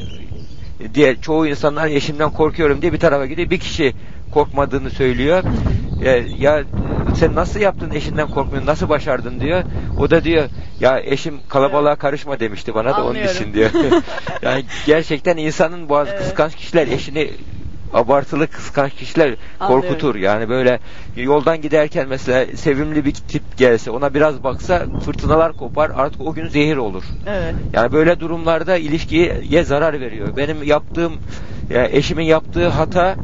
diye 0.94 1.16
çoğu 1.16 1.46
insanlar 1.46 1.86
eşimden 1.86 2.30
korkuyorum 2.30 2.82
diye 2.82 2.92
bir 2.92 2.98
tarafa 2.98 3.26
gidiyor 3.26 3.50
bir 3.50 3.58
kişi 3.60 3.92
korkmadığını 4.34 4.90
söylüyor. 4.90 5.42
Ya, 6.04 6.16
ya 6.38 6.64
sen 7.16 7.34
nasıl 7.34 7.60
yaptın 7.60 7.90
eşinden 7.90 8.28
korkmuyorsun? 8.28 8.66
Nasıl 8.70 8.88
başardın? 8.88 9.40
diyor. 9.40 9.62
O 9.98 10.10
da 10.10 10.24
diyor 10.24 10.44
ya 10.80 11.00
eşim 11.00 11.34
kalabalığa 11.48 11.96
karışma 11.96 12.40
demişti 12.40 12.74
bana 12.74 12.90
da 12.96 13.00
onun 13.02 13.08
Anlıyorum. 13.08 13.36
için 13.36 13.54
diyor. 13.54 13.70
Yani 14.42 14.64
gerçekten 14.86 15.36
insanın 15.36 15.88
bazı 15.88 16.10
Evet. 16.10 16.22
kıskanç 16.22 16.54
kişiler 16.56 16.86
eşini 16.86 17.30
abartılı 17.94 18.46
kıskanç 18.46 18.94
kişiler 18.94 19.34
Anlıyorum. 19.60 19.88
korkutur. 19.88 20.14
Yani 20.14 20.48
böyle 20.48 20.78
yoldan 21.16 21.60
giderken 21.60 22.08
mesela 22.08 22.56
sevimli 22.56 23.04
bir 23.04 23.12
tip 23.12 23.42
gelse 23.56 23.90
ona 23.90 24.14
biraz 24.14 24.44
baksa 24.44 24.86
fırtınalar 25.04 25.52
kopar 25.52 25.90
artık 25.96 26.20
o 26.20 26.34
gün 26.34 26.48
zehir 26.48 26.76
olur. 26.76 27.02
Evet. 27.26 27.54
Yani 27.72 27.92
böyle 27.92 28.20
durumlarda 28.20 28.76
ilişkiye 28.76 29.64
zarar 29.64 30.00
veriyor. 30.00 30.36
Benim 30.36 30.62
yaptığım 30.62 31.12
ya 31.70 31.88
eşimin 31.92 32.24
yaptığı 32.24 32.68
hata 32.68 33.16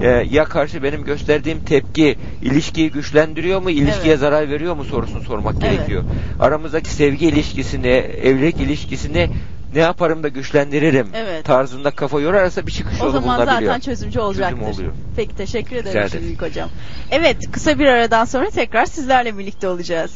e, 0.00 0.08
ya 0.30 0.44
karşı 0.44 0.82
benim 0.82 1.04
gösterdiğim 1.04 1.60
tepki 1.60 2.16
ilişkiyi 2.42 2.90
güçlendiriyor 2.90 3.62
mu, 3.62 3.70
ilişkiye 3.70 4.08
Evet. 4.12 4.18
zarar 4.20 4.50
veriyor 4.50 4.74
mu 4.76 4.84
sorusunu 4.84 5.22
sormak 5.22 5.54
Evet. 5.60 5.76
gerekiyor. 5.76 6.02
Aramızdaki 6.40 6.90
sevgi 6.90 7.26
ilişkisini, 7.26 7.88
evlilik 8.22 8.60
ilişkisini 8.60 9.28
ne 9.74 9.78
yaparım 9.80 10.22
da 10.22 10.28
güçlendiririm 10.28 11.08
Evet. 11.14 11.44
tarzında 11.44 11.90
kafa 11.90 12.20
yorarsa 12.20 12.66
bir 12.66 12.72
çıkış 12.72 13.00
O 13.00 13.04
yolu 13.04 13.12
zaman 13.12 13.38
bulunabiliyor. 13.38 13.72
zaten 13.72 13.80
çözümcü 13.80 14.20
olacaktır. 14.20 14.56
Çözüm 14.58 14.74
oluyor. 14.74 14.92
Peki 15.16 15.36
teşekkür 15.36 15.70
Rica 15.76 15.80
ederim 15.80 15.98
ederim. 15.98 16.10
şimdilik 16.20 16.42
hocam. 16.42 16.68
Evet 17.10 17.36
kısa 17.52 17.78
bir 17.78 17.86
aradan 17.86 18.24
sonra 18.24 18.50
tekrar 18.50 18.86
sizlerle 18.86 19.38
birlikte 19.38 19.68
olacağız. 19.68 20.12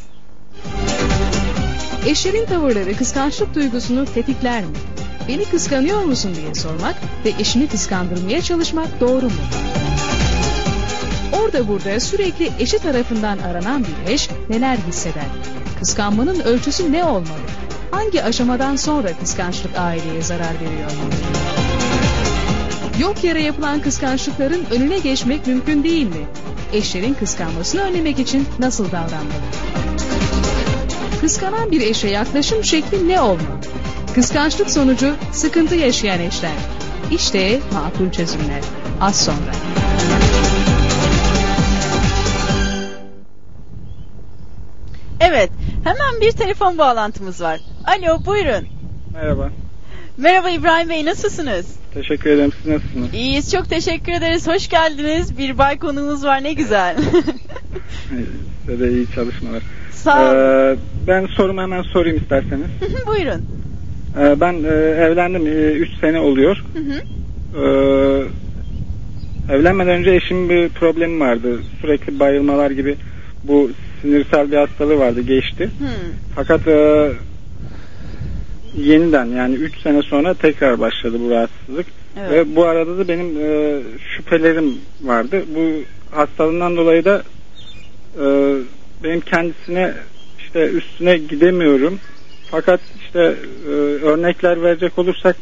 Eşlerin 2.07 2.45
tavırları 2.45 2.95
kıskançlık 2.97 3.55
duygusunu 3.55 4.05
tetikler 4.05 4.61
mi? 4.61 4.67
Beni 5.27 5.45
kıskanıyor 5.45 6.01
musun 6.03 6.31
diye 6.35 6.55
sormak 6.55 6.95
ve 7.25 7.29
eşini 7.39 7.67
kıskandırmaya 7.67 8.41
çalışmak 8.41 8.99
doğru 8.99 9.25
mu? 9.25 9.31
Orada 11.41 11.67
burada 11.67 11.99
sürekli 11.99 12.51
eşi 12.59 12.79
tarafından 12.79 13.37
aranan 13.37 13.83
bir 13.83 14.11
eş 14.13 14.29
neler 14.49 14.77
hisseder? 14.77 15.23
Kıskanmanın 15.79 16.39
ölçüsü 16.39 16.91
ne 16.91 17.03
olmalı? 17.03 17.39
Hangi 17.91 18.23
aşamadan 18.23 18.75
sonra 18.75 19.07
kıskançlık 19.19 19.77
aileye 19.77 20.21
zarar 20.21 20.53
veriyor? 20.55 20.91
Yok 22.99 23.23
yere 23.23 23.41
yapılan 23.41 23.81
kıskançlıkların 23.81 24.65
önüne 24.71 24.99
geçmek 24.99 25.47
mümkün 25.47 25.83
değil 25.83 26.07
mi? 26.07 26.27
Eşlerin 26.73 27.13
kıskanmasını 27.13 27.81
önlemek 27.81 28.19
için 28.19 28.47
nasıl 28.59 28.85
davranmalı? 28.85 29.49
Kıskanan 31.21 31.71
bir 31.71 31.81
eşe 31.81 32.07
yaklaşım 32.07 32.63
şekli 32.63 33.07
ne 33.07 33.21
olmalı? 33.21 33.59
Kıskançlık 34.15 34.71
sonucu 34.71 35.15
sıkıntı 35.31 35.75
yaşayan 35.75 36.19
eşler. 36.19 36.51
İşte 37.11 37.59
makul 37.73 38.11
çözümler. 38.11 38.61
Az 39.01 39.25
sonra. 39.25 39.51
Evet 45.19 45.49
hemen 45.83 46.21
bir 46.21 46.31
telefon 46.31 46.77
bağlantımız 46.77 47.41
var. 47.41 47.59
Alo 47.85 48.25
buyurun. 48.25 48.67
Merhaba. 49.13 49.49
Merhaba 50.17 50.49
İbrahim 50.49 50.89
Bey 50.89 51.05
nasılsınız? 51.05 51.75
Teşekkür 51.93 52.29
ederim. 52.29 52.51
Siz 52.57 52.71
nasılsınız? 52.71 53.13
İyiyiz 53.13 53.51
çok 53.51 53.69
teşekkür 53.69 54.11
ederiz. 54.11 54.47
Hoş 54.47 54.69
geldiniz. 54.69 55.37
Bir 55.37 55.57
bay 55.57 55.79
konuğumuz 55.79 56.25
var 56.25 56.43
ne 56.43 56.53
güzel. 56.53 56.97
Size 58.65 58.79
de 58.79 58.91
iyi 58.91 59.07
çalışmalar. 59.15 59.63
Sağ 59.91 60.21
olun. 60.31 60.35
Ee, 60.35 60.75
ben 61.07 61.25
sorumu 61.25 61.61
hemen 61.61 61.81
sorayım 61.81 62.17
isterseniz. 62.17 62.67
buyurun. 63.07 63.45
Ee, 64.19 64.39
ben 64.39 64.53
e, 64.53 64.67
evlendim 64.77 65.47
3 65.47 65.89
sene 66.01 66.19
oluyor. 66.19 66.63
Hı 66.73 66.79
hı. 66.79 67.01
Ee, 67.61 68.23
evlenmeden 69.53 69.93
önce 69.99 70.11
eşimin 70.11 70.49
bir 70.49 70.69
problemi 70.69 71.19
vardı. 71.19 71.59
Sürekli 71.81 72.19
bayılmalar 72.19 72.71
gibi 72.71 72.95
bu 73.43 73.71
sinirsel 74.01 74.51
bir 74.51 74.57
hastalığı 74.57 74.99
vardı 74.99 75.21
geçti. 75.21 75.69
Hmm. 75.79 75.87
Fakat 76.35 76.67
e, 76.67 77.09
yeniden 78.77 79.25
yani 79.25 79.55
3 79.55 79.81
sene 79.81 80.01
sonra 80.01 80.33
tekrar 80.33 80.79
başladı 80.79 81.17
bu 81.19 81.29
rahatsızlık. 81.29 81.85
Evet. 82.19 82.31
Ve 82.31 82.55
bu 82.55 82.65
arada 82.65 82.97
da 82.97 83.07
benim 83.07 83.37
e, 83.41 83.79
şüphelerim 84.15 84.77
vardı. 85.01 85.43
Bu 85.55 85.71
hastalığından 86.15 86.77
dolayı 86.77 87.05
da 87.05 87.23
e, 88.15 88.55
benim 89.03 89.21
kendisine 89.21 89.93
işte 90.39 90.69
üstüne 90.69 91.17
gidemiyorum. 91.17 91.99
Fakat 92.51 92.79
işte 93.05 93.35
e, 93.65 93.69
örnekler 94.05 94.61
verecek 94.61 94.99
olursak 94.99 95.35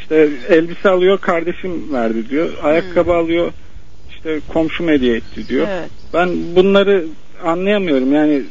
işte 0.00 0.28
elbise 0.48 0.88
alıyor 0.88 1.18
kardeşim 1.18 1.92
verdi 1.92 2.28
diyor. 2.28 2.50
Ayakkabı 2.62 3.14
alıyor 3.14 3.52
işte 4.28 4.52
komşum 4.52 4.88
hediye 4.88 5.16
etti 5.16 5.48
diyor. 5.48 5.66
Evet. 5.70 5.90
Ben 6.14 6.56
bunları 6.56 7.04
anlayamıyorum. 7.44 8.14
Yani 8.14 8.42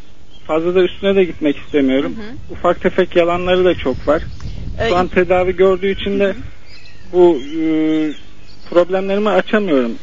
fazla 0.48 0.76
da 0.76 0.84
üstüne 0.84 1.16
de 1.16 1.24
gitmek 1.24 1.58
istemiyorum. 1.58 2.16
Ufak 2.52 2.82
tefek 2.82 3.16
yalanları 3.16 3.66
da 3.66 3.76
çok 3.76 4.08
var. 4.08 4.22
Ee, 4.80 4.90
Şu 4.90 4.96
an 4.96 5.08
tedavi 5.08 5.56
gördüğü 5.56 5.92
için 5.92 6.20
de 6.20 6.36
bu 7.14 7.40
e, 7.62 7.64
problemlerimi 8.70 9.30
açamıyorum 9.30 9.96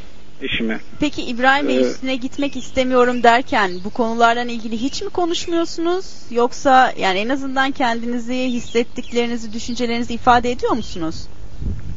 eşime. 0.43 0.81
Peki 1.01 1.23
İbrahim 1.23 1.69
Bey 1.69 1.77
Ee, 1.77 1.81
üstüne 1.81 2.17
gitmek 2.17 2.57
istemiyorum 2.57 3.23
derken 3.23 3.71
bu 3.85 3.91
konulardan 3.91 4.49
ilgili 4.49 4.77
hiç 4.77 5.03
mi 5.03 5.11
konuşmuyorsunuz? 5.11 6.07
Yoksa 6.31 6.93
yani 6.99 7.19
en 7.19 7.29
azından 7.29 7.71
kendinizi, 7.71 8.35
hissettiklerinizi, 8.35 9.53
düşüncelerinizi 9.53 10.15
ifade 10.15 10.51
ediyor 10.51 10.73
musunuz? 10.73 11.27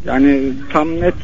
Yani 0.05 0.53
tam 0.73 0.99
net 1.01 1.15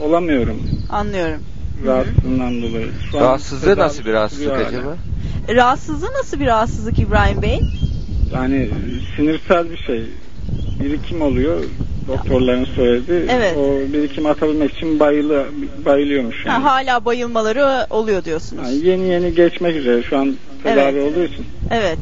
olamıyorum 0.00 0.62
Anlıyorum. 0.90 1.53
Rahatsızlığından 1.86 2.62
dolayı. 2.62 2.88
Şu 3.10 3.20
Rahatsızlığı 3.20 3.76
nasıl 3.76 4.04
bir 4.04 4.12
rahatsızlık 4.12 4.48
sürüyor 4.56 4.68
acaba? 4.68 4.96
Rahatsızlığı 5.48 6.12
nasıl 6.18 6.40
bir 6.40 6.46
rahatsızlık 6.46 6.98
İbrahim 6.98 7.42
Bey? 7.42 7.60
Yani 8.34 8.68
sinirsel 9.16 9.70
bir 9.70 9.76
şey. 9.76 10.04
Birikim 10.80 11.22
oluyor. 11.22 11.64
Doktorların 12.08 12.64
söyledi. 12.64 13.26
Evet. 13.30 13.56
O 13.56 13.92
birikim 13.92 14.26
atabilmek 14.26 14.76
için 14.76 15.00
bayılı, 15.00 15.44
bayılıyormuş. 15.84 16.46
Ha, 16.46 16.48
Yani. 16.52 16.62
hala 16.62 17.04
bayılmaları 17.04 17.86
oluyor 17.90 18.24
diyorsunuz. 18.24 18.62
Yani 18.66 18.86
yeni 18.86 19.08
yeni 19.08 19.34
geçmek 19.34 19.76
üzere. 19.76 20.02
Şu 20.02 20.18
an 20.18 20.34
tedavi 20.62 20.80
Evet. 20.98 21.12
olduğu 21.12 21.24
için 21.24 21.46
Evet. 21.70 21.98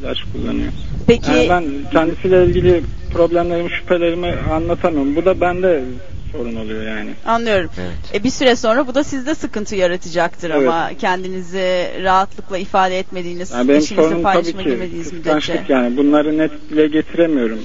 ilaç 0.00 0.18
kullanıyor. 0.32 0.72
Peki 1.06 1.30
Yani 1.30 1.48
ben 1.48 1.64
kendisiyle 1.92 2.44
ilgili 2.46 2.82
problemlerimi, 3.12 3.70
şüphelerimi 3.70 4.34
anlatamıyorum. 4.52 5.16
Bu 5.16 5.24
da 5.24 5.40
bende 5.40 5.84
sorun 6.32 6.56
oluyor 6.56 6.82
yani. 6.82 7.10
anlıyorum. 7.26 7.70
E, 8.14 8.24
bir 8.24 8.30
süre 8.30 8.56
sonra 8.56 8.86
bu 8.86 8.94
da 8.94 9.04
sizde 9.04 9.34
sıkıntı 9.34 9.76
yaratacaktır 9.76 10.50
Evet. 10.50 10.68
ama 10.68 10.90
kendinizi 11.00 11.90
rahatlıkla 12.02 12.58
ifade 12.58 12.98
etmediğiniz, 12.98 13.50
Yani 13.50 13.68
benim 13.68 14.22
paylaşma 14.22 14.62
ki 14.62 14.68
girmediğiniz 14.68 15.12
müddetçe. 15.12 15.64
yani. 15.68 15.96
Bunları 15.96 16.38
net 16.38 16.50
dile 16.70 16.86
getiremiyorum. 16.88 17.60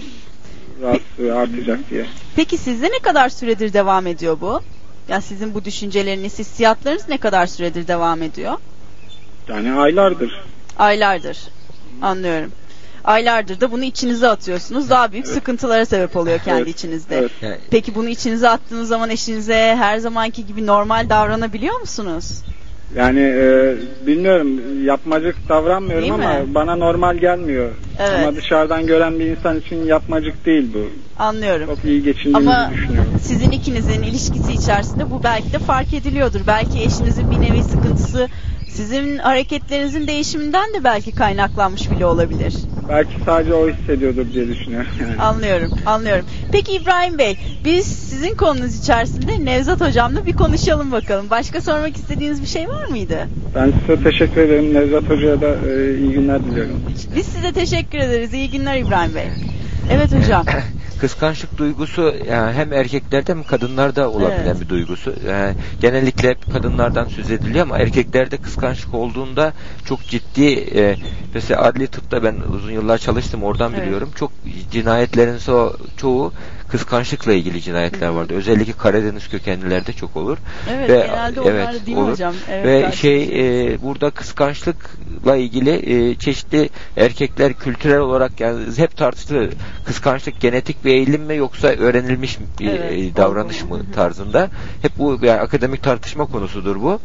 Rahatsızlığı 0.81 1.35
artacak 1.35 1.79
diye. 1.89 2.05
Peki 2.35 2.57
sizde 2.57 2.85
ne 2.85 2.99
kadar 2.99 3.29
süredir 3.29 3.73
devam 3.73 4.07
ediyor 4.07 4.37
bu? 4.41 4.61
Yani 5.09 5.21
sizin 5.21 5.53
bu 5.53 5.65
düşünceleriniz, 5.65 6.39
hissiyatlarınız 6.39 7.09
ne 7.09 7.17
kadar 7.17 7.45
süredir 7.47 7.87
devam 7.87 8.21
ediyor? 8.21 8.53
Yani 9.47 9.71
aylardır. 9.73 10.41
Aylardır. 10.79 11.37
Anlıyorum. 12.01 12.51
Aylardır 13.05 13.61
da 13.61 13.71
bunu 13.71 13.83
içinize 13.83 14.27
atıyorsunuz. 14.27 14.89
Daha 14.89 15.11
büyük 15.11 15.27
sıkıntılara 15.27 15.85
sebep 15.85 16.15
oluyor 16.17 16.39
kendi 16.39 16.61
Evet, 16.61 16.75
içinizde. 16.75 17.17
evet. 17.41 17.59
Peki 17.71 17.95
bunu 17.95 18.09
içinize 18.09 18.49
attığınız 18.49 18.87
zaman 18.87 19.09
eşinize 19.09 19.75
her 19.79 19.97
zamanki 19.97 20.45
gibi 20.45 20.65
normal 20.67 21.09
davranabiliyor 21.09 21.79
musunuz? 21.79 22.41
Yani 22.95 23.19
e, 23.19 23.75
bilmiyorum 24.07 24.47
yapmacık 24.85 25.35
davranmıyorum 25.49 26.01
Değil 26.01 26.13
mi? 26.13 26.25
ama 26.25 26.53
bana 26.55 26.75
normal 26.75 27.17
gelmiyor. 27.17 27.69
Evet. 27.99 28.19
Ama 28.19 28.35
dışarıdan 28.35 28.87
gören 28.87 29.19
bir 29.19 29.25
insan 29.25 29.59
için 29.59 29.85
yapmacık 29.85 30.45
değil 30.45 30.73
bu. 30.73 30.89
Anlıyorum. 31.23 31.65
Çok 31.67 31.85
iyi 31.85 32.03
geçindiğimizi 32.03 32.49
Ama 32.49 32.71
düşünüyorum. 32.73 33.11
sizin 33.23 33.51
ikinizin 33.51 34.03
ilişkisi 34.03 34.51
içerisinde 34.53 35.11
bu 35.11 35.23
belki 35.23 35.53
de 35.53 35.59
fark 35.59 35.93
ediliyordur. 35.93 36.39
Belki 36.47 36.79
eşinizin 36.83 37.31
bir 37.31 37.41
nevi 37.41 37.63
sıkıntısı 37.63 38.27
sizin 38.69 39.17
hareketlerinizin 39.17 40.07
değişiminden 40.07 40.73
de 40.73 40.83
belki 40.83 41.11
kaynaklanmış 41.15 41.91
bile 41.91 42.05
olabilir. 42.05 42.53
Belki 42.89 43.11
sadece 43.25 43.53
o 43.53 43.69
hissediyordur 43.69 44.33
diye 44.33 44.47
düşünüyorum. 44.47 44.87
Yani. 45.01 45.21
Anlıyorum, 45.21 45.71
anlıyorum. 45.85 46.25
Peki 46.51 46.71
İbrahim 46.73 47.17
Bey, 47.17 47.37
biz 47.65 47.85
sizin 47.85 48.35
konunuz 48.35 48.75
içerisinde 48.79 49.45
Nevzat 49.45 49.81
Hocam'la 49.81 50.25
bir 50.25 50.33
konuşalım 50.33 50.91
bakalım. 50.91 51.29
Başka 51.29 51.61
sormak 51.61 51.95
istediğiniz 51.95 52.41
bir 52.41 52.47
şey 52.47 52.67
var 52.67 52.87
mıydı? 52.89 53.27
Ben 53.55 53.73
size 53.81 54.03
teşekkür 54.03 54.41
ederim. 54.41 54.73
Nevzat 54.73 55.09
Hoca'ya 55.09 55.41
da 55.41 55.47
e, 55.47 55.97
iyi 55.97 56.11
günler 56.13 56.43
diliyorum. 56.45 56.81
Biz 57.15 57.25
size 57.25 57.51
teşekkür 57.51 57.97
ederiz. 57.97 58.33
İyi 58.33 58.49
günler 58.51 58.77
İbrahim 58.77 59.15
Bey. 59.15 59.27
Evet 59.91 60.09
hocam. 60.15 60.45
kıskançlık 61.01 61.57
duygusu 61.57 62.13
yani 62.29 62.53
hem 62.53 62.73
erkeklerde 62.73 63.31
hem 63.33 63.43
kadınlarda 63.43 64.09
olabilen 64.09 64.45
Evet. 64.45 64.61
bir 64.61 64.69
duygusu. 64.69 65.13
Yani 65.27 65.55
genellikle 65.79 66.29
hep 66.29 66.53
kadınlardan 66.53 67.07
söz 67.07 67.31
ediliyor 67.31 67.65
ama 67.65 67.77
erkeklerde 67.77 68.37
kıskançlık 68.37 68.93
olduğunda 68.93 69.53
çok 69.85 70.07
ciddi 70.07 70.53
e, 70.75 70.97
mesela 71.33 71.61
adli 71.61 71.87
tıpta 71.87 72.23
ben 72.23 72.35
uzun 72.53 72.71
yıllar 72.71 72.97
çalıştım 72.97 73.43
oradan 73.43 73.73
Evet. 73.73 73.83
biliyorum. 73.83 74.09
Çok 74.15 74.31
cinayetlerin 74.71 75.37
so- 75.37 75.75
çoğu 75.97 76.33
kıskançlıkla 76.71 77.33
ilgili 77.33 77.61
cinayetler 77.61 78.07
vardı. 78.07 78.33
Özellikle 78.33 78.73
Karadeniz 78.73 79.27
kökenlilerde 79.29 79.93
çok 79.93 80.17
olur. 80.17 80.37
Evet, 80.69 80.89
Ve- 80.89 81.07
genelde 81.07 81.41
onlar 81.41 81.51
evet, 81.51 81.85
değil 81.85 81.97
olur. 81.97 82.11
hocam? 82.11 82.33
Evet, 82.51 82.65
Ve 82.65 82.91
şey 82.91 83.23
e, 83.23 83.81
burada 83.81 84.09
kıskançlıkla 84.09 85.35
ilgili 85.35 86.09
e, 86.11 86.15
çeşitli 86.15 86.69
erkekler 86.97 87.53
kültürel 87.53 87.99
olarak 87.99 88.39
yani 88.39 88.77
hep 88.77 88.97
tartışılır. 88.97 89.49
Kıskançlık 89.85 90.39
genetik 90.39 90.85
bir 90.85 90.91
eğilim 90.91 91.21
mi 91.21 91.35
yoksa 91.35 91.67
öğrenilmiş 91.67 92.37
bir 92.59 92.67
Evet, 92.67 92.91
e, 92.91 93.15
davranış 93.15 93.63
mı 93.63 93.79
tarzında. 93.95 94.49
Hep 94.81 94.91
bu 94.97 95.19
yani 95.21 95.39
akademik 95.41 95.83
tartışma 95.83 96.25
konusudur 96.25 96.75
bu. 96.81 96.99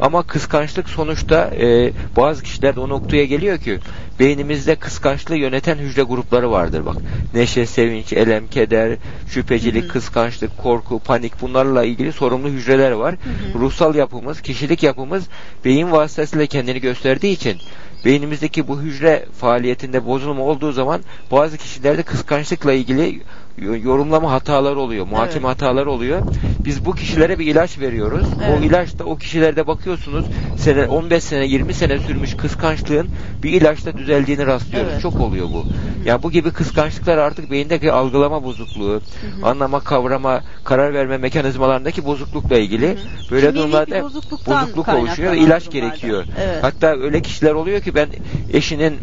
Ama 0.00 0.22
kıskançlık 0.22 0.88
sonuçta 0.88 1.50
e, 1.60 1.92
bazı 2.16 2.42
kişilerde 2.42 2.80
o 2.80 2.88
noktaya 2.88 3.24
geliyor 3.24 3.58
ki 3.58 3.78
beynimizde 4.20 4.74
kıskançlığı 4.76 5.36
yöneten 5.36 5.76
hücre 5.76 6.02
grupları 6.02 6.50
vardır 6.50 6.86
bak. 6.86 6.96
Neşe, 7.34 7.66
sevinç, 7.66 8.12
elem, 8.12 8.46
keder, 8.46 8.96
şüphecilik, 9.28 9.90
kıskançlık, 9.90 10.58
korku, 10.58 10.98
panik 10.98 11.40
bunlarla 11.40 11.84
ilgili 11.84 12.12
sorumlu 12.12 12.48
hücreler 12.48 12.90
var. 12.90 13.14
Ruhsal 13.54 13.94
yapımız, 13.94 14.40
kişilik 14.40 14.82
yapımız 14.82 15.24
beyin 15.64 15.90
vasıtasıyla 15.90 16.46
kendini 16.46 16.80
gösterdiği 16.80 17.32
için 17.32 17.60
beynimizdeki 18.04 18.68
bu 18.68 18.80
hücre 18.80 19.26
faaliyetinde 19.38 20.06
bozulma 20.06 20.42
olduğu 20.42 20.72
zaman 20.72 21.00
bazı 21.30 21.58
kişilerde 21.58 22.02
kıskançlıkla 22.02 22.72
ilgili 22.72 23.22
yorumlama 23.60 24.32
hataları 24.32 24.78
oluyor, 24.80 25.06
muhakeme 25.06 25.46
Evet. 25.46 25.56
hataları 25.56 25.90
oluyor. 25.90 26.20
Biz 26.64 26.84
bu 26.84 26.94
kişilere 26.94 27.38
bir 27.38 27.46
ilaç 27.46 27.78
veriyoruz. 27.78 28.26
Evet. 28.44 28.58
O 28.60 28.64
ilaçta 28.64 29.04
o 29.04 29.16
kişilerde 29.16 29.66
bakıyorsunuz 29.66 30.24
sene 30.56 30.86
15 30.86 31.24
sene 31.24 31.46
20 31.46 31.74
sene 31.74 31.98
sürmüş 31.98 32.36
kıskançlığın 32.36 33.08
bir 33.42 33.52
ilaçta 33.52 33.98
düzeldiğini 33.98 34.46
rastlıyoruz. 34.46 34.90
Evet. 34.92 35.02
Çok 35.02 35.20
oluyor 35.20 35.46
bu. 35.46 35.64
Ya 36.04 36.22
bu 36.22 36.30
gibi 36.30 36.50
kıskançlıklar 36.50 37.18
artık 37.18 37.50
beyindeki 37.50 37.92
algılama 37.92 38.44
bozukluğu, 38.44 39.00
anlama, 39.42 39.80
kavrama, 39.80 40.40
karar 40.64 40.94
verme 40.94 41.18
mekanizmalarındaki 41.18 42.04
bozuklukla 42.04 42.58
ilgili 42.58 42.86
böyle 42.86 42.96
Kimliğindeki 43.28 43.54
durumlarda 43.56 44.02
bozukluktan 44.02 44.62
bozukluk 44.62 44.88
oluşuyor 44.88 45.32
ve 45.32 45.38
ilaç 45.38 45.66
durumlarda. 45.66 45.88
gerekiyor. 45.88 46.24
Evet. 46.40 46.58
Hatta 46.62 46.86
öyle 46.86 47.22
kişiler 47.22 47.52
oluyor 47.52 47.80
ki 47.80 47.94
ben 47.94 48.08
eşinin 48.52 48.98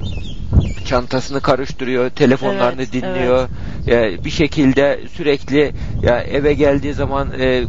çantasını 0.85 1.41
karıştırıyor, 1.41 2.09
telefonlarını 2.09 2.81
Evet, 2.81 2.93
dinliyor. 2.93 3.47
Ya 3.87 4.23
bir 4.25 4.29
şekilde 4.47 4.99
sürekli 5.13 5.73
ya 6.01 6.21
eve 6.21 6.53
geldiği 6.53 6.93
zaman 6.93 7.27
e, 7.39 7.63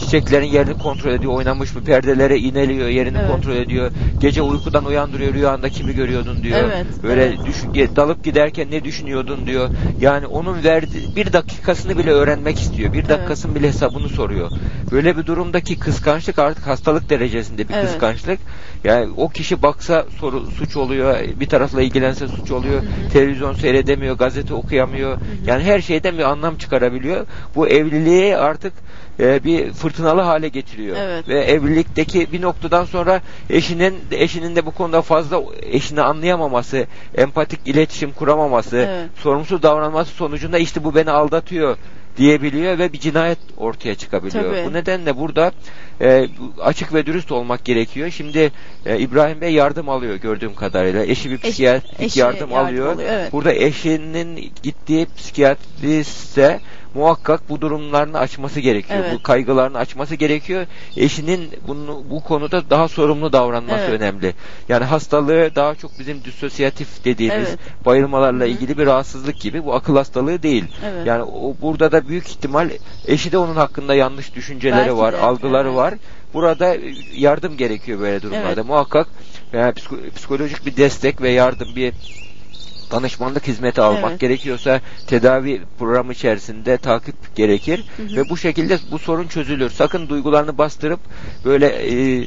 çiçeklerin 0.00 0.46
yerini 0.46 0.74
kontrol 0.74 1.10
ediyor, 1.10 1.32
oynanmış 1.32 1.74
mı 1.74 1.82
perdelere 1.82 2.38
ineliyor, 2.38 2.88
yerini 2.88 3.18
Evet. 3.18 3.30
kontrol 3.30 3.56
ediyor. 3.56 3.90
Gece 4.20 4.42
uykudan 4.42 4.84
uyandırıyor, 4.84 5.34
rüyanda 5.34 5.68
kimi 5.68 5.94
görüyordun 5.94 6.42
diyor. 6.42 6.60
Evet, 6.60 6.86
Böyle 7.02 7.24
evet. 7.24 7.38
düş- 7.46 7.96
dalıp 7.96 8.24
giderken 8.24 8.70
ne 8.70 8.84
düşünüyordun 8.84 9.46
diyor. 9.46 9.70
Yani 10.00 10.26
onun 10.26 10.64
verdiği 10.64 11.16
bir 11.16 11.32
dakikasını 11.32 11.98
bile 11.98 12.10
öğrenmek 12.10 12.58
istiyor. 12.60 12.92
Bir 12.92 13.08
dakikasının 13.08 13.54
bile 13.54 13.68
hesabını 13.68 14.08
soruyor. 14.08 14.50
Böyle 14.92 15.16
bir 15.16 15.26
durumdaki 15.26 15.78
kıskançlık 15.78 16.38
artık 16.38 16.66
hastalık 16.66 17.10
derecesinde 17.10 17.68
bir 17.68 17.74
Evet. 17.74 17.84
kıskançlık. 17.86 18.40
Yani 18.84 19.12
o 19.16 19.28
kişi 19.28 19.62
baksa 19.62 20.06
soru, 20.20 20.50
suç 20.50 20.76
oluyor, 20.76 21.18
bir 21.40 21.46
tarafla 21.46 21.82
ilgilense 21.82 22.28
suç 22.28 22.50
oluyor, 22.50 22.82
televizyon 23.12 23.54
seyredemiyor, 23.54 24.16
gazete 24.16 24.54
okuyamıyor. 24.54 25.18
Yani 25.46 25.62
her 25.62 25.80
şeyden 25.80 26.18
bir 26.18 26.22
anlam 26.22 26.56
çıkarabiliyor. 26.56 27.26
Bu 27.54 27.68
evliliği 27.68 28.36
artık 28.36 28.72
e, 29.20 29.44
bir 29.44 29.72
fırtınalı 29.72 30.20
hale 30.20 30.48
getiriyor. 30.48 30.96
Evet. 31.00 31.28
Ve 31.28 31.40
evlilikteki 31.44 32.32
bir 32.32 32.42
noktadan 32.42 32.84
sonra 32.84 33.20
eşinin 33.50 33.94
eşinin 34.10 34.56
de 34.56 34.66
bu 34.66 34.70
konuda 34.70 35.02
fazla 35.02 35.40
eşini 35.62 36.02
anlayamaması, 36.02 36.86
empatik 37.14 37.60
iletişim 37.66 38.12
kuramaması, 38.12 38.76
Evet. 38.76 39.10
sorumsuz 39.16 39.62
davranması 39.62 40.14
sonucunda 40.14 40.58
işte 40.58 40.84
bu 40.84 40.94
beni 40.94 41.10
aldatıyor 41.10 41.76
diyebiliyor 42.18 42.78
ve 42.78 42.92
bir 42.92 43.00
cinayet 43.00 43.38
ortaya 43.56 43.94
çıkabiliyor. 43.94 44.44
Tabii. 44.44 44.64
Bu 44.66 44.72
nedenle 44.72 45.16
burada 45.16 45.52
e, 46.00 46.28
açık 46.60 46.94
ve 46.94 47.06
dürüst 47.06 47.32
olmak 47.32 47.64
gerekiyor. 47.64 48.10
Şimdi 48.10 48.52
e, 48.86 48.98
İbrahim 48.98 49.40
Bey 49.40 49.52
yardım 49.52 49.88
alıyor 49.88 50.14
gördüğüm 50.14 50.54
kadarıyla. 50.54 51.04
Eşi 51.04 51.30
bir 51.30 51.38
psikiyatrik 51.38 52.00
eşi 52.00 52.20
yardım, 52.20 52.50
yardım 52.50 52.58
alıyor. 52.58 52.92
alıyor, 52.92 53.08
evet. 53.12 53.32
Burada 53.32 53.52
eşinin 53.52 54.52
gittiği 54.62 55.06
psikiyatriste 55.16 56.60
muhakkak 56.98 57.48
bu 57.48 57.60
durumlarını 57.60 58.18
açması 58.18 58.60
gerekiyor. 58.60 59.00
Evet. 59.02 59.14
Bu 59.14 59.22
kaygılarını 59.22 59.78
açması 59.78 60.14
gerekiyor. 60.14 60.66
Eşinin 60.96 61.50
bunu, 61.66 62.02
bu 62.10 62.22
konuda 62.24 62.70
daha 62.70 62.88
sorumlu 62.88 63.32
davranması 63.32 63.84
Evet. 63.88 64.00
önemli. 64.00 64.34
Yani 64.68 64.84
hastalığı 64.84 65.54
daha 65.54 65.74
çok 65.74 65.98
bizim 65.98 66.24
disosyatif 66.24 67.04
dediğimiz 67.04 67.48
Evet. 67.48 67.58
bayılmalarla 67.86 68.46
ilgili 68.46 68.78
bir 68.78 68.86
rahatsızlık 68.86 69.40
gibi. 69.40 69.64
Bu 69.64 69.74
akıl 69.74 69.96
hastalığı 69.96 70.42
değil. 70.42 70.64
Evet. 70.84 71.06
Yani 71.06 71.22
o 71.22 71.54
burada 71.62 71.92
da 71.92 72.08
büyük 72.08 72.28
ihtimal 72.28 72.70
eşi 73.06 73.32
de 73.32 73.38
onun 73.38 73.56
hakkında 73.56 73.94
yanlış 73.94 74.34
düşünceleri 74.34 74.78
Belki 74.78 74.96
var, 74.96 75.12
de, 75.12 75.16
algıları 75.16 75.68
evet. 75.68 75.76
var. 75.76 75.94
Burada 76.34 76.76
yardım 77.14 77.56
gerekiyor 77.56 78.00
böyle 78.00 78.22
durumlarda. 78.22 78.52
Evet. 78.52 78.66
Muhakkak 78.66 79.08
yani 79.52 79.72
psiko- 79.72 80.10
psikolojik 80.10 80.66
bir 80.66 80.76
destek 80.76 81.22
ve 81.22 81.30
yardım 81.30 81.68
bir 81.76 81.92
danışmanlık 82.90 83.46
hizmeti 83.46 83.80
almak 83.80 84.10
Evet. 84.10 84.20
gerekiyorsa 84.20 84.80
tedavi 85.06 85.62
programı 85.78 86.12
içerisinde 86.12 86.76
takip 86.76 87.36
gerekir 87.36 87.84
Hı 87.96 88.02
hı. 88.02 88.16
ve 88.16 88.30
bu 88.30 88.36
şekilde 88.36 88.78
bu 88.90 88.98
sorun 88.98 89.26
çözülür. 89.26 89.70
Sakın 89.70 90.08
duygularını 90.08 90.58
bastırıp 90.58 91.00
böyle 91.44 91.66
e, 91.66 92.26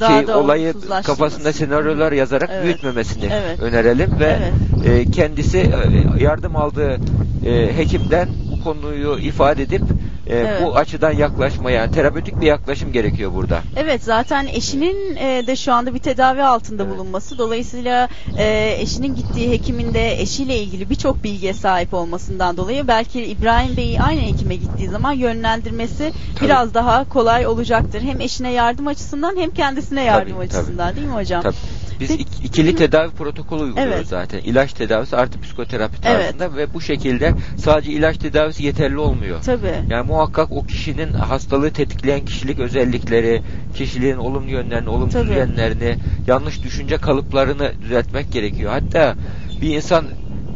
Daha 0.00 0.24
şey 0.26 0.34
olayı 0.34 0.74
kafasında 1.04 1.52
senaryolar 1.52 2.12
yazarak 2.12 2.50
Evet. 2.52 2.64
büyütmemesini 2.64 3.28
Evet. 3.32 3.60
önerelim 3.60 4.10
ve 4.20 4.38
Evet. 4.84 5.08
e, 5.08 5.10
kendisi 5.10 5.58
e, 5.58 6.22
yardım 6.22 6.56
aldığı 6.56 6.98
e, 7.46 7.76
hekimden 7.76 8.28
bu 8.50 8.64
konuyu 8.64 9.18
ifade 9.18 9.62
edip 9.62 9.82
e, 10.26 10.36
Evet. 10.36 10.62
bu 10.64 10.76
açıdan 10.76 11.10
yaklaşmaya 11.12 11.76
yani 11.80 11.92
terapötik 11.92 12.40
bir 12.40 12.46
yaklaşım 12.46 12.92
gerekiyor 12.92 13.32
burada. 13.34 13.60
Evet 13.76 14.02
zaten 14.04 14.46
eşinin 14.46 15.16
e, 15.16 15.46
de 15.46 15.56
şu 15.56 15.72
anda 15.72 15.94
bir 15.94 15.98
tedavi 15.98 16.42
altında 16.42 16.90
bulunması 16.90 17.38
dolayısıyla 17.38 18.08
e, 18.38 18.76
eşinin 18.80 19.14
gittiği 19.14 19.50
hekimin 19.50 19.94
de 19.94 20.20
eşiyle 20.20 20.58
ilgili 20.58 20.90
birçok 20.90 21.24
bilgiye 21.24 21.54
sahip 21.54 21.94
olmasından 21.94 22.56
dolayı 22.56 22.88
belki 22.88 23.24
İbrahim 23.24 23.76
Bey'i 23.76 24.00
aynı 24.00 24.20
hekime 24.20 24.54
gittiği 24.54 24.88
zaman 24.88 25.12
yönlendirmesi 25.12 26.12
Tabii. 26.36 26.44
biraz 26.44 26.74
daha 26.74 27.08
kolay 27.08 27.46
olacaktır. 27.46 28.02
Hem 28.02 28.20
eşine 28.20 28.52
yardım 28.52 28.86
açısından 28.86 29.36
hem 29.36 29.50
kendisine 29.50 30.04
yardım 30.04 30.32
Tabii, 30.34 30.44
açısından 30.44 30.96
değil 30.96 31.06
mi 31.06 31.12
hocam? 31.14 31.42
Tabii. 31.42 31.54
Biz 32.00 32.10
ik- 32.10 32.44
ikili 32.44 32.76
tedavi 32.76 33.10
protokolü 33.10 33.62
uyguluyoruz 33.62 33.94
Evet. 33.96 34.06
zaten. 34.06 34.38
İlaç 34.38 34.72
tedavisi 34.72 35.16
artı 35.16 35.40
psikoterapi 35.40 35.94
Evet. 36.04 36.24
tarzında 36.38 36.56
ve 36.56 36.74
bu 36.74 36.80
şekilde 36.80 37.34
sadece 37.58 37.92
ilaç 37.92 38.18
tedavisi 38.18 38.64
yeterli 38.64 38.98
olmuyor. 38.98 39.42
Tabii. 39.42 39.74
Yani 39.90 40.08
muhakkak 40.12 40.52
o 40.52 40.62
kişinin 40.62 41.12
hastalığı 41.12 41.70
tetikleyen 41.70 42.24
kişilik 42.24 42.58
özellikleri, 42.58 43.42
kişiliğin 43.74 44.16
olumlu 44.16 44.50
yönlerini, 44.50 44.88
olumsuz 44.88 45.26
Tabii. 45.26 45.38
yönlerini, 45.38 45.96
yanlış 46.26 46.62
düşünce 46.62 46.96
kalıplarını 46.96 47.72
düzeltmek 47.82 48.32
gerekiyor. 48.32 48.72
Hatta 48.72 49.16
bir 49.62 49.76
insan 49.76 50.04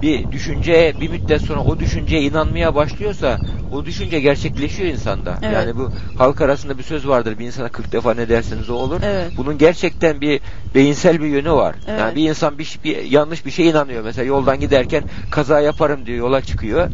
bir 0.03 0.33
düşünceye 0.33 1.01
bir 1.01 1.11
müddet 1.11 1.43
sonra 1.43 1.61
o 1.61 1.79
düşünceye 1.79 2.23
inanmaya 2.23 2.75
başlıyorsa 2.75 3.39
o 3.73 3.85
düşünce 3.87 4.21
gerçekleşiyor 4.21 4.89
insanda. 4.89 5.39
Evet. 5.43 5.55
Yani 5.55 5.77
bu 5.77 5.91
halk 6.19 6.41
arasında 6.41 6.79
bir 6.79 6.83
söz 6.83 7.09
vardır. 7.09 7.39
Bir 7.39 7.47
insana 7.47 7.69
40 7.69 7.93
defa 7.93 8.15
ne 8.15 8.29
derseniz 8.29 8.71
o 8.71 8.75
olur. 8.75 9.01
Evet. 9.05 9.33
Bunun 9.37 9.59
gerçekten 9.59 10.21
bir 10.21 10.41
beyinsel 10.75 11.23
bir 11.23 11.27
yönü 11.27 11.53
var. 11.53 11.75
Evet. 11.87 12.01
Yani 12.01 12.17
bir 12.17 12.29
insan 12.29 12.59
bir, 12.59 12.79
bir 12.85 13.03
yanlış 13.03 13.47
bir 13.47 13.51
şeye 13.51 13.71
inanıyor. 13.71 14.05
Mesela 14.05 14.25
yoldan 14.25 14.61
giderken 14.61 15.03
kaza 15.31 15.61
yaparım 15.61 16.07
diyor 16.07 16.19
yola 16.19 16.41
çıkıyor. 16.41 16.89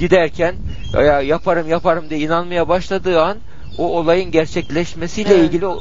Giderken 0.00 0.54
ya 0.94 1.20
yaparım 1.20 1.68
yaparım 1.68 2.10
diye 2.10 2.20
inanmaya 2.20 2.68
başladığı 2.68 3.22
an 3.22 3.38
o 3.78 3.98
olayın 3.98 4.30
gerçekleşmesiyle 4.30 5.34
Evet. 5.34 5.44
ilgili 5.44 5.66
o, 5.66 5.72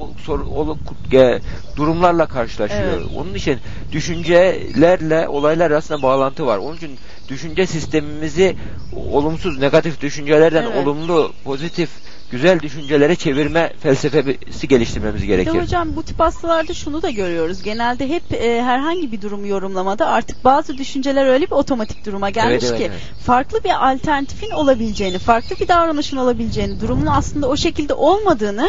o, 0.00 0.10
soru- 0.26 0.46
o- 0.56 0.76
e, 1.16 1.40
durumlarla 1.76 2.26
karşılaşıyor. 2.26 2.82
Evet. 2.82 3.02
Onun 3.16 3.34
için 3.34 3.58
düşüncelerle 3.92 5.28
olaylar 5.28 5.70
arasında 5.70 6.02
bağlantı 6.02 6.46
var. 6.46 6.58
Onun 6.58 6.76
için 6.76 6.98
düşünce 7.28 7.66
sistemimizi 7.66 8.56
olumsuz, 8.96 9.58
negatif 9.58 10.00
düşüncelerden 10.00 10.62
Evet. 10.62 10.76
olumlu, 10.76 11.32
pozitif, 11.44 11.90
güzel 12.32 12.60
düşüncelere 12.60 13.16
çevirme 13.16 13.72
felsefesi 13.80 14.68
geliştirmemiz 14.68 15.24
gerekir. 15.24 15.62
hocam 15.62 15.96
bu 15.96 16.02
tip 16.02 16.20
hastalarda 16.20 16.74
şunu 16.74 17.02
da 17.02 17.10
görüyoruz. 17.10 17.62
Genelde 17.62 18.08
hep 18.08 18.22
e, 18.32 18.62
herhangi 18.62 19.12
bir 19.12 19.22
durumu 19.22 19.46
yorumlamada 19.46 20.06
artık 20.06 20.44
bazı 20.44 20.78
düşünceler 20.78 21.26
öyle 21.26 21.46
bir 21.46 21.50
otomatik 21.50 22.06
duruma 22.06 22.30
gelmiş 22.30 22.50
Evet, 22.52 22.64
evet, 22.68 22.78
ki 22.78 22.84
evet. 22.84 23.00
farklı 23.24 23.64
bir 23.64 23.90
alternatifin 23.92 24.50
olabileceğini, 24.50 25.18
farklı 25.18 25.56
bir 25.60 25.68
davranışın 25.68 26.16
olabileceğini, 26.16 26.80
durumun 26.80 27.06
aslında 27.06 27.48
o 27.48 27.56
şekilde 27.56 27.94
olmadığını 27.94 28.68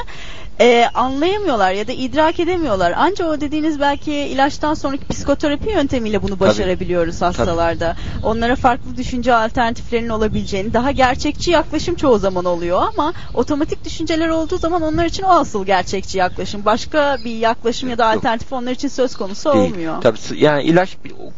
e, 0.60 0.86
anlayamıyorlar 0.94 1.72
ya 1.72 1.88
da 1.88 1.92
idrak 1.92 2.40
edemiyorlar. 2.40 2.94
Ancak 2.98 3.28
o 3.28 3.42
dediğiniz 3.42 3.80
belki 3.80 4.14
ilaçtan 4.14 4.74
sonraki 4.74 5.08
psikoterapi 5.08 5.70
yöntemiyle 5.70 6.24
bunu 6.24 6.40
başarabiliyoruz 6.40 7.22
hastalarda. 7.22 7.96
Onlara 8.24 8.56
farklı 8.56 8.98
düşünce 8.98 9.34
alternatiflerinin 9.36 10.10
olabileceğini, 10.10 10.74
daha 10.74 10.92
gerçekçi 10.92 11.52
yaklaşım 11.52 11.96
çoğu 11.96 12.18
zaman 12.20 12.46
oluyor 12.46 12.82
ama 12.94 13.14
otomatik 13.34 13.86
düşünceler 13.86 14.30
olduğu 14.30 14.58
zaman 14.58 14.82
onlar 14.82 15.06
için 15.06 15.24
o 15.24 15.30
asıl 15.30 15.66
gerçekçi 15.66 16.18
yaklaşım. 16.18 16.66
Başka 16.66 17.18
bir 17.26 17.36
yaklaşım 17.36 17.90
ya 17.90 17.98
da 17.98 18.04
Yok. 18.06 18.18
alternatif 18.18 18.54
onlar 18.54 18.72
için 18.72 18.88
söz 18.88 19.16
konusu 19.16 19.54
Değil. 19.54 19.72
olmuyor. 19.72 20.02
Tabii 20.02 20.18
yani 20.36 20.64
ilaç 20.64 20.98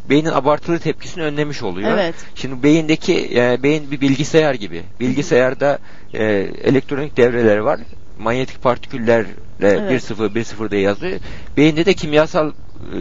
beynin 0.09 0.31
abartılı 0.31 0.79
tepkisini 0.79 1.23
önlemiş 1.23 1.63
oluyor. 1.63 1.91
Evet. 1.91 2.15
Şimdi 2.35 2.63
beyindeki 2.63 3.29
e, 3.35 3.63
beyin 3.63 3.91
bir 3.91 4.01
bilgisayar 4.01 4.53
gibi. 4.53 4.83
Bilgisayarda 4.99 5.79
e, 6.13 6.23
elektronik 6.63 7.17
devreler 7.17 7.57
var. 7.57 7.79
Manyetik 8.19 8.61
partiküllerle 8.63 9.27
Evet. 9.61 10.11
1-0 10.11 10.33
1-0 10.33 10.71
diye 10.71 10.81
yazılıyor. 10.81 11.19
Beyinde 11.57 11.85
de 11.85 11.93
kimyasal 11.93 12.51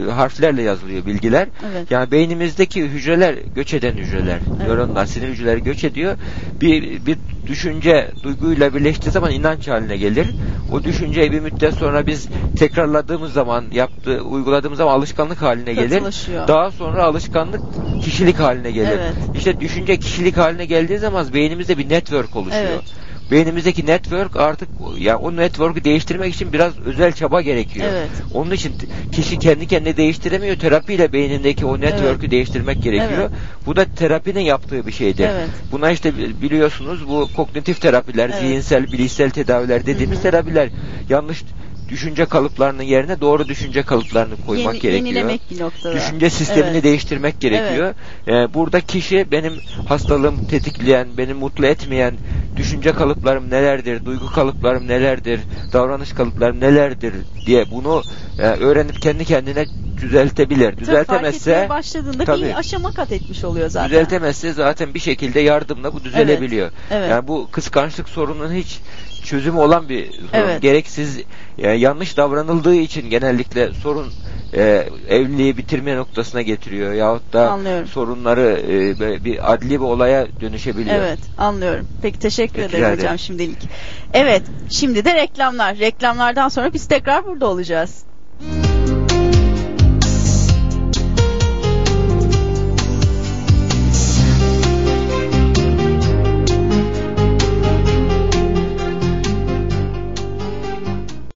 e, 0.07 0.11
harflerle 0.11 0.61
yazılıyor 0.61 1.05
bilgiler. 1.05 1.47
Evet. 1.71 1.91
Yani 1.91 2.11
beynimizdeki 2.11 2.83
hücreler 2.83 3.35
göç 3.55 3.73
eden 3.73 3.93
hücreler. 3.93 4.39
Nöronlar, 4.67 5.05
sinir 5.05 5.27
hücreleri 5.27 5.63
göç 5.63 5.83
ediyor. 5.83 6.17
Bir, 6.61 7.05
bir 7.05 7.17
düşünce 7.47 8.11
duyguyla 8.23 8.73
birleştiği 8.73 9.11
zaman 9.11 9.31
inanç 9.31 9.67
haline 9.67 9.97
gelir. 9.97 10.27
O 10.71 10.83
düşünceyi 10.83 11.31
bir 11.31 11.39
müddet 11.39 11.73
sonra 11.73 12.07
biz 12.07 12.27
tekrarladığımız 12.59 13.33
zaman, 13.33 13.65
yaptığı, 13.71 14.21
uyguladığımız 14.21 14.77
zaman 14.77 14.93
alışkanlık 14.93 15.41
haline 15.41 15.73
gelir. 15.73 16.03
Daha 16.47 16.71
sonra 16.71 17.03
alışkanlık 17.03 17.61
kişilik 18.03 18.39
haline 18.39 18.71
gelir. 18.71 18.99
Evet. 18.99 19.13
İşte 19.37 19.59
düşünce 19.59 19.97
kişilik 19.97 20.37
haline 20.37 20.65
geldiği 20.65 20.99
zaman 20.99 21.33
beynimizde 21.33 21.77
bir 21.77 21.89
network 21.89 22.35
oluşuyor. 22.35 22.63
Evet. 22.63 22.83
Beynimizdeki 23.31 23.85
network 23.85 24.35
artık 24.35 24.69
ya 24.97 25.17
o 25.17 25.35
network'ü 25.35 25.83
değiştirmek 25.83 26.33
için 26.35 26.53
biraz 26.53 26.79
özel 26.79 27.11
çaba 27.11 27.41
gerekiyor. 27.41 27.87
Evet. 27.89 28.09
Onun 28.33 28.51
için 28.51 28.73
kişi 29.11 29.39
kendi 29.39 29.67
kendine 29.67 29.97
değiştiremiyor. 29.97 30.55
Terapiyle 30.55 31.13
beynindeki 31.13 31.65
o 31.65 31.81
network'ü 31.81 32.31
değiştirmek 32.31 32.81
gerekiyor. 32.81 33.19
Evet. 33.21 33.31
Bu 33.65 33.75
da 33.75 33.85
terapinin 33.85 34.39
yaptığı 34.41 34.85
bir 34.87 34.91
şeydir. 34.91 35.29
Evet. 35.29 35.49
Buna 35.71 35.91
işte 35.91 36.17
bi- 36.17 36.41
biliyorsunuz 36.41 37.07
bu 37.07 37.29
kognitif 37.35 37.81
terapiler, 37.81 38.29
Evet. 38.29 38.39
zihinsel, 38.39 38.91
bilişsel 38.91 39.29
tedaviler 39.29 39.85
dediğimiz 39.85 40.21
terapiler 40.21 40.69
yanlış 41.09 41.43
düşünce 41.89 42.25
kalıplarının 42.25 42.83
yerine 42.83 43.21
doğru 43.21 43.47
düşünce 43.47 43.83
kalıplarını 43.83 44.35
koymak 44.47 44.73
Yeni- 44.73 44.81
gerekiyor. 44.81 45.05
Yenilemek 45.05 45.41
bir 45.51 45.59
noktada. 45.59 45.95
Düşünce 45.95 46.29
sistemini 46.29 46.71
Evet. 46.71 46.83
değiştirmek 46.83 47.39
gerekiyor. 47.41 47.93
Ee, 48.27 48.53
burada 48.53 48.81
kişi 48.81 49.31
benim 49.31 49.53
hastalığımı 49.87 50.47
tetikleyen, 50.47 51.07
beni 51.17 51.33
mutlu 51.33 51.65
etmeyen 51.65 52.13
düşünce 52.57 52.91
kalıplarım 52.93 53.49
nelerdir, 53.49 54.05
duygu 54.05 54.31
kalıplarım 54.31 54.87
nelerdir, 54.87 55.39
davranış 55.73 56.13
kalıplarım 56.13 56.59
nelerdir 56.59 57.13
diye 57.45 57.71
bunu 57.71 58.01
e, 58.39 58.41
öğrenip 58.41 59.01
kendi 59.01 59.25
kendine 59.25 59.65
düzeltebilir. 60.01 60.71
Tabii 60.71 60.79
Düzeltemezse 60.81 61.55
fark 61.55 61.69
başladığında 61.69 62.25
Tabii. 62.25 62.41
bir 62.41 62.57
aşama 62.59 62.91
kat 62.91 63.11
etmiş 63.11 63.43
oluyor 63.43 63.69
zaten. 63.69 63.89
düzeltemezse 63.89 64.53
zaten 64.53 64.93
bir 64.93 64.99
şekilde 64.99 65.39
yardımla 65.39 65.93
bu 65.93 66.03
düzelebiliyor. 66.03 66.71
Evet. 66.91 67.11
Yani 67.11 67.27
bu 67.27 67.47
kıskançlık 67.51 68.09
sorunun 68.09 68.53
hiç 68.53 68.79
çözümü 69.25 69.57
olan 69.59 69.89
bir 69.89 70.11
sorun. 70.11 70.29
Evet. 70.33 70.61
Gereksiz 70.61 71.19
e, 71.57 71.69
yanlış 71.71 72.17
davranıldığı 72.17 72.75
için 72.75 73.09
genellikle 73.09 73.73
sorun 73.73 74.13
e, 74.53 74.89
evliliği 75.09 75.57
bitirme 75.57 75.95
noktasına 75.95 76.41
getiriyor 76.41 76.93
yahut 76.93 77.33
da 77.33 77.51
Anlıyorum. 77.51 77.87
sorunları 77.87 78.61
e, 78.67 78.99
böyle 78.99 79.25
bir 79.25 79.53
adli 79.53 79.69
bir 79.69 79.77
olaya 79.77 80.27
dönüşebiliyor. 80.41 80.95
Evet 80.95 81.19
anlıyorum. 81.37 81.87
Peki 82.01 82.19
teşekkür 82.19 82.61
Peki, 82.61 82.77
ederim 82.77 82.97
hocam 82.97 83.19
şimdilik. 83.19 83.69
Evet 84.13 84.43
şimdi 84.69 85.05
de 85.05 85.13
reklamlar. 85.13 85.79
Reklamlardan 85.79 86.49
sonra 86.49 86.73
biz 86.73 86.87
tekrar 86.87 87.25
burada 87.25 87.47
olacağız. 87.47 88.03